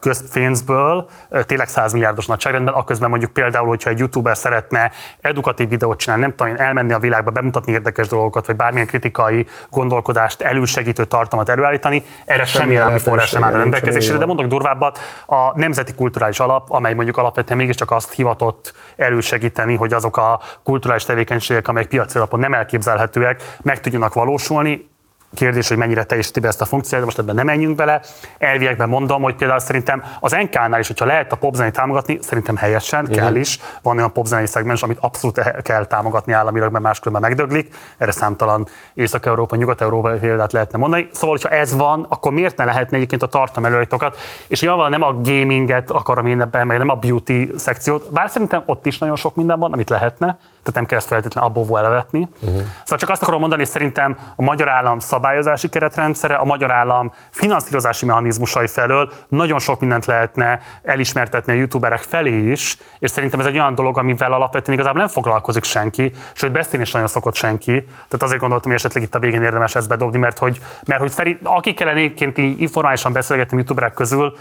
közpénzből, 0.00 1.08
tényleg 1.46 1.68
100 1.68 1.92
milliárdos 1.92 2.26
nagyságrendben, 2.26 2.74
aközben 2.74 3.10
mondjuk 3.10 3.32
például, 3.32 3.66
hogyha 3.66 3.90
egy 3.90 3.98
youtuber 3.98 4.36
szeretne 4.36 4.90
edukatív 5.20 5.68
videót 5.68 5.98
csinálni, 5.98 6.22
nem 6.22 6.34
tudom, 6.34 6.54
elmenni 6.56 6.92
a 6.92 6.98
világba, 6.98 7.30
bemutatni 7.30 7.72
érdekes 7.72 8.08
dolgokat, 8.08 8.46
vagy 8.46 8.56
bármilyen 8.56 8.86
kritikai 8.86 9.46
gondolkodást 9.70 10.40
elősegítő 10.40 11.04
tartalmat 11.04 11.48
előállítani, 11.48 12.02
erre 12.28 12.44
semmi 12.44 12.76
állami 12.76 12.98
forrás 12.98 13.32
nem 13.32 13.44
áll 13.44 13.54
a 13.54 13.56
rendelkezésére, 13.56 14.18
de 14.18 14.26
mondok 14.26 14.46
durvábbat, 14.46 14.98
a 15.26 15.58
Nemzeti 15.58 15.94
Kulturális 15.94 16.40
Alap, 16.40 16.70
amely 16.70 16.94
mondjuk 16.94 17.16
alapvetően 17.16 17.58
mégiscsak 17.58 17.90
azt 17.90 18.12
hivatott 18.12 18.74
elősegíteni, 18.96 19.74
hogy 19.74 19.92
azok 19.92 20.16
a 20.16 20.40
kulturális 20.62 21.04
tevékenységek, 21.04 21.68
amelyek 21.68 21.88
piaci 21.88 22.16
alapon 22.16 22.40
nem 22.40 22.54
elképzelhetőek, 22.54 23.56
meg 23.62 23.80
tudjanak 23.80 24.14
valósulni, 24.14 24.88
kérdés, 25.34 25.68
hogy 25.68 25.76
mennyire 25.76 26.04
teljesíti 26.04 26.40
be 26.40 26.48
ezt 26.48 26.60
a 26.60 26.64
funkciót, 26.64 27.00
de 27.00 27.04
most 27.04 27.18
ebben 27.18 27.34
nem 27.34 27.46
menjünk 27.46 27.76
bele. 27.76 28.00
Elviekben 28.38 28.88
mondom, 28.88 29.22
hogy 29.22 29.34
például 29.34 29.60
szerintem 29.60 30.04
az 30.20 30.32
NK-nál 30.32 30.80
is, 30.80 30.86
hogyha 30.86 31.04
lehet 31.04 31.32
a 31.32 31.36
popzenét 31.36 31.72
támogatni, 31.72 32.18
szerintem 32.20 32.56
helyesen, 32.56 33.02
uh-huh. 33.02 33.16
kell 33.16 33.34
is. 33.34 33.60
Van 33.82 33.96
olyan 33.96 34.12
popzenei 34.12 34.46
szegmens, 34.46 34.82
amit 34.82 34.98
abszolút 35.00 35.62
kell 35.62 35.86
támogatni 35.86 36.32
államilag, 36.32 36.72
mert 36.72 36.84
máskülönben 36.84 37.30
megdöglik. 37.30 37.74
Erre 37.98 38.10
számtalan 38.10 38.66
Észak-Európa, 38.94 39.56
Nyugat-Európa 39.56 40.10
példát 40.10 40.52
lehetne 40.52 40.78
mondani. 40.78 41.08
Szóval, 41.12 41.30
hogyha 41.30 41.48
ez 41.48 41.76
van, 41.76 42.06
akkor 42.08 42.32
miért 42.32 42.56
ne 42.56 42.64
lehetne 42.64 42.96
egyébként 42.96 43.22
a 43.22 43.26
tartalom 43.26 43.64
előállítókat? 43.64 44.16
És 44.48 44.60
nyilván 44.60 44.90
nem 44.90 45.02
a 45.02 45.12
gaminget 45.12 45.90
akarom 45.90 46.26
én 46.26 46.40
ebben, 46.40 46.66
meg 46.66 46.78
nem 46.78 46.88
a 46.88 46.94
beauty 46.94 47.52
szekciót, 47.56 48.12
bár 48.12 48.30
szerintem 48.30 48.62
ott 48.66 48.86
is 48.86 48.98
nagyon 48.98 49.16
sok 49.16 49.34
minden 49.34 49.58
van, 49.58 49.72
amit 49.72 49.90
lehetne 49.90 50.38
tehát 50.68 50.74
nem 50.74 50.86
kell 50.86 50.98
ezt 50.98 51.08
feltétlenül 51.08 51.50
abból 51.50 51.78
elevetni. 51.78 52.28
Uh-huh. 52.40 52.60
Szóval 52.82 52.98
csak 52.98 53.08
azt 53.08 53.22
akarom 53.22 53.40
mondani, 53.40 53.60
hogy 53.60 53.70
szerintem 53.70 54.16
a 54.36 54.42
magyar 54.42 54.68
állam 54.68 54.98
szabályozási 54.98 55.68
keretrendszere, 55.68 56.34
a 56.34 56.44
magyar 56.44 56.70
állam 56.70 57.12
finanszírozási 57.30 58.06
mechanizmusai 58.06 58.66
felől 58.66 59.12
nagyon 59.28 59.58
sok 59.58 59.80
mindent 59.80 60.06
lehetne 60.06 60.60
elismertetni 60.82 61.52
a 61.52 61.56
youtuberek 61.56 62.00
felé 62.00 62.50
is, 62.50 62.76
és 62.98 63.10
szerintem 63.10 63.40
ez 63.40 63.46
egy 63.46 63.58
olyan 63.58 63.74
dolog, 63.74 63.98
amivel 63.98 64.32
alapvetően 64.32 64.78
igazából 64.78 65.00
nem 65.00 65.10
foglalkozik 65.10 65.64
senki, 65.64 66.12
sőt 66.32 66.52
beszélni 66.52 66.84
is 66.84 66.92
nagyon 66.92 67.08
szokott 67.08 67.34
senki. 67.34 67.84
Tehát 67.84 68.22
azért 68.22 68.40
gondoltam, 68.40 68.70
hogy 68.70 68.80
esetleg 68.80 69.02
itt 69.02 69.14
a 69.14 69.18
végén 69.18 69.42
érdemes 69.42 69.74
ezt 69.74 69.88
bedobni, 69.88 70.18
mert 70.18 70.38
hogy, 70.38 70.60
mert 70.86 71.00
hogy 71.00 71.10
szerint, 71.10 71.40
akikkel 71.42 71.88
egyébként 71.88 72.38
informálisan 72.38 73.12
beszélgetni 73.12 73.56
youtuberek 73.56 73.94
közül, 73.94 74.36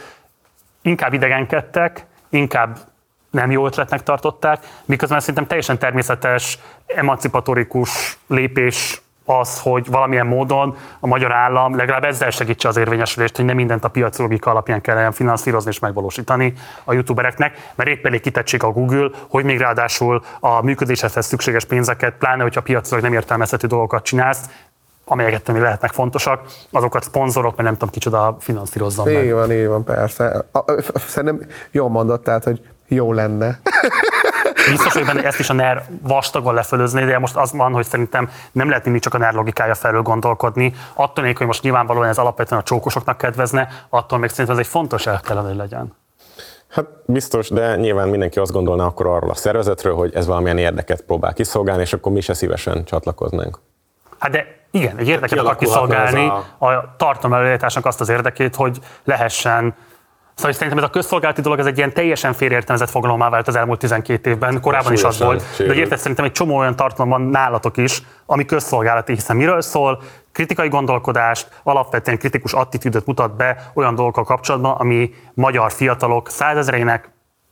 inkább 0.81 1.13
idegenkedtek, 1.13 2.05
inkább 2.29 2.77
nem 3.38 3.52
jó 3.52 3.65
ötletnek 3.65 4.04
tartották, 4.04 4.60
miközben 4.86 5.19
szerintem 5.19 5.47
teljesen 5.47 5.78
természetes, 5.78 6.60
emancipatorikus 6.86 8.17
lépés 8.28 9.02
az, 9.26 9.60
hogy 9.60 9.88
valamilyen 9.89 10.28
módon 10.28 10.78
a 11.00 11.08
magyar 11.08 11.32
állam 11.32 11.76
legalább 11.76 12.04
ezzel 12.04 12.30
segítse 12.30 12.67
az 12.67 12.78
érvényesülést, 12.78 13.36
hogy 13.36 13.45
nem 13.45 13.56
mindent 13.56 13.84
a 13.84 13.88
piaci 13.88 14.21
logika 14.21 14.50
alapján 14.50 14.82
kellene 14.82 15.12
finanszírozni 15.12 15.69
és 15.69 15.80
megvalósítani 15.80 16.54
a 16.84 16.93
youtubereknek, 16.93 17.71
mert 17.76 17.89
épp 17.89 18.06
elég 18.06 18.21
kitettség 18.21 18.63
a 18.63 18.71
Google, 18.71 19.10
hogy 19.30 19.43
még 19.43 19.58
ráadásul 19.60 20.23
a 20.39 20.62
működéshez 20.62 21.26
szükséges 21.26 21.65
pénzeket, 21.65 22.13
pláne 22.17 22.41
hogyha 22.43 22.62
piacilag 22.62 23.04
nem 23.04 23.13
értelmezhető 23.13 23.67
dolgokat 23.67 24.04
csinálsz, 24.04 24.50
amelyeket 25.06 25.52
mi 25.52 25.60
lehetnek 25.60 25.91
fontosak, 25.91 26.41
azokat 26.71 27.04
szponzorok, 27.04 27.52
mert 27.52 27.63
nem 27.63 27.73
tudom 27.73 27.89
kicsoda 27.89 28.38
finanszírozzam 28.39 29.08
így 29.08 29.15
meg. 29.15 29.34
van, 29.34 29.52
így 29.52 29.67
van, 29.67 29.84
persze. 29.84 30.45
Szerintem 30.95 31.47
jól 31.71 31.89
mondott, 31.89 32.23
tehát, 32.23 32.43
hogy 32.43 32.62
jó 32.88 33.13
lenne. 33.13 33.60
Biztos 34.69 34.93
hogy 34.93 35.06
benne, 35.06 35.23
ezt 35.23 35.39
is 35.39 35.50
a 35.50 35.54
NER 35.54 35.84
vastagon 36.02 36.54
lefölözni, 36.54 37.06
de 37.06 37.19
most 37.19 37.36
az 37.36 37.52
van, 37.52 37.73
hogy 37.73 37.86
szerintem 37.86 38.30
nem 38.52 38.69
lehet 38.69 38.84
mindig 38.84 39.02
csak 39.02 39.13
a 39.13 39.17
NER 39.17 39.34
logikája 39.34 39.76
felől 39.76 40.02
gondolkodni. 40.02 40.73
Attól 40.93 41.23
még, 41.23 41.38
hogy 41.38 41.47
most 41.47 41.63
nyilvánvalóan 41.63 42.08
ez 42.08 42.17
alapvetően 42.17 42.62
a 42.62 42.63
csókosoknak 42.63 43.17
kedvezne, 43.17 43.67
attól 43.89 44.19
még 44.19 44.30
szerintem 44.30 44.56
ez 44.56 44.62
egy 44.62 44.71
fontos 44.71 45.08
el 45.08 45.19
kellene, 45.19 45.47
hogy 45.47 45.58
legyen. 45.58 45.95
Hát 46.67 46.86
biztos, 47.06 47.50
de 47.50 47.76
nyilván 47.76 48.08
mindenki 48.08 48.39
azt 48.39 48.52
gondolna 48.52 48.86
akkor 48.86 49.08
arról 49.08 49.30
a 49.30 49.36
szervezetről, 49.36 49.95
hogy 49.95 50.15
ez 50.15 50.26
valamilyen 50.26 50.58
érdeket 50.58 51.02
próbál 51.02 51.34
kiszolgálni, 51.34 51.82
és 51.82 51.93
akkor 51.93 52.12
mi 52.12 52.21
se 52.21 52.34
szívesen 52.34 52.86
csatlakoznánk. 52.86 53.60
Hát 54.19 54.32
de 54.32 54.45
igen, 54.71 54.97
egy 54.97 55.08
érdeket 55.08 55.39
akar 55.39 55.56
kiszolgálni 55.56 56.32
a, 56.58 56.65
a 56.65 56.93
tartalom 56.97 57.58
azt 57.82 58.02
az 58.02 58.10
érdekét, 58.10 58.56
hogy 58.56 58.80
lehessen 59.04 59.76
Szóval 60.38 60.52
szerintem 60.52 60.78
ez 60.78 60.84
a 60.84 60.89
közszolgálati 60.89 61.41
dolog, 61.41 61.60
ez 61.60 61.65
egy 61.65 61.78
ilyen 61.78 61.93
teljesen 61.93 62.34
félértelmezett 62.34 62.89
fogalomá 62.89 63.30
vált 63.30 63.47
az 63.47 63.56
elmúlt 63.56 63.80
12 63.80 64.30
évben, 64.30 64.62
korábban 64.62 64.93
is 64.93 65.04
az 65.04 65.19
volt. 65.19 65.43
De 65.58 65.73
érted, 65.73 65.97
szerintem 65.97 66.26
egy 66.26 66.32
csomó 66.32 66.58
olyan 66.58 66.76
tartalom 66.76 67.10
van 67.10 67.21
nálatok 67.21 67.78
is, 67.78 68.02
ami 68.26 68.45
közszolgálati, 68.45 69.13
hiszen 69.13 69.36
miről 69.36 69.62
szól, 69.62 70.02
kritikai 70.32 70.67
gondolkodást, 70.67 71.62
alapvetően 71.63 72.17
kritikus 72.17 72.54
attitűdöt 72.54 73.06
mutat 73.06 73.36
be 73.36 73.71
olyan 73.73 73.95
dolgokkal 73.95 74.23
kapcsolatban, 74.23 74.76
ami 74.76 75.13
magyar 75.34 75.71
fiatalok 75.71 76.30
százezereinek, 76.30 77.10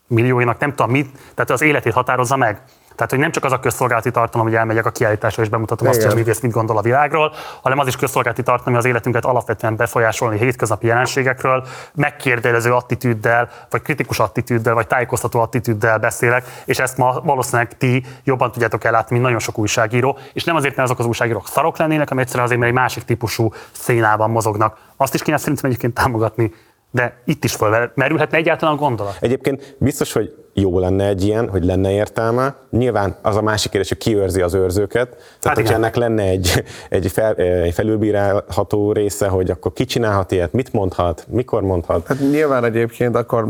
millióinak, 0.08 0.60
nem 0.60 0.74
tudom 0.74 0.92
mit, 0.92 1.10
tehát 1.34 1.50
az 1.50 1.62
életét 1.62 1.94
határozza 1.94 2.36
meg. 2.36 2.62
Tehát, 2.96 3.12
hogy 3.12 3.20
nem 3.20 3.32
csak 3.32 3.44
az 3.44 3.52
a 3.52 3.60
közszolgálati 3.60 4.12
tartalom, 4.12 4.48
hogy 4.48 4.56
elmegyek 4.56 4.86
a 4.86 4.90
kiállításra 4.90 5.44
és 5.44 5.50
bemutatom 5.50 5.88
Igen. 5.88 6.00
azt, 6.00 6.08
hogy 6.08 6.16
a 6.16 6.18
művész 6.24 6.40
mit 6.40 6.52
gondol 6.52 6.78
a 6.78 6.82
világról, 6.82 7.34
hanem 7.62 7.80
az 7.80 7.88
is 7.88 7.96
közszolgálati 7.96 8.44
tartalom, 8.44 8.78
az 8.78 8.86
életünket 8.86 9.26
alapvetően 9.26 9.76
befolyásolni 9.76 10.38
hétköznapi 10.38 10.88
jelenségekről, 10.88 11.66
megkérdező 11.94 12.74
attitűddel, 12.74 13.50
vagy 13.70 13.82
kritikus 13.82 14.20
attitűddel, 14.20 14.74
vagy 14.74 14.88
tájékoztató 14.88 15.40
attitűddel 15.40 15.98
beszélek, 15.98 16.46
és 16.66 16.80
ezt 16.80 16.98
ma 16.98 17.22
valószínűleg 17.24 17.78
ti 17.78 18.04
jobban 18.24 18.52
tudjátok 18.52 18.84
ellátni, 18.84 19.12
mint 19.12 19.24
nagyon 19.24 19.40
sok 19.40 19.58
újságíró, 19.58 20.18
és 20.34 20.44
nem 20.44 20.56
azért, 20.56 20.76
mert 20.76 20.88
azok 20.88 21.00
az 21.00 21.06
újságírók 21.06 21.48
szarok 21.48 21.78
lennének, 21.78 22.08
hanem 22.08 22.24
egyszerűen 22.24 22.46
azért, 22.46 22.60
mert 22.60 22.72
egy 22.72 22.80
másik 22.80 23.04
típusú 23.04 23.54
szénában 23.72 24.30
mozognak. 24.30 24.78
Azt 24.98 25.14
is 25.14 25.22
kéne 25.22 25.38
szerintem 25.38 25.70
egyébként 25.70 25.94
támogatni, 25.94 26.54
de 26.92 27.22
itt 27.26 27.44
is 27.44 27.54
fölmerülhetne 27.54 28.38
egyáltalán 28.38 28.76
a 28.76 28.78
gondolat. 28.78 29.18
Egyébként 29.20 29.76
biztos, 29.80 30.14
hogy 30.14 30.45
jó 30.58 30.80
lenne 30.80 31.08
egy 31.08 31.24
ilyen, 31.24 31.50
hogy 31.50 31.66
lenne 31.66 31.92
értelme. 31.92 32.56
Nyilván 32.70 33.16
az 33.22 33.36
a 33.36 33.42
másik 33.42 33.72
kérdés, 33.72 33.90
hogy 33.90 33.98
kiőrzi 33.98 34.42
az 34.42 34.54
őrzőket. 34.54 35.08
Tehát, 35.10 35.24
hát 35.42 35.56
hogyha 35.56 35.74
ennek 35.74 35.96
lenne 35.96 36.24
egy, 36.24 36.64
egy, 36.90 37.12
fel, 37.12 37.34
egy 37.36 37.74
felülbírálható 37.74 38.92
része, 38.92 39.28
hogy 39.28 39.50
akkor 39.50 39.74
ki 39.74 39.86
csinálhat 39.86 40.32
ilyet, 40.32 40.54
mit 40.54 40.74
mondhat, 40.74 41.26
mikor 41.30 41.62
mondhat. 41.62 42.08
Hát 42.08 42.20
nyilván 42.20 42.64
egyébként 42.64 43.16
akkor 43.16 43.48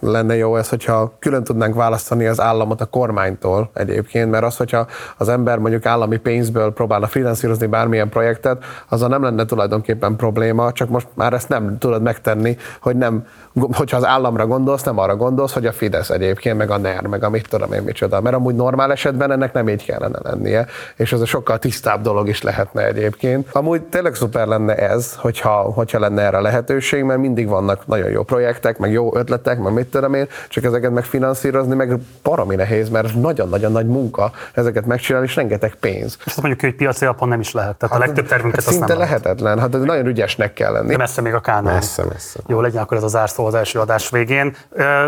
lenne 0.00 0.36
jó 0.36 0.56
ez, 0.56 0.68
hogyha 0.68 1.12
külön 1.18 1.44
tudnánk 1.44 1.74
választani 1.74 2.26
az 2.26 2.40
államot 2.40 2.80
a 2.80 2.86
kormánytól 2.86 3.70
egyébként, 3.74 4.30
mert 4.30 4.44
az, 4.44 4.56
hogyha 4.56 4.86
az 5.16 5.28
ember 5.28 5.58
mondjuk 5.58 5.86
állami 5.86 6.16
pénzből 6.16 6.72
próbálna 6.72 7.06
finanszírozni 7.06 7.66
bármilyen 7.66 8.08
projektet, 8.08 8.64
azzal 8.88 9.08
nem 9.08 9.22
lenne 9.22 9.44
tulajdonképpen 9.44 10.16
probléma, 10.16 10.72
csak 10.72 10.88
most 10.88 11.06
már 11.14 11.32
ezt 11.32 11.48
nem 11.48 11.78
tudod 11.78 12.02
megtenni, 12.02 12.56
hogy 12.80 12.96
nem 12.96 13.26
hogyha 13.72 13.96
az 13.96 14.04
államra 14.04 14.46
gondolsz, 14.46 14.82
nem 14.82 14.98
arra 14.98 15.16
gondolsz, 15.16 15.52
hogy 15.52 15.66
a 15.66 15.72
Fidesz 15.72 16.10
egyébként, 16.10 16.40
meg 16.50 16.70
a 16.70 16.76
NER, 16.76 17.06
meg 17.06 17.24
a 17.24 17.30
mit 17.30 17.48
tudom 17.48 17.72
én 17.72 17.82
micsoda. 17.82 18.20
Mert 18.20 18.36
amúgy 18.36 18.54
normál 18.54 18.92
esetben 18.92 19.32
ennek 19.32 19.52
nem 19.52 19.68
így 19.68 19.84
kellene 19.84 20.18
lennie, 20.22 20.66
és 20.96 21.12
ez 21.12 21.20
a 21.20 21.26
sokkal 21.26 21.58
tisztább 21.58 22.02
dolog 22.02 22.28
is 22.28 22.42
lehetne 22.42 22.86
egyébként. 22.86 23.48
Amúgy 23.52 23.82
tényleg 23.82 24.14
szuper 24.14 24.46
lenne 24.46 24.74
ez, 24.74 25.14
hogyha, 25.16 25.50
hogyha 25.50 25.98
lenne 25.98 26.22
erre 26.22 26.40
lehetőség, 26.40 27.02
mert 27.02 27.20
mindig 27.20 27.48
vannak 27.48 27.86
nagyon 27.86 28.10
jó 28.10 28.22
projektek, 28.22 28.78
meg 28.78 28.92
jó 28.92 29.16
ötletek, 29.16 29.58
meg 29.58 29.72
mit 29.72 29.86
tudom 29.86 30.14
én, 30.14 30.28
csak 30.48 30.64
ezeket 30.64 30.90
megfinanszírozni, 30.90 31.74
meg 31.74 31.98
baromi 32.22 32.54
nehéz, 32.54 32.88
mert 32.88 33.14
nagyon-nagyon 33.14 33.72
nagy 33.72 33.86
munka 33.86 34.32
ezeket 34.54 34.86
megcsinálni, 34.86 35.26
és 35.26 35.36
rengeteg 35.36 35.74
pénz. 35.74 36.16
És 36.18 36.26
azt 36.26 36.40
mondjuk, 36.42 36.60
hogy 36.60 36.74
piaci 36.74 37.04
alapon 37.04 37.28
nem 37.28 37.40
is 37.40 37.52
lehet. 37.52 37.76
Tehát 37.76 37.94
hát, 37.94 38.02
a 38.02 38.06
legtöbb 38.06 38.26
tervünket 38.26 38.64
hát 38.64 38.72
szinte 38.72 38.86
nem 38.86 38.98
lehetetlen, 38.98 39.58
hát 39.58 39.74
ez 39.74 39.82
nagyon 39.82 40.06
ügyesnek 40.06 40.52
kell 40.52 40.72
lenni. 40.72 40.88
De 40.88 40.96
messze 40.96 41.20
még 41.20 41.34
a 41.34 41.40
kánál. 41.40 41.74
Messze, 41.74 42.04
messze. 42.04 42.40
Jó, 42.46 42.60
legyen 42.60 42.82
akkor 42.82 42.96
ez 42.96 43.02
az 43.02 43.10
zárszó 43.10 43.46
az 43.46 43.54
első 43.54 43.78
adás 43.78 44.10
végén. 44.10 44.56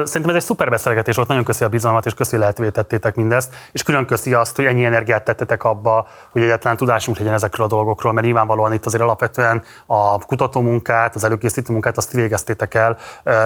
Szerintem 0.04 0.28
ez 0.28 0.34
egy 0.34 0.42
szuper 0.42 0.70
beszélgetés 0.70 1.18
volt, 1.26 1.28
nagyon 1.28 1.44
köszi 1.44 1.64
a 1.64 1.68
bizalmat, 1.68 2.06
és 2.06 2.14
köszi 2.14 2.36
lehetővé 2.36 2.70
tettétek 2.70 3.14
mindezt, 3.14 3.54
és 3.72 3.82
külön 3.82 4.06
köszi 4.06 4.34
azt, 4.34 4.56
hogy 4.56 4.64
ennyi 4.64 4.84
energiát 4.84 5.24
tettetek 5.24 5.64
abba, 5.64 6.06
hogy 6.30 6.42
egyáltalán 6.42 6.76
tudásunk 6.76 7.18
legyen 7.18 7.32
ezekről 7.32 7.66
a 7.66 7.68
dolgokról, 7.68 8.12
mert 8.12 8.26
nyilvánvalóan 8.26 8.72
itt 8.72 8.86
azért 8.86 9.02
alapvetően 9.02 9.62
a 9.86 10.18
kutatómunkát, 10.18 11.14
az 11.14 11.24
előkészítő 11.24 11.72
munkát 11.72 11.96
azt 11.96 12.12
végeztétek 12.12 12.74
el, 12.74 12.96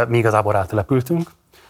mi 0.08 0.18
igazából 0.18 0.52
rátelepültünk 0.52 1.28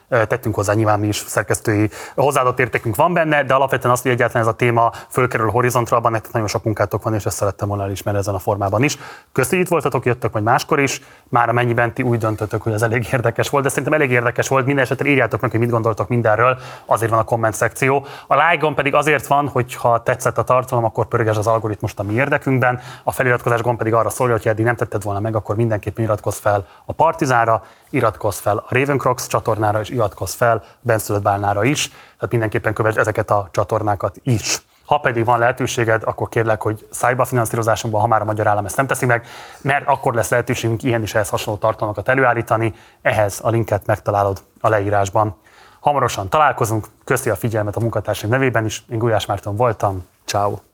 tettünk 0.08 0.54
hozzá, 0.54 0.72
nyilván 0.72 1.00
mi 1.00 1.06
is 1.06 1.16
szerkesztői 1.16 1.90
hozzáadott 2.14 2.58
értékünk 2.58 2.96
van 2.96 3.12
benne, 3.12 3.44
de 3.44 3.54
alapvetően 3.54 3.92
azt, 3.92 4.02
hogy 4.02 4.12
egyáltalán 4.12 4.42
ez 4.42 4.52
a 4.52 4.56
téma 4.56 4.92
fölkerül 5.08 5.48
a 5.48 5.50
horizontra, 5.50 5.96
abban 5.96 6.12
nektek 6.12 6.32
nagyon 6.32 6.48
sok 6.48 6.64
munkátok 6.64 7.02
van, 7.02 7.14
és 7.14 7.26
ezt 7.26 7.36
szerettem 7.36 7.68
volna 7.68 7.82
elismerni 7.82 8.18
ezen 8.18 8.34
a 8.34 8.38
formában 8.38 8.82
is. 8.82 8.98
Köszönjük, 9.32 9.66
itt 9.66 9.72
voltatok, 9.72 10.04
jöttök, 10.04 10.32
vagy 10.32 10.42
máskor 10.42 10.80
is, 10.80 11.00
már 11.28 11.48
amennyiben 11.48 11.94
ti 11.94 12.02
úgy 12.02 12.18
döntötök, 12.18 12.62
hogy 12.62 12.72
ez 12.72 12.82
elég 12.82 13.08
érdekes 13.12 13.48
volt, 13.48 13.64
de 13.64 13.68
szerintem 13.68 13.92
elég 13.92 14.10
érdekes 14.10 14.48
volt. 14.48 14.66
Minden 14.66 14.84
esetre 14.84 15.08
írjátok 15.08 15.40
meg, 15.40 15.50
hogy 15.50 15.60
mit 15.60 15.70
gondoltok 15.70 16.08
mindenről, 16.08 16.58
azért 16.86 17.10
van 17.10 17.20
a 17.20 17.24
komment 17.24 17.54
szekció. 17.54 18.06
A 18.26 18.34
like 18.34 18.72
pedig 18.74 18.94
azért 18.94 19.26
van, 19.26 19.48
hogy 19.48 19.74
ha 19.74 20.02
tetszett 20.02 20.38
a 20.38 20.42
tartalom, 20.42 20.84
akkor 20.84 21.06
pörges 21.06 21.36
az 21.36 21.46
algoritmus 21.46 21.92
a 21.96 22.02
mi 22.02 22.12
érdekünkben. 22.12 22.80
A 23.04 23.12
feliratkozás 23.12 23.62
gomb 23.62 23.78
pedig 23.78 23.94
arra 23.94 24.10
szól, 24.10 24.30
hogy 24.30 24.44
ha 24.44 24.50
eddig 24.50 24.64
nem 24.64 24.76
tetted 24.76 25.02
volna 25.02 25.20
meg, 25.20 25.36
akkor 25.36 25.56
mindenképpen 25.56 26.04
iratkozz 26.04 26.38
fel 26.38 26.66
a 26.84 26.92
Partizánra, 26.92 27.62
iratkozz 27.90 28.38
fel 28.38 28.56
a 28.56 28.66
Ravencrox 28.68 29.26
csatornára, 29.26 29.80
és 29.80 29.88
iratkozz 29.88 30.34
fel 30.34 30.64
Benszülött 30.80 31.22
Bálnára 31.22 31.64
is, 31.64 31.88
tehát 31.88 32.30
mindenképpen 32.30 32.74
kövess 32.74 32.94
ezeket 32.94 33.30
a 33.30 33.48
csatornákat 33.52 34.16
is. 34.22 34.62
Ha 34.88 34.98
pedig 34.98 35.24
van 35.24 35.38
lehetőséged, 35.38 36.02
akkor 36.04 36.28
kérlek, 36.28 36.62
hogy 36.62 36.86
szájba 36.90 37.24
finanszírozásunkban, 37.24 38.00
ha 38.00 38.06
már 38.06 38.20
a 38.20 38.24
magyar 38.24 38.46
állam 38.46 38.64
ezt 38.64 38.76
nem 38.76 38.86
teszi 38.86 39.06
meg, 39.06 39.26
mert 39.60 39.86
akkor 39.86 40.14
lesz 40.14 40.30
lehetőségünk 40.30 40.82
ilyen 40.82 41.02
is 41.02 41.14
ehhez 41.14 41.28
hasonló 41.28 41.58
tartalmakat 41.58 42.08
előállítani. 42.08 42.74
Ehhez 43.02 43.38
a 43.42 43.48
linket 43.48 43.86
megtalálod 43.86 44.42
a 44.60 44.68
leírásban. 44.68 45.36
Hamarosan 45.80 46.28
találkozunk, 46.28 46.86
köszi 47.04 47.30
a 47.30 47.36
figyelmet 47.36 47.76
a 47.76 47.80
munkatársaim 47.80 48.32
nevében 48.32 48.64
is. 48.64 48.84
Én 48.90 48.98
Gulyás 48.98 49.26
Márton 49.26 49.56
voltam. 49.56 50.06
Ciao. 50.24 50.67